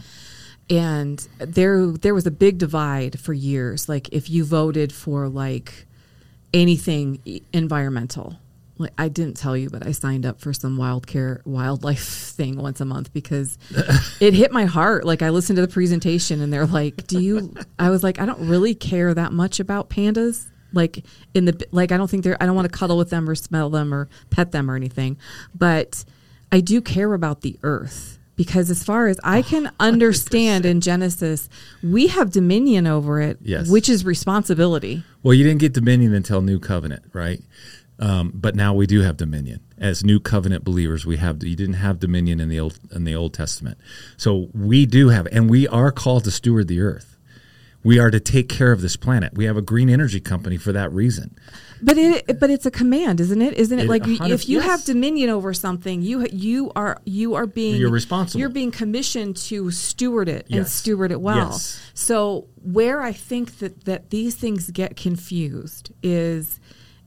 and 0.70 1.28
there 1.40 1.88
there 1.88 2.14
was 2.14 2.28
a 2.28 2.32
big 2.32 2.60
divide 2.60 3.20
for 3.20 3.34
years. 3.34 3.90
Like 3.90 4.10
if 4.12 4.30
you 4.30 4.46
voted 4.46 4.94
for 4.94 5.28
like 5.28 5.88
anything 6.54 7.20
environmental. 7.54 8.38
Like 8.82 8.94
I 8.98 9.08
didn't 9.08 9.38
tell 9.38 9.56
you, 9.56 9.70
but 9.70 9.86
I 9.86 9.92
signed 9.92 10.26
up 10.26 10.40
for 10.42 10.54
some 10.54 10.78
wild 10.78 11.08
care 11.08 11.42
wildlife 11.46 12.04
thing 12.38 12.58
once 12.58 12.82
a 12.82 12.86
month 12.86 13.14
because 13.14 13.58
it 14.20 14.34
hit 14.34 14.52
my 14.52 14.66
heart. 14.66 15.06
Like 15.06 15.22
I 15.22 15.30
listened 15.30 15.56
to 15.58 15.62
the 15.62 15.72
presentation 15.72 16.42
and 16.42 16.52
they're 16.52 16.66
like, 16.66 17.08
"Do 17.08 17.22
you?" 17.22 17.54
I 17.80 17.90
was 17.90 18.04
like, 18.04 18.20
"I 18.20 18.26
don't 18.26 18.48
really 18.48 18.76
care 18.76 19.14
that 19.14 19.32
much 19.34 19.60
about 19.60 19.90
pandas." 19.90 20.48
Like 20.74 21.04
in 21.34 21.46
the 21.46 21.66
like, 21.72 21.92
I 21.92 21.98
don't 21.98 22.10
think 22.10 22.24
they're. 22.24 22.42
I 22.42 22.46
don't 22.46 22.56
want 22.56 22.72
to 22.72 22.78
cuddle 22.78 22.98
with 22.98 23.10
them 23.10 23.30
or 23.30 23.36
smell 23.36 23.70
them 23.70 23.94
or 23.94 24.08
pet 24.30 24.52
them 24.52 24.70
or 24.72 24.76
anything, 24.76 25.18
but 25.54 26.04
I 26.52 26.60
do 26.62 26.82
care 26.82 27.14
about 27.14 27.42
the 27.42 27.58
earth 27.64 28.18
because 28.38 28.70
as 28.70 28.82
far 28.84 29.08
as 29.08 29.20
I 29.24 29.42
can 29.42 29.72
understand 29.80 30.66
in 30.66 30.80
Genesis, 30.82 31.50
we 31.84 32.08
have 32.08 32.32
dominion 32.32 32.88
over 32.88 33.20
it, 33.22 33.38
Yes. 33.42 33.70
which 33.70 33.90
is 33.90 34.04
responsibility. 34.06 35.04
Well, 35.24 35.34
you 35.34 35.44
didn't 35.44 35.60
get 35.60 35.74
dominion 35.74 36.14
until 36.14 36.42
New 36.42 36.58
Covenant, 36.60 37.04
right? 37.14 37.42
Um, 38.00 38.32
but 38.34 38.56
now 38.56 38.74
we 38.74 38.88
do 38.88 39.02
have 39.02 39.18
dominion 39.18 39.60
as 39.78 40.04
new 40.04 40.20
covenant 40.20 40.64
believers. 40.64 41.06
We 41.06 41.18
have 41.18 41.44
you 41.44 41.56
didn't 41.56 41.76
have 41.76 42.00
dominion 42.00 42.40
in 42.40 42.50
the 42.50 42.60
old 42.60 42.80
in 42.92 43.04
the 43.04 43.14
Old 43.16 43.34
Testament, 43.34 43.78
so 44.18 44.50
we 44.54 44.86
do 44.88 45.10
have, 45.10 45.28
and 45.32 45.50
we 45.50 45.68
are 45.68 45.92
called 45.92 46.24
to 46.24 46.32
steward 46.32 46.68
the 46.68 46.82
earth. 46.82 47.16
We 47.84 47.98
are 48.00 48.12
to 48.12 48.20
take 48.20 48.48
care 48.48 48.72
of 48.72 48.82
this 48.82 48.96
planet. 48.96 49.34
We 49.36 49.46
have 49.46 49.58
a 49.58 49.62
green 49.62 49.90
energy 49.90 50.20
company 50.20 50.58
for 50.58 50.72
that 50.72 50.92
reason. 50.92 51.36
But 51.82 51.98
it, 51.98 52.40
but 52.40 52.52
it's 52.52 52.68
a 52.68 52.72
command, 52.72 53.20
isn't 53.20 53.42
it? 53.42 53.56
Isn't 53.56 53.80
it, 53.80 53.86
It- 53.86 53.90
like 53.90 54.08
if 54.08 54.48
you 54.48 54.58
yes. 54.58 54.66
have 54.66 54.84
dominion 54.86 55.30
over 55.32 55.52
something, 55.54 56.02
you 56.04 56.28
you 56.32 56.72
are 56.76 57.00
you 57.06 57.34
are 57.36 57.48
being 57.48 57.76
You're 57.78 57.90
responsible. 57.92 58.40
You're 58.40 58.50
being 58.50 58.70
commissioned 58.72 59.36
to 59.38 59.70
steward 59.72 60.30
it 60.30 60.46
and 60.52 60.68
steward 60.68 61.12
it 61.12 61.22
well. 61.22 61.50
Yes. 61.52 61.80
So 61.96 62.48
where 62.64 63.02
I 63.02 63.14
think 63.14 63.58
that 63.60 63.86
that 63.86 64.10
these 64.12 64.34
things 64.36 64.72
get 64.72 64.96
confused 64.96 65.92
is. 66.02 66.60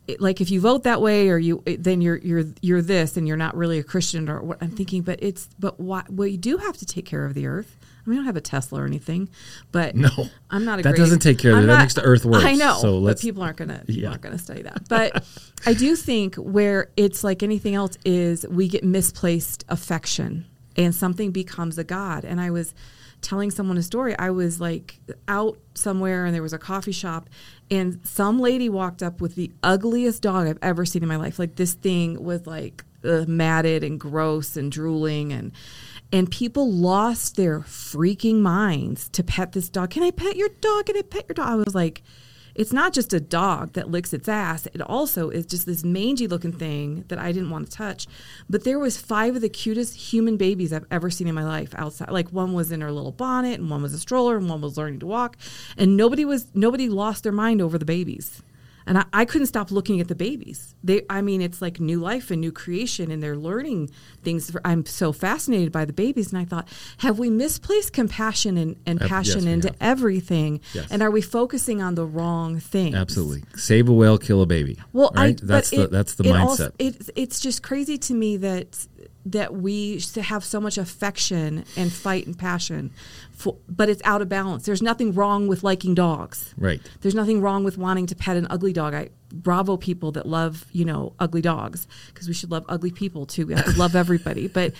It- 0.06 0.20
Like 0.20 0.40
if 0.40 0.50
you 0.50 0.60
vote 0.60 0.82
that 0.84 1.00
way, 1.00 1.28
or 1.30 1.38
you 1.38 1.62
then 1.66 2.00
you're 2.00 2.18
you're 2.18 2.44
you're 2.62 2.82
this, 2.82 3.16
and 3.16 3.26
you're 3.26 3.36
not 3.36 3.56
really 3.56 3.78
a 3.78 3.82
Christian, 3.82 4.28
or 4.28 4.42
what 4.42 4.58
I'm 4.60 4.70
thinking. 4.70 5.02
But 5.02 5.18
it's 5.22 5.48
but 5.58 5.80
why? 5.80 6.04
Well, 6.10 6.28
you 6.28 6.38
do 6.38 6.58
have 6.58 6.76
to 6.78 6.86
take 6.86 7.06
care 7.06 7.24
of 7.24 7.34
the 7.34 7.46
earth. 7.46 7.76
I 8.06 8.10
mean, 8.10 8.18
I 8.18 8.20
don't 8.20 8.26
have 8.26 8.36
a 8.36 8.42
Tesla 8.42 8.82
or 8.82 8.84
anything, 8.84 9.30
but 9.72 9.96
No. 9.96 10.10
I'm 10.50 10.66
not 10.66 10.78
a 10.78 10.82
That 10.82 10.90
great- 10.90 10.98
doesn't 10.98 11.20
take 11.20 11.38
care 11.38 11.52
of 11.52 11.56
I'm 11.58 11.64
it. 11.64 11.66
That 11.68 11.78
makes 11.78 11.94
the 11.94 12.02
earth 12.02 12.26
worse. 12.26 12.44
I 12.44 12.54
know, 12.54 12.76
So 12.78 12.98
let's- 12.98 13.22
people 13.22 13.42
aren't 13.42 13.56
gonna 13.56 13.82
Yeah. 13.86 14.10
aren't 14.10 14.20
gonna 14.20 14.38
study 14.38 14.60
that. 14.60 14.86
But 14.90 15.24
I 15.64 15.72
do 15.72 15.96
think 15.96 16.34
where 16.34 16.90
it's 16.98 17.24
like 17.24 17.42
anything 17.42 17.74
else 17.74 17.96
is 18.04 18.44
we 18.50 18.68
get 18.68 18.84
misplaced 18.84 19.64
affection 19.70 20.44
and 20.76 20.94
something 20.94 21.30
becomes 21.30 21.78
a 21.78 21.84
god. 21.84 22.26
And 22.26 22.42
I 22.42 22.50
was 22.50 22.74
telling 23.24 23.50
someone 23.50 23.76
a 23.76 23.82
story. 23.82 24.16
I 24.18 24.30
was 24.30 24.60
like 24.60 25.00
out 25.26 25.58
somewhere 25.74 26.26
and 26.26 26.34
there 26.34 26.42
was 26.42 26.52
a 26.52 26.58
coffee 26.58 26.92
shop 26.92 27.28
and 27.70 27.98
some 28.04 28.38
lady 28.38 28.68
walked 28.68 29.02
up 29.02 29.20
with 29.20 29.34
the 29.34 29.50
ugliest 29.62 30.22
dog 30.22 30.46
I've 30.46 30.58
ever 30.62 30.84
seen 30.84 31.02
in 31.02 31.08
my 31.08 31.16
life. 31.16 31.38
Like 31.38 31.56
this 31.56 31.72
thing 31.72 32.22
was 32.22 32.46
like 32.46 32.84
uh, 33.02 33.24
matted 33.26 33.82
and 33.82 33.98
gross 33.98 34.56
and 34.56 34.70
drooling 34.70 35.32
and 35.32 35.52
and 36.12 36.30
people 36.30 36.70
lost 36.70 37.34
their 37.34 37.60
freaking 37.60 38.40
minds 38.40 39.08
to 39.08 39.24
pet 39.24 39.52
this 39.52 39.68
dog. 39.68 39.90
Can 39.90 40.04
I 40.04 40.12
pet 40.12 40.36
your 40.36 40.50
dog? 40.60 40.86
Can 40.86 40.96
I 40.96 41.02
pet 41.02 41.24
your 41.28 41.34
dog? 41.34 41.48
I 41.48 41.56
was 41.56 41.74
like, 41.74 42.02
it's 42.54 42.72
not 42.72 42.92
just 42.92 43.12
a 43.12 43.20
dog 43.20 43.72
that 43.72 43.90
licks 43.90 44.12
its 44.12 44.28
ass. 44.28 44.66
It 44.72 44.80
also 44.80 45.30
is 45.30 45.46
just 45.46 45.66
this 45.66 45.84
mangy 45.84 46.26
looking 46.26 46.52
thing 46.52 47.04
that 47.08 47.18
I 47.18 47.32
didn't 47.32 47.50
want 47.50 47.70
to 47.70 47.76
touch. 47.76 48.06
But 48.48 48.64
there 48.64 48.78
was 48.78 48.96
five 48.96 49.36
of 49.36 49.42
the 49.42 49.48
cutest 49.48 49.94
human 50.12 50.36
babies 50.36 50.72
I've 50.72 50.86
ever 50.90 51.10
seen 51.10 51.26
in 51.26 51.34
my 51.34 51.44
life 51.44 51.74
outside. 51.76 52.10
Like 52.10 52.30
one 52.30 52.52
was 52.52 52.70
in 52.70 52.80
her 52.80 52.92
little 52.92 53.12
bonnet 53.12 53.60
and 53.60 53.70
one 53.70 53.82
was 53.82 53.94
a 53.94 53.98
stroller 53.98 54.36
and 54.36 54.48
one 54.48 54.60
was 54.60 54.76
learning 54.76 55.00
to 55.00 55.06
walk. 55.06 55.36
And 55.76 55.96
nobody 55.96 56.24
was 56.24 56.46
nobody 56.54 56.88
lost 56.88 57.24
their 57.24 57.32
mind 57.32 57.60
over 57.60 57.78
the 57.78 57.84
babies. 57.84 58.42
And 58.86 58.98
I, 58.98 59.04
I 59.12 59.24
couldn't 59.24 59.46
stop 59.46 59.70
looking 59.70 60.00
at 60.00 60.08
the 60.08 60.14
babies. 60.14 60.74
They, 60.84 61.02
I 61.08 61.22
mean, 61.22 61.40
it's 61.40 61.62
like 61.62 61.80
new 61.80 62.00
life 62.00 62.30
and 62.30 62.40
new 62.40 62.52
creation, 62.52 63.10
and 63.10 63.22
they're 63.22 63.36
learning 63.36 63.90
things. 64.22 64.54
I'm 64.64 64.84
so 64.84 65.12
fascinated 65.12 65.72
by 65.72 65.84
the 65.86 65.92
babies, 65.94 66.32
and 66.32 66.40
I 66.40 66.44
thought, 66.44 66.68
have 66.98 67.18
we 67.18 67.30
misplaced 67.30 67.92
compassion 67.94 68.58
and, 68.58 68.76
and 68.84 69.00
passion 69.00 69.44
yes, 69.44 69.52
into 69.52 69.68
have. 69.68 69.76
everything? 69.80 70.60
Yes. 70.74 70.88
And 70.90 71.02
are 71.02 71.10
we 71.10 71.22
focusing 71.22 71.80
on 71.80 71.94
the 71.94 72.04
wrong 72.04 72.60
thing 72.60 72.94
Absolutely, 72.94 73.44
save 73.56 73.88
a 73.88 73.92
whale, 73.92 74.18
kill 74.18 74.42
a 74.42 74.46
baby. 74.46 74.78
Well, 74.92 75.10
right? 75.14 75.40
I, 75.42 75.46
that's 75.46 75.70
the 75.70 75.84
it- 75.84 75.90
that's 75.90 76.14
the 76.16 76.24
it 76.24 76.32
mindset. 76.32 76.40
also- 76.44 76.72
it, 76.78 77.10
it's 77.16 77.40
just 77.40 77.62
crazy 77.62 77.96
to 77.98 78.14
me 78.14 78.36
that 78.38 78.86
that 79.26 79.54
we 79.54 79.98
have 80.20 80.44
so 80.44 80.60
much 80.60 80.76
affection 80.76 81.64
and 81.78 81.90
fight 81.90 82.26
and 82.26 82.38
passion, 82.38 82.90
for, 83.34 83.56
but 83.68 83.88
it's 83.88 84.02
out 84.04 84.22
of 84.22 84.28
balance. 84.28 84.64
There's 84.64 84.82
nothing 84.82 85.12
wrong 85.12 85.46
with 85.46 85.62
liking 85.62 85.94
dogs. 85.94 86.54
right. 86.56 86.80
There's 87.00 87.14
nothing 87.14 87.40
wrong 87.40 87.64
with 87.64 87.76
wanting 87.76 88.06
to 88.06 88.14
pet 88.14 88.36
an 88.36 88.46
ugly 88.48 88.72
dog. 88.72 88.94
I 88.94 89.10
bravo 89.32 89.76
people 89.76 90.12
that 90.12 90.26
love 90.26 90.66
you 90.70 90.84
know 90.84 91.12
ugly 91.18 91.42
dogs 91.42 91.88
because 92.08 92.28
we 92.28 92.34
should 92.34 92.50
love 92.50 92.64
ugly 92.68 92.90
people 92.90 93.26
too. 93.26 93.46
We 93.46 93.54
have 93.54 93.64
to 93.64 93.72
love 93.78 93.94
everybody, 93.94 94.48
but. 94.48 94.72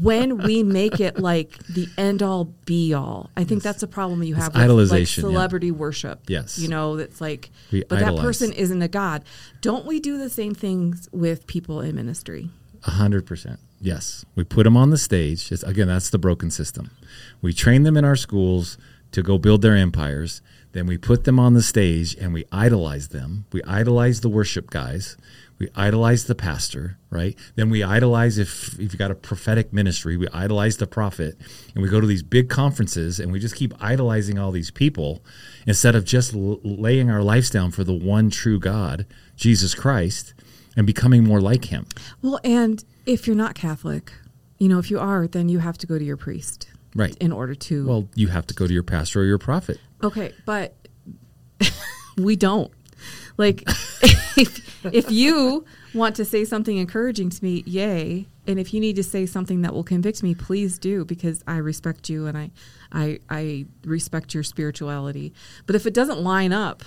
When 0.00 0.38
we 0.38 0.62
make 0.62 1.00
it 1.00 1.18
like 1.18 1.58
the 1.66 1.86
end 1.98 2.22
all 2.22 2.46
be 2.64 2.94
all, 2.94 3.28
I 3.36 3.44
think 3.44 3.62
that's 3.62 3.82
a 3.82 3.86
problem 3.86 4.22
you 4.22 4.34
have 4.36 4.54
with 4.54 4.62
like 4.62 4.70
idolization, 4.70 5.16
yeah. 5.18 5.20
celebrity 5.20 5.70
worship. 5.70 6.20
Yes. 6.28 6.58
you 6.58 6.68
know 6.68 6.96
that's 6.96 7.20
like, 7.20 7.50
We 7.70 7.84
but 7.84 7.98
that 7.98 8.16
person 8.16 8.54
isn't 8.54 8.80
a 8.80 8.88
god. 8.88 9.22
Don't 9.60 9.84
we 9.84 10.00
do 10.00 10.16
the 10.16 10.30
same 10.30 10.54
things 10.54 11.10
with 11.12 11.46
people 11.46 11.82
in 11.82 11.94
ministry? 11.94 12.48
A 12.84 12.92
hundred 12.92 13.26
percent. 13.26 13.60
Yes, 13.82 14.24
we 14.36 14.44
put 14.44 14.62
them 14.62 14.76
on 14.76 14.90
the 14.90 14.96
stage. 14.96 15.50
It's, 15.50 15.64
again, 15.64 15.88
that's 15.88 16.08
the 16.08 16.18
broken 16.18 16.52
system. 16.52 16.92
We 17.42 17.52
train 17.52 17.82
them 17.82 17.96
in 17.96 18.04
our 18.04 18.14
schools 18.14 18.78
to 19.10 19.22
go 19.22 19.38
build 19.38 19.60
their 19.60 19.76
empires. 19.76 20.40
Then 20.70 20.86
we 20.86 20.96
put 20.96 21.24
them 21.24 21.40
on 21.40 21.54
the 21.54 21.62
stage 21.62 22.14
and 22.14 22.32
we 22.32 22.44
idolize 22.52 23.08
them. 23.08 23.44
We 23.52 23.60
idolize 23.64 24.20
the 24.20 24.28
worship 24.28 24.70
guys. 24.70 25.16
We 25.58 25.68
idolize 25.74 26.24
the 26.26 26.36
pastor, 26.36 26.96
right? 27.10 27.36
Then 27.56 27.70
we 27.70 27.82
idolize 27.82 28.38
if 28.38 28.78
if 28.80 28.92
you 28.92 28.98
got 28.98 29.10
a 29.10 29.16
prophetic 29.16 29.72
ministry, 29.72 30.16
we 30.16 30.28
idolize 30.32 30.78
the 30.78 30.88
prophet, 30.88 31.36
and 31.74 31.82
we 31.82 31.88
go 31.88 32.00
to 32.00 32.06
these 32.06 32.22
big 32.22 32.48
conferences 32.48 33.20
and 33.20 33.30
we 33.30 33.38
just 33.38 33.54
keep 33.54 33.72
idolizing 33.80 34.38
all 34.38 34.50
these 34.50 34.70
people 34.70 35.22
instead 35.66 35.94
of 35.94 36.04
just 36.04 36.34
l- 36.34 36.60
laying 36.64 37.10
our 37.10 37.22
lives 37.22 37.50
down 37.50 37.70
for 37.70 37.84
the 37.84 37.92
one 37.92 38.30
true 38.30 38.58
God, 38.58 39.06
Jesus 39.36 39.74
Christ, 39.74 40.34
and 40.76 40.86
becoming 40.86 41.22
more 41.22 41.40
like 41.40 41.66
Him. 41.66 41.86
Well, 42.22 42.40
and 42.42 42.82
if 43.06 43.26
you're 43.26 43.36
not 43.36 43.54
Catholic, 43.54 44.12
you 44.58 44.68
know, 44.68 44.78
if 44.78 44.90
you 44.90 44.98
are, 44.98 45.26
then 45.26 45.48
you 45.48 45.58
have 45.58 45.76
to 45.78 45.86
go 45.86 45.98
to 45.98 46.04
your 46.04 46.16
priest 46.16 46.68
Right. 46.94 47.16
in 47.16 47.32
order 47.32 47.54
to. 47.54 47.86
Well, 47.86 48.08
you 48.14 48.28
have 48.28 48.46
to 48.48 48.54
go 48.54 48.66
to 48.66 48.72
your 48.72 48.82
pastor 48.82 49.20
or 49.20 49.24
your 49.24 49.38
prophet. 49.38 49.78
okay, 50.02 50.32
but 50.44 50.74
we 52.16 52.36
don't. 52.36 52.70
Like, 53.38 53.62
if, 54.36 54.84
if 54.84 55.10
you 55.10 55.64
want 55.94 56.16
to 56.16 56.24
say 56.24 56.44
something 56.44 56.76
encouraging 56.76 57.30
to 57.30 57.42
me, 57.44 57.62
yay. 57.66 58.28
And 58.46 58.58
if 58.58 58.74
you 58.74 58.80
need 58.80 58.96
to 58.96 59.02
say 59.02 59.26
something 59.26 59.62
that 59.62 59.72
will 59.72 59.84
convict 59.84 60.22
me, 60.22 60.34
please 60.34 60.78
do 60.78 61.04
because 61.04 61.42
I 61.46 61.56
respect 61.58 62.08
you 62.08 62.26
and 62.26 62.36
I, 62.36 62.50
I, 62.92 63.20
I 63.30 63.66
respect 63.84 64.34
your 64.34 64.42
spirituality. 64.42 65.32
But 65.66 65.76
if 65.76 65.86
it 65.86 65.94
doesn't 65.94 66.20
line 66.20 66.52
up 66.52 66.82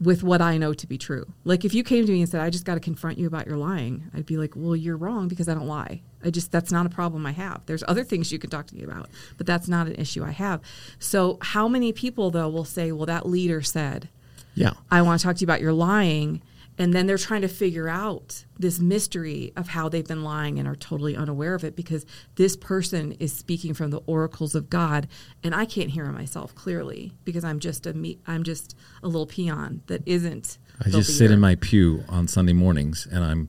with 0.00 0.22
what 0.22 0.42
I 0.42 0.58
know 0.58 0.74
to 0.74 0.86
be 0.86 0.98
true. 0.98 1.24
Like 1.44 1.64
if 1.64 1.72
you 1.72 1.82
came 1.82 2.04
to 2.04 2.12
me 2.12 2.20
and 2.20 2.28
said, 2.30 2.42
I 2.42 2.50
just 2.50 2.64
got 2.64 2.74
to 2.74 2.80
confront 2.80 3.18
you 3.18 3.26
about 3.26 3.46
your 3.46 3.56
lying, 3.56 4.10
I'd 4.14 4.26
be 4.26 4.36
like, 4.36 4.52
well, 4.54 4.76
you're 4.76 4.96
wrong 4.96 5.26
because 5.28 5.48
I 5.48 5.54
don't 5.54 5.66
lie. 5.66 6.02
I 6.22 6.30
just, 6.30 6.52
that's 6.52 6.70
not 6.70 6.84
a 6.86 6.90
problem 6.90 7.24
I 7.24 7.32
have. 7.32 7.62
There's 7.66 7.84
other 7.88 8.04
things 8.04 8.30
you 8.30 8.38
can 8.38 8.50
talk 8.50 8.66
to 8.66 8.74
me 8.74 8.82
about, 8.82 9.08
but 9.38 9.46
that's 9.46 9.68
not 9.68 9.86
an 9.86 9.94
issue 9.94 10.22
I 10.24 10.32
have. 10.32 10.60
So, 10.98 11.38
how 11.40 11.66
many 11.68 11.92
people, 11.92 12.30
though, 12.30 12.48
will 12.48 12.64
say, 12.64 12.92
well, 12.92 13.06
that 13.06 13.26
leader 13.26 13.62
said, 13.62 14.08
Yeah. 14.54 14.72
I 14.90 15.02
want 15.02 15.20
to 15.20 15.26
talk 15.26 15.36
to 15.36 15.40
you 15.40 15.46
about 15.46 15.60
your 15.60 15.72
lying. 15.72 16.42
And 16.78 16.92
then 16.92 17.06
they're 17.06 17.16
trying 17.16 17.40
to 17.40 17.48
figure 17.48 17.88
out 17.88 18.44
this 18.58 18.78
mystery 18.78 19.52
of 19.56 19.68
how 19.68 19.88
they've 19.88 20.06
been 20.06 20.22
lying 20.22 20.58
and 20.58 20.68
are 20.68 20.76
totally 20.76 21.16
unaware 21.16 21.54
of 21.54 21.64
it 21.64 21.74
because 21.74 22.04
this 22.34 22.56
person 22.56 23.12
is 23.12 23.32
speaking 23.32 23.72
from 23.72 23.90
the 23.90 24.00
oracles 24.06 24.54
of 24.54 24.68
God 24.68 25.08
and 25.42 25.54
I 25.54 25.64
can't 25.64 25.90
hear 25.90 26.04
myself 26.06 26.54
clearly 26.54 27.12
because 27.24 27.44
I'm 27.44 27.60
just 27.60 27.86
a 27.86 27.94
me 27.94 28.18
I'm 28.26 28.42
just 28.42 28.76
a 29.02 29.06
little 29.06 29.26
peon 29.26 29.82
that 29.86 30.02
isn't 30.06 30.58
I 30.84 30.90
just 30.90 31.16
sit 31.16 31.30
in 31.30 31.40
my 31.40 31.54
pew 31.54 32.04
on 32.08 32.28
Sunday 32.28 32.52
mornings 32.52 33.06
and 33.10 33.24
I'm 33.24 33.48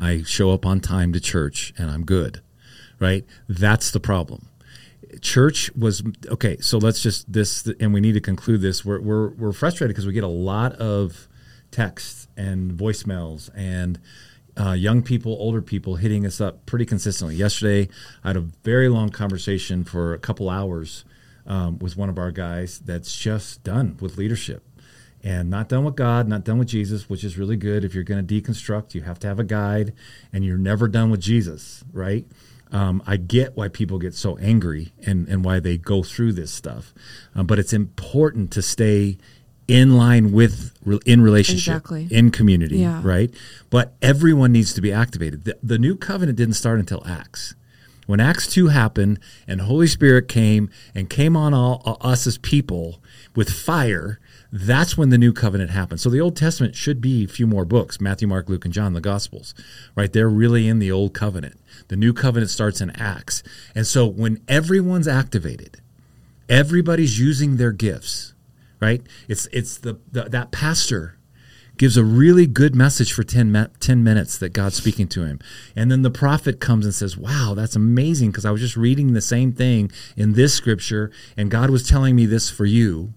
I 0.00 0.22
show 0.22 0.52
up 0.52 0.64
on 0.64 0.80
time 0.80 1.12
to 1.12 1.20
church 1.20 1.72
and 1.76 1.90
I'm 1.90 2.04
good. 2.04 2.40
Right? 3.00 3.24
That's 3.48 3.90
the 3.90 4.00
problem. 4.00 4.48
Church 5.20 5.70
was 5.76 6.02
okay, 6.26 6.58
so 6.58 6.78
let's 6.78 7.00
just 7.00 7.32
this 7.32 7.66
and 7.80 7.94
we 7.94 8.00
need 8.00 8.12
to 8.12 8.20
conclude 8.20 8.60
this. 8.60 8.84
We're 8.84 9.00
we're 9.00 9.28
we're 9.30 9.52
frustrated 9.52 9.94
because 9.94 10.06
we 10.06 10.12
get 10.12 10.24
a 10.24 10.28
lot 10.28 10.72
of 10.74 11.28
texts 11.70 12.17
and 12.38 12.72
voicemails 12.72 13.50
and 13.54 14.00
uh, 14.58 14.72
young 14.72 15.02
people, 15.02 15.32
older 15.32 15.62
people 15.62 15.96
hitting 15.96 16.24
us 16.24 16.40
up 16.40 16.64
pretty 16.66 16.84
consistently. 16.84 17.36
Yesterday, 17.36 17.88
I 18.24 18.28
had 18.28 18.36
a 18.36 18.40
very 18.40 18.88
long 18.88 19.10
conversation 19.10 19.84
for 19.84 20.14
a 20.14 20.18
couple 20.18 20.48
hours 20.48 21.04
um, 21.46 21.78
with 21.78 21.96
one 21.96 22.08
of 22.08 22.18
our 22.18 22.30
guys 22.30 22.78
that's 22.78 23.14
just 23.16 23.62
done 23.62 23.96
with 24.00 24.16
leadership 24.16 24.64
and 25.22 25.50
not 25.50 25.68
done 25.68 25.84
with 25.84 25.96
God, 25.96 26.28
not 26.28 26.44
done 26.44 26.58
with 26.58 26.68
Jesus, 26.68 27.08
which 27.08 27.24
is 27.24 27.38
really 27.38 27.56
good. 27.56 27.84
If 27.84 27.94
you're 27.94 28.04
going 28.04 28.24
to 28.24 28.42
deconstruct, 28.42 28.94
you 28.94 29.02
have 29.02 29.18
to 29.20 29.26
have 29.26 29.40
a 29.40 29.44
guide, 29.44 29.92
and 30.32 30.44
you're 30.44 30.58
never 30.58 30.88
done 30.88 31.10
with 31.10 31.20
Jesus, 31.20 31.84
right? 31.92 32.26
Um, 32.70 33.02
I 33.06 33.16
get 33.16 33.56
why 33.56 33.68
people 33.68 33.98
get 33.98 34.14
so 34.14 34.36
angry 34.38 34.92
and, 35.04 35.26
and 35.28 35.44
why 35.44 35.58
they 35.58 35.78
go 35.78 36.02
through 36.02 36.34
this 36.34 36.52
stuff, 36.52 36.92
um, 37.34 37.46
but 37.46 37.58
it's 37.58 37.72
important 37.72 38.50
to 38.52 38.62
stay 38.62 39.18
in 39.68 39.96
line 39.96 40.32
with 40.32 40.72
in 41.04 41.20
relationship 41.20 41.74
Exactly. 41.74 42.08
in 42.10 42.30
community, 42.30 42.78
Yeah. 42.78 43.02
right? 43.04 43.30
But 43.68 43.94
everyone 44.00 44.50
needs 44.52 44.72
to 44.72 44.80
be 44.80 44.90
activated. 44.90 45.44
The, 45.44 45.58
the 45.62 45.78
new 45.78 45.94
covenant 45.94 46.38
didn't 46.38 46.54
start 46.54 46.80
until 46.80 47.02
Acts. 47.06 47.54
When 48.06 48.20
Acts 48.20 48.46
2 48.46 48.68
happened 48.68 49.18
and 49.46 49.60
Holy 49.60 49.86
Spirit 49.86 50.28
came 50.28 50.70
and 50.94 51.10
came 51.10 51.36
on 51.36 51.52
all 51.52 51.82
uh, 51.84 51.92
us 52.00 52.26
as 52.26 52.38
people 52.38 53.02
with 53.36 53.50
fire, 53.50 54.18
that's 54.50 54.96
when 54.96 55.10
the 55.10 55.18
new 55.18 55.34
covenant 55.34 55.72
happened. 55.72 56.00
So 56.00 56.08
the 56.08 56.18
Old 56.20 56.34
Testament 56.34 56.74
should 56.74 57.02
be 57.02 57.24
a 57.24 57.28
few 57.28 57.46
more 57.46 57.66
books 57.66 58.00
Matthew, 58.00 58.26
Mark, 58.26 58.48
Luke, 58.48 58.64
and 58.64 58.72
John, 58.72 58.94
the 58.94 59.02
Gospels, 59.02 59.54
right? 59.94 60.10
They're 60.10 60.30
really 60.30 60.66
in 60.66 60.78
the 60.78 60.90
Old 60.90 61.12
Covenant. 61.12 61.60
The 61.88 61.96
new 61.96 62.14
covenant 62.14 62.50
starts 62.50 62.80
in 62.80 62.88
Acts. 62.92 63.42
And 63.74 63.86
so 63.86 64.06
when 64.06 64.40
everyone's 64.48 65.06
activated, 65.06 65.82
everybody's 66.48 67.20
using 67.20 67.58
their 67.58 67.72
gifts, 67.72 68.32
right? 68.80 69.02
It's, 69.28 69.46
it's 69.52 69.78
the, 69.78 69.98
the 70.10 70.24
that 70.24 70.52
pastor 70.52 71.18
gives 71.78 71.96
a 71.96 72.04
really 72.04 72.46
good 72.46 72.74
message 72.74 73.12
for 73.12 73.22
10, 73.22 73.70
10 73.78 74.04
minutes 74.04 74.36
that 74.38 74.52
God's 74.52 74.74
speaking 74.74 75.06
to 75.08 75.24
him. 75.24 75.38
And 75.76 75.90
then 75.90 76.02
the 76.02 76.10
prophet 76.10 76.60
comes 76.60 76.84
and 76.84 76.92
says, 76.92 77.16
Wow, 77.16 77.54
that's 77.56 77.76
amazing 77.76 78.30
because 78.30 78.44
I 78.44 78.50
was 78.50 78.60
just 78.60 78.76
reading 78.76 79.12
the 79.12 79.20
same 79.20 79.52
thing 79.52 79.90
in 80.16 80.34
this 80.34 80.54
scripture 80.54 81.10
and 81.36 81.50
God 81.50 81.70
was 81.70 81.88
telling 81.88 82.16
me 82.16 82.26
this 82.26 82.50
for 82.50 82.66
you. 82.66 83.14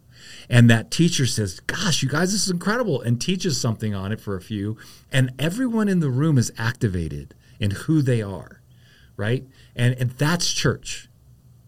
And 0.50 0.70
that 0.70 0.92
teacher 0.92 1.26
says, 1.26 1.60
Gosh, 1.62 2.04
you 2.04 2.10
guys, 2.10 2.32
this 2.32 2.44
is 2.44 2.52
incredible, 2.52 3.02
and 3.02 3.20
teaches 3.20 3.60
something 3.60 3.96
on 3.96 4.12
it 4.12 4.22
for 4.22 4.36
a 4.36 4.42
few. 4.42 4.78
And 5.12 5.32
everyone 5.40 5.88
in 5.88 6.00
the 6.00 6.10
room 6.10 6.38
is 6.38 6.52
activated 6.58 7.34
in 7.60 7.72
who 7.72 8.02
they 8.02 8.22
are, 8.22 8.62
right? 9.18 9.46
And, 9.76 9.96
and 9.96 10.12
that's 10.12 10.52
church. 10.52 11.10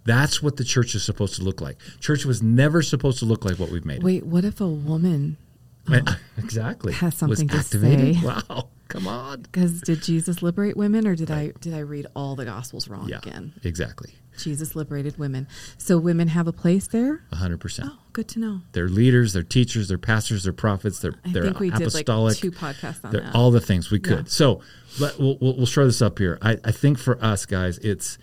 That's 0.06 0.41
what 0.43 0.58
the 0.58 0.64
church 0.64 0.95
is 0.95 1.04
supposed 1.04 1.36
to 1.36 1.43
look 1.43 1.62
like. 1.62 1.78
Church 1.99 2.26
was 2.26 2.41
never 2.43 2.82
supposed 2.82 3.20
to 3.20 3.26
look 3.26 3.45
like 3.45 3.58
what 3.60 3.70
we've 3.72 3.86
made. 3.86 3.97
it. 3.99 4.04
Wait, 4.04 4.26
what 4.26 4.43
if 4.45 4.60
a 4.62 4.68
woman? 4.68 5.38
Um, 5.86 6.08
exactly. 6.38 6.93
Has 6.93 7.22
was 7.22 7.39
something 7.39 7.49
to 7.49 7.62
say. 7.62 8.16
Wow. 8.24 8.70
Come 8.88 9.06
on. 9.06 9.41
Because 9.41 9.82
did 9.82 10.01
Jesus 10.01 10.41
liberate 10.41 10.78
women, 10.78 11.06
or 11.06 11.14
did 11.14 11.30
I 11.30 11.51
did 11.60 11.74
I 11.74 11.80
read 11.80 12.08
all 12.16 12.38
the 12.38 12.45
Gospels 12.45 12.88
wrong 12.88 13.10
Yeah. 13.10 13.18
again? 13.18 13.51
Exactly. 13.66 14.14
Jesus 14.38 14.78
liberated 14.78 15.18
women, 15.18 15.45
so 15.78 15.97
women 15.97 16.30
have 16.30 16.47
a 16.47 16.54
place 16.54 16.88
there. 16.88 17.24
100%. 17.34 17.82
Oh, 17.84 17.97
good 18.14 18.30
to 18.30 18.39
know. 18.39 18.62
They're 18.72 18.88
leaders, 18.88 19.34
they're 19.34 19.43
teachers, 19.43 19.89
they're 19.89 19.97
pastors, 19.97 20.45
they're 20.45 20.54
prophets, 20.54 20.99
they're 20.99 21.16
I 21.26 21.34
they're 21.34 21.43
think 21.43 21.60
we 21.60 21.68
apostolic. 21.70 22.06
did 22.39 22.54
like 22.56 22.82
two 22.82 22.88
podcasts 22.88 23.04
on 23.04 23.12
They're 23.12 23.22
that. 23.22 23.36
all 23.36 23.51
the 23.51 23.60
things 23.60 23.91
we 23.91 23.99
could. 23.99 24.20
Yeah. 24.20 24.24
So 24.28 24.62
let, 25.01 25.20
we'll, 25.20 25.38
we'll, 25.41 25.58
we'll 25.58 25.66
show 25.66 25.86
this 25.86 26.01
up 26.01 26.18
here. 26.18 26.39
I, 26.41 26.58
I 26.64 26.72
think 26.72 26.97
for 26.97 27.22
us 27.22 27.45
guys, 27.45 27.78
it's 27.80 28.18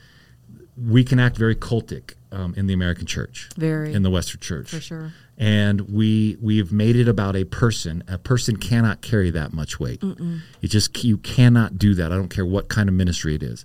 we 0.89 1.05
can 1.05 1.18
act 1.18 1.37
very 1.37 1.55
cultic 1.55 2.14
um, 2.33 2.55
in 2.57 2.66
the 2.66 2.74
American 2.74 3.07
church, 3.07 3.49
Very. 3.57 3.93
in 3.93 4.03
the 4.03 4.11
Western 4.11 4.41
church, 4.41 4.70
For 4.70 4.81
sure. 4.81 5.12
And 5.37 5.83
we 5.93 6.37
we've 6.41 6.70
made 6.70 6.97
it 6.97 7.09
about 7.09 7.35
a 7.35 7.45
person. 7.45 8.05
A 8.09 8.18
person 8.18 8.57
cannot 8.57 9.01
carry 9.01 9.31
that 9.31 9.53
much 9.53 9.81
weight. 9.81 10.03
You 10.03 10.68
just 10.68 11.03
you 11.03 11.16
cannot 11.16 11.78
do 11.78 11.95
that. 11.95 12.12
I 12.12 12.16
don't 12.16 12.28
care 12.28 12.45
what 12.45 12.68
kind 12.68 12.89
of 12.89 12.95
ministry 12.95 13.35
it 13.35 13.43
is. 13.43 13.64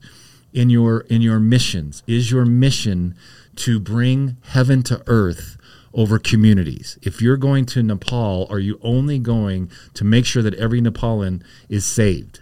In 0.54 0.70
your 0.70 1.02
in 1.02 1.22
your 1.22 1.40
missions, 1.40 2.02
is 2.08 2.32
your 2.32 2.46
mission 2.46 3.16
to 3.58 3.80
bring 3.80 4.38
heaven 4.46 4.84
to 4.84 5.04
earth 5.08 5.58
over 5.94 6.18
communities. 6.18 6.98
If 7.02 7.22
you're 7.22 7.38
going 7.38 7.66
to 7.68 7.84
Nepal, 7.84 8.48
are 8.50 8.60
you 8.60 8.80
only 8.82 9.20
going 9.20 9.70
to 9.96 10.04
make 10.04 10.26
sure 10.26 10.44
that 10.44 10.54
every 10.56 10.82
Nepalan 10.82 11.44
is 11.68 11.86
saved? 11.86 12.42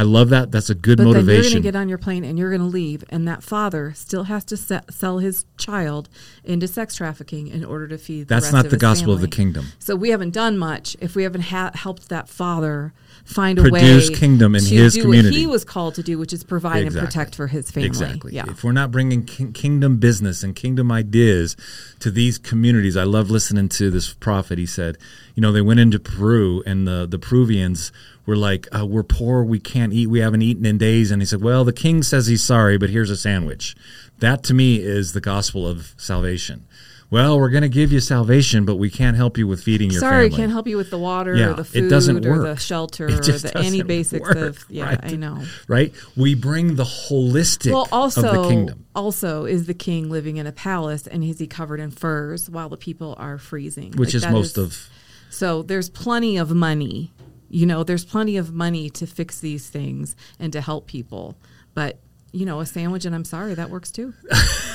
I 0.00 0.02
love 0.02 0.30
that. 0.30 0.50
That's 0.50 0.70
a 0.70 0.74
good 0.74 0.96
But 0.96 1.12
then 1.12 1.26
you're 1.26 1.42
going 1.42 1.52
to 1.52 1.60
get 1.60 1.76
on 1.76 1.90
your 1.90 1.98
plane 1.98 2.24
and 2.24 2.38
you're 2.38 2.48
going 2.48 2.62
to 2.62 2.66
leave, 2.66 3.04
and 3.10 3.28
that 3.28 3.42
father 3.42 3.92
still 3.94 4.24
has 4.24 4.46
to 4.46 4.56
se- 4.56 4.80
sell 4.88 5.18
his 5.18 5.44
child 5.58 6.08
into 6.42 6.66
sex 6.66 6.94
trafficking 6.94 7.48
in 7.48 7.66
order 7.66 7.86
to 7.88 7.98
feed. 7.98 8.22
The 8.28 8.36
That's 8.36 8.46
rest 8.46 8.54
not 8.54 8.70
the 8.70 8.78
gospel 8.78 9.12
of 9.12 9.20
the 9.20 9.28
kingdom. 9.28 9.66
So 9.78 9.94
we 9.94 10.08
haven't 10.08 10.30
done 10.30 10.56
much 10.56 10.96
if 11.00 11.14
we 11.14 11.24
haven't 11.24 11.42
ha- 11.42 11.72
helped 11.74 12.08
that 12.08 12.30
father 12.30 12.94
find 13.24 13.58
a 13.58 13.62
Produce 13.62 14.10
way 14.10 14.16
kingdom 14.16 14.54
in 14.54 14.62
to 14.62 14.74
his 14.74 14.94
do 14.94 15.02
community. 15.02 15.28
what 15.36 15.40
he 15.40 15.46
was 15.46 15.64
called 15.64 15.94
to 15.96 16.02
do, 16.02 16.18
which 16.18 16.32
is 16.32 16.44
provide 16.44 16.84
and 16.86 16.94
protect 16.94 17.34
for 17.34 17.46
his 17.46 17.70
family. 17.70 17.86
Exactly. 17.86 18.34
Yeah. 18.34 18.44
If 18.48 18.64
we're 18.64 18.72
not 18.72 18.90
bringing 18.90 19.24
king- 19.24 19.52
kingdom 19.52 19.98
business 19.98 20.42
and 20.42 20.54
kingdom 20.56 20.90
ideas 20.90 21.56
to 22.00 22.10
these 22.10 22.38
communities, 22.38 22.96
I 22.96 23.04
love 23.04 23.30
listening 23.30 23.68
to 23.70 23.90
this 23.90 24.12
prophet. 24.12 24.58
He 24.58 24.66
said, 24.66 24.98
you 25.34 25.40
know, 25.40 25.52
they 25.52 25.60
went 25.62 25.80
into 25.80 25.98
Peru 25.98 26.62
and 26.66 26.86
the, 26.86 27.06
the 27.08 27.18
Peruvians 27.18 27.92
were 28.26 28.36
like, 28.36 28.68
uh, 28.76 28.86
we're 28.86 29.02
poor, 29.02 29.42
we 29.42 29.58
can't 29.58 29.92
eat, 29.92 30.06
we 30.08 30.20
haven't 30.20 30.42
eaten 30.42 30.64
in 30.64 30.78
days. 30.78 31.10
And 31.10 31.22
he 31.22 31.26
said, 31.26 31.42
well, 31.42 31.64
the 31.64 31.72
king 31.72 32.02
says 32.02 32.26
he's 32.26 32.44
sorry, 32.44 32.78
but 32.78 32.90
here's 32.90 33.10
a 33.10 33.16
sandwich. 33.16 33.74
That 34.18 34.42
to 34.44 34.54
me 34.54 34.76
is 34.76 35.12
the 35.14 35.20
gospel 35.20 35.66
of 35.66 35.94
salvation. 35.96 36.66
Well, 37.10 37.40
we're 37.40 37.50
going 37.50 37.62
to 37.62 37.68
give 37.68 37.90
you 37.90 37.98
salvation, 37.98 38.64
but 38.64 38.76
we 38.76 38.88
can't 38.88 39.16
help 39.16 39.36
you 39.36 39.48
with 39.48 39.64
feeding 39.64 39.90
your 39.90 39.98
Sorry, 39.98 40.12
family. 40.12 40.30
Sorry, 40.30 40.36
can't 40.42 40.52
help 40.52 40.68
you 40.68 40.76
with 40.76 40.90
the 40.90 40.98
water 40.98 41.34
Yeah, 41.34 41.50
or 41.50 41.54
the 41.54 41.62
it 41.62 41.66
food 41.66 41.90
doesn't 41.90 42.24
or 42.24 42.38
the 42.38 42.54
shelter 42.54 43.08
It 43.08 43.28
or 43.28 43.32
the 43.38 43.52
any 43.58 43.82
basics 43.82 44.22
work, 44.22 44.36
of 44.36 44.64
yeah, 44.68 44.84
right? 44.90 45.00
I 45.02 45.16
know. 45.16 45.42
Right? 45.66 45.92
We 46.16 46.36
bring 46.36 46.76
the 46.76 46.84
holistic 46.84 47.72
Well, 47.72 47.88
also, 47.90 48.28
of 48.28 48.34
the 48.44 48.48
kingdom. 48.48 48.86
also 48.94 49.44
is 49.44 49.66
the 49.66 49.74
king 49.74 50.08
living 50.08 50.36
in 50.36 50.46
a 50.46 50.52
palace 50.52 51.08
and 51.08 51.24
is 51.24 51.40
he 51.40 51.48
covered 51.48 51.80
in 51.80 51.90
furs 51.90 52.48
while 52.48 52.68
the 52.68 52.76
people 52.76 53.16
are 53.18 53.38
freezing? 53.38 53.92
Which 53.96 54.14
Like, 54.14 54.22
is 54.24 54.28
most 54.28 54.56
of 54.56 54.88
So 55.30 55.62
there's 55.62 55.90
plenty 55.90 56.36
of 56.36 56.52
money. 56.52 57.12
You 57.48 57.66
know, 57.66 57.82
there's 57.82 58.04
plenty 58.04 58.36
of 58.36 58.54
money 58.54 58.88
to 58.90 59.06
fix 59.08 59.40
these 59.40 59.68
things 59.68 60.14
and 60.38 60.52
to 60.52 60.60
help 60.60 60.86
people. 60.86 61.36
But 61.74 61.98
you 62.32 62.46
know, 62.46 62.60
a 62.60 62.66
sandwich 62.66 63.04
and 63.04 63.16
I'm 63.16 63.24
sorry, 63.24 63.54
that 63.54 63.70
works 63.70 63.90
too. 63.90 64.14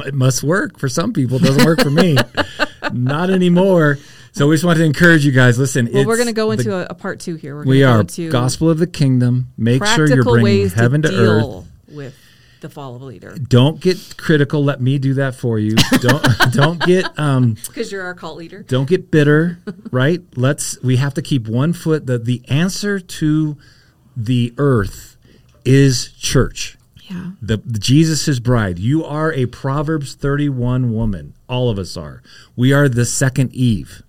it 0.00 0.14
must 0.14 0.42
work 0.42 0.78
for 0.78 0.88
some 0.88 1.12
people. 1.12 1.36
It 1.38 1.42
doesn't 1.44 1.64
work 1.64 1.80
for 1.80 1.90
me. 1.90 2.16
Not 2.92 3.30
anymore. 3.30 3.98
So 4.32 4.46
we 4.46 4.54
just 4.54 4.64
want 4.64 4.78
to 4.78 4.84
encourage 4.84 5.24
you 5.24 5.32
guys. 5.32 5.58
Listen, 5.58 5.88
Well, 5.92 6.06
we're 6.06 6.16
going 6.16 6.28
to 6.28 6.32
go 6.32 6.46
the- 6.48 6.58
into 6.58 6.74
a, 6.74 6.86
a 6.90 6.94
part 6.94 7.20
two 7.20 7.36
here. 7.36 7.56
We're 7.56 7.64
we 7.64 7.82
are 7.82 8.04
gospel 8.30 8.70
of 8.70 8.78
the 8.78 8.86
kingdom. 8.86 9.48
Make 9.56 9.84
sure 9.84 10.06
you're 10.08 10.22
bringing 10.22 10.68
heaven 10.68 11.02
to, 11.02 11.08
to 11.08 11.16
earth. 11.16 11.66
with 11.88 12.14
the 12.60 12.68
fall 12.68 12.96
of 12.96 13.02
a 13.02 13.04
leader 13.04 13.36
Don't 13.36 13.80
get 13.80 14.16
critical. 14.16 14.64
Let 14.64 14.80
me 14.80 14.98
do 14.98 15.14
that 15.14 15.34
for 15.36 15.58
you. 15.58 15.76
Don't 16.00 16.24
don't 16.52 16.80
get 16.80 17.18
um, 17.18 17.54
because 17.54 17.92
you're 17.92 18.02
our 18.02 18.14
cult 18.14 18.36
leader. 18.36 18.62
don't 18.62 18.88
get 18.88 19.10
bitter. 19.10 19.58
Right? 19.90 20.20
Let's. 20.36 20.80
We 20.82 20.96
have 20.96 21.14
to 21.14 21.22
keep 21.22 21.48
one 21.48 21.72
foot. 21.72 22.06
The 22.06 22.18
the 22.18 22.42
answer 22.48 23.00
to 23.00 23.56
the 24.16 24.52
earth 24.58 25.16
is 25.64 26.12
church. 26.12 26.77
Yeah. 27.08 27.30
the, 27.40 27.56
the 27.58 27.78
Jesus' 27.78 28.38
bride. 28.38 28.78
You 28.78 29.04
are 29.04 29.32
a 29.32 29.46
Proverbs 29.46 30.14
31 30.14 30.92
woman. 30.92 31.34
All 31.48 31.70
of 31.70 31.78
us 31.78 31.96
are. 31.96 32.22
We 32.54 32.72
are 32.72 32.88
the 32.88 33.04
second 33.04 33.52
Eve. 33.54 34.02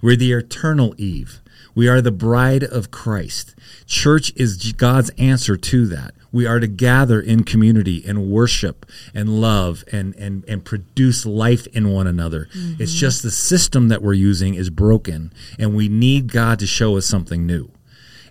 We're 0.00 0.16
the 0.16 0.32
eternal 0.32 0.94
Eve. 0.96 1.40
We 1.74 1.88
are 1.88 2.00
the 2.00 2.12
bride 2.12 2.62
of 2.62 2.90
Christ. 2.90 3.54
Church 3.86 4.32
is 4.36 4.72
God's 4.72 5.10
answer 5.18 5.56
to 5.56 5.86
that. 5.86 6.14
We 6.30 6.46
are 6.46 6.60
to 6.60 6.66
gather 6.66 7.20
in 7.20 7.44
community 7.44 8.04
and 8.06 8.30
worship 8.30 8.86
and 9.14 9.40
love 9.40 9.84
and, 9.90 10.14
and, 10.16 10.44
and 10.46 10.64
produce 10.64 11.24
life 11.26 11.66
in 11.68 11.90
one 11.90 12.06
another. 12.06 12.48
It's 12.52 12.92
mm-hmm. 12.92 12.98
just 12.98 13.22
the 13.22 13.30
system 13.30 13.88
that 13.88 14.02
we're 14.02 14.14
using 14.14 14.54
is 14.54 14.70
broken, 14.70 15.32
and 15.58 15.76
we 15.76 15.88
need 15.88 16.32
God 16.32 16.58
to 16.58 16.66
show 16.66 16.96
us 16.96 17.06
something 17.06 17.46
new 17.46 17.70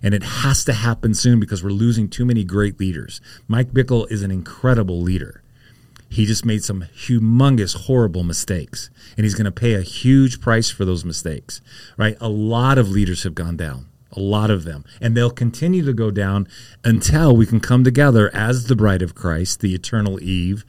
and 0.04 0.12
it 0.12 0.22
has 0.22 0.64
to 0.64 0.74
happen 0.74 1.14
soon 1.14 1.40
because 1.40 1.64
we're 1.64 1.70
losing 1.70 2.08
too 2.08 2.26
many 2.26 2.44
great 2.44 2.78
leaders. 2.78 3.22
Mike 3.48 3.72
Bickle 3.72 4.08
is 4.12 4.22
an 4.22 4.30
incredible 4.30 5.00
leader. 5.00 5.42
He 6.10 6.26
just 6.26 6.44
made 6.44 6.62
some 6.62 6.84
humongous, 6.94 7.74
horrible 7.74 8.22
mistakes, 8.22 8.90
and 9.16 9.24
he's 9.24 9.34
going 9.34 9.46
to 9.46 9.50
pay 9.50 9.72
a 9.72 9.80
huge 9.80 10.42
price 10.42 10.68
for 10.68 10.84
those 10.84 11.06
mistakes. 11.06 11.62
Right? 11.96 12.18
A 12.20 12.28
lot 12.28 12.76
of 12.76 12.90
leaders 12.90 13.22
have 13.22 13.34
gone 13.34 13.56
down, 13.56 13.86
a 14.12 14.20
lot 14.20 14.50
of 14.50 14.64
them, 14.64 14.84
and 15.00 15.16
they'll 15.16 15.30
continue 15.30 15.82
to 15.86 15.94
go 15.94 16.10
down 16.10 16.46
until 16.84 17.34
we 17.34 17.46
can 17.46 17.58
come 17.58 17.82
together 17.82 18.30
as 18.34 18.66
the 18.66 18.76
bride 18.76 19.00
of 19.00 19.14
Christ, 19.14 19.60
the 19.60 19.74
eternal 19.74 20.22
Eve, 20.22 20.66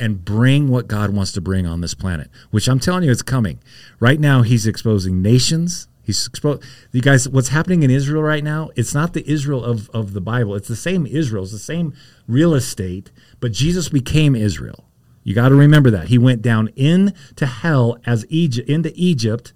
and 0.00 0.24
bring 0.24 0.68
what 0.68 0.88
God 0.88 1.10
wants 1.10 1.30
to 1.32 1.40
bring 1.40 1.66
on 1.66 1.82
this 1.82 1.94
planet, 1.94 2.28
which 2.50 2.68
I'm 2.68 2.80
telling 2.80 3.04
you, 3.04 3.12
it's 3.12 3.22
coming. 3.22 3.60
Right 4.00 4.18
now, 4.18 4.42
He's 4.42 4.66
exposing 4.66 5.22
nations. 5.22 5.86
He's 6.02 6.26
exposed. 6.26 6.62
You 6.90 7.00
guys, 7.00 7.28
what's 7.28 7.48
happening 7.48 7.82
in 7.84 7.90
Israel 7.90 8.22
right 8.22 8.42
now? 8.42 8.70
It's 8.76 8.92
not 8.94 9.12
the 9.12 9.28
Israel 9.30 9.62
of, 9.64 9.88
of 9.90 10.12
the 10.14 10.20
Bible. 10.20 10.54
It's 10.56 10.68
the 10.68 10.76
same 10.76 11.06
Israel. 11.06 11.44
It's 11.44 11.52
the 11.52 11.58
same 11.58 11.94
real 12.26 12.54
estate, 12.54 13.10
but 13.40 13.52
Jesus 13.52 13.88
became 13.88 14.34
Israel. 14.34 14.88
You 15.22 15.34
got 15.34 15.50
to 15.50 15.54
remember 15.54 15.90
that. 15.90 16.08
He 16.08 16.18
went 16.18 16.42
down 16.42 16.68
into 16.74 17.46
hell 17.46 17.98
as 18.04 18.26
Egypt, 18.28 18.68
into 18.68 18.92
Egypt, 18.96 19.52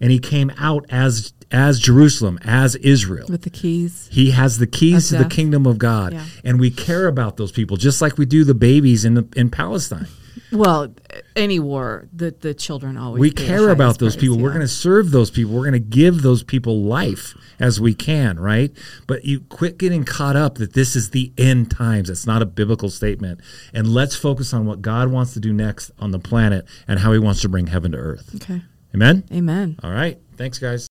and 0.00 0.12
he 0.12 0.18
came 0.20 0.52
out 0.58 0.86
as 0.90 1.32
as 1.50 1.80
Jerusalem, 1.80 2.38
as 2.44 2.76
Israel. 2.76 3.26
With 3.28 3.40
the 3.42 3.50
keys. 3.50 4.06
He 4.12 4.32
has 4.32 4.58
the 4.58 4.66
keys 4.66 5.08
to 5.08 5.16
the 5.16 5.24
kingdom 5.24 5.66
of 5.66 5.78
God, 5.78 6.12
Yeah. 6.12 6.24
and 6.44 6.60
we 6.60 6.70
care 6.70 7.06
about 7.06 7.38
those 7.38 7.50
people 7.52 7.78
just 7.78 8.02
like 8.02 8.18
we 8.18 8.26
do 8.26 8.44
the 8.44 8.54
babies 8.54 9.04
in 9.06 9.14
the, 9.14 9.26
in 9.34 9.48
Palestine. 9.48 10.06
Well, 10.52 10.94
any 11.36 11.58
war, 11.58 12.08
the 12.12 12.30
the 12.30 12.54
children 12.54 12.96
always. 12.96 13.20
We 13.20 13.30
care 13.30 13.68
about 13.70 13.98
those 13.98 14.14
price, 14.16 14.22
people. 14.22 14.38
We're 14.38 14.50
going 14.50 14.60
to 14.60 14.68
serve 14.68 15.10
those 15.10 15.30
people. 15.30 15.54
We're 15.54 15.62
going 15.62 15.72
to 15.72 15.78
give 15.78 16.22
those 16.22 16.42
people 16.42 16.82
life 16.82 17.34
as 17.58 17.80
we 17.80 17.94
can, 17.94 18.38
right? 18.38 18.70
But 19.06 19.24
you 19.24 19.40
quit 19.40 19.78
getting 19.78 20.04
caught 20.04 20.36
up 20.36 20.56
that 20.56 20.72
this 20.72 20.96
is 20.96 21.10
the 21.10 21.32
end 21.38 21.70
times. 21.70 22.10
It's 22.10 22.26
not 22.26 22.42
a 22.42 22.46
biblical 22.46 22.90
statement. 22.90 23.40
And 23.72 23.92
let's 23.92 24.16
focus 24.16 24.52
on 24.52 24.66
what 24.66 24.82
God 24.82 25.10
wants 25.10 25.34
to 25.34 25.40
do 25.40 25.52
next 25.52 25.90
on 25.98 26.10
the 26.10 26.18
planet 26.18 26.66
and 26.86 27.00
how 27.00 27.12
he 27.12 27.18
wants 27.18 27.40
to 27.42 27.48
bring 27.48 27.68
heaven 27.68 27.92
to 27.92 27.98
earth. 27.98 28.34
Okay. 28.36 28.62
Amen? 28.94 29.24
Amen. 29.32 29.78
All 29.82 29.92
right. 29.92 30.18
Thanks, 30.36 30.58
guys. 30.58 30.88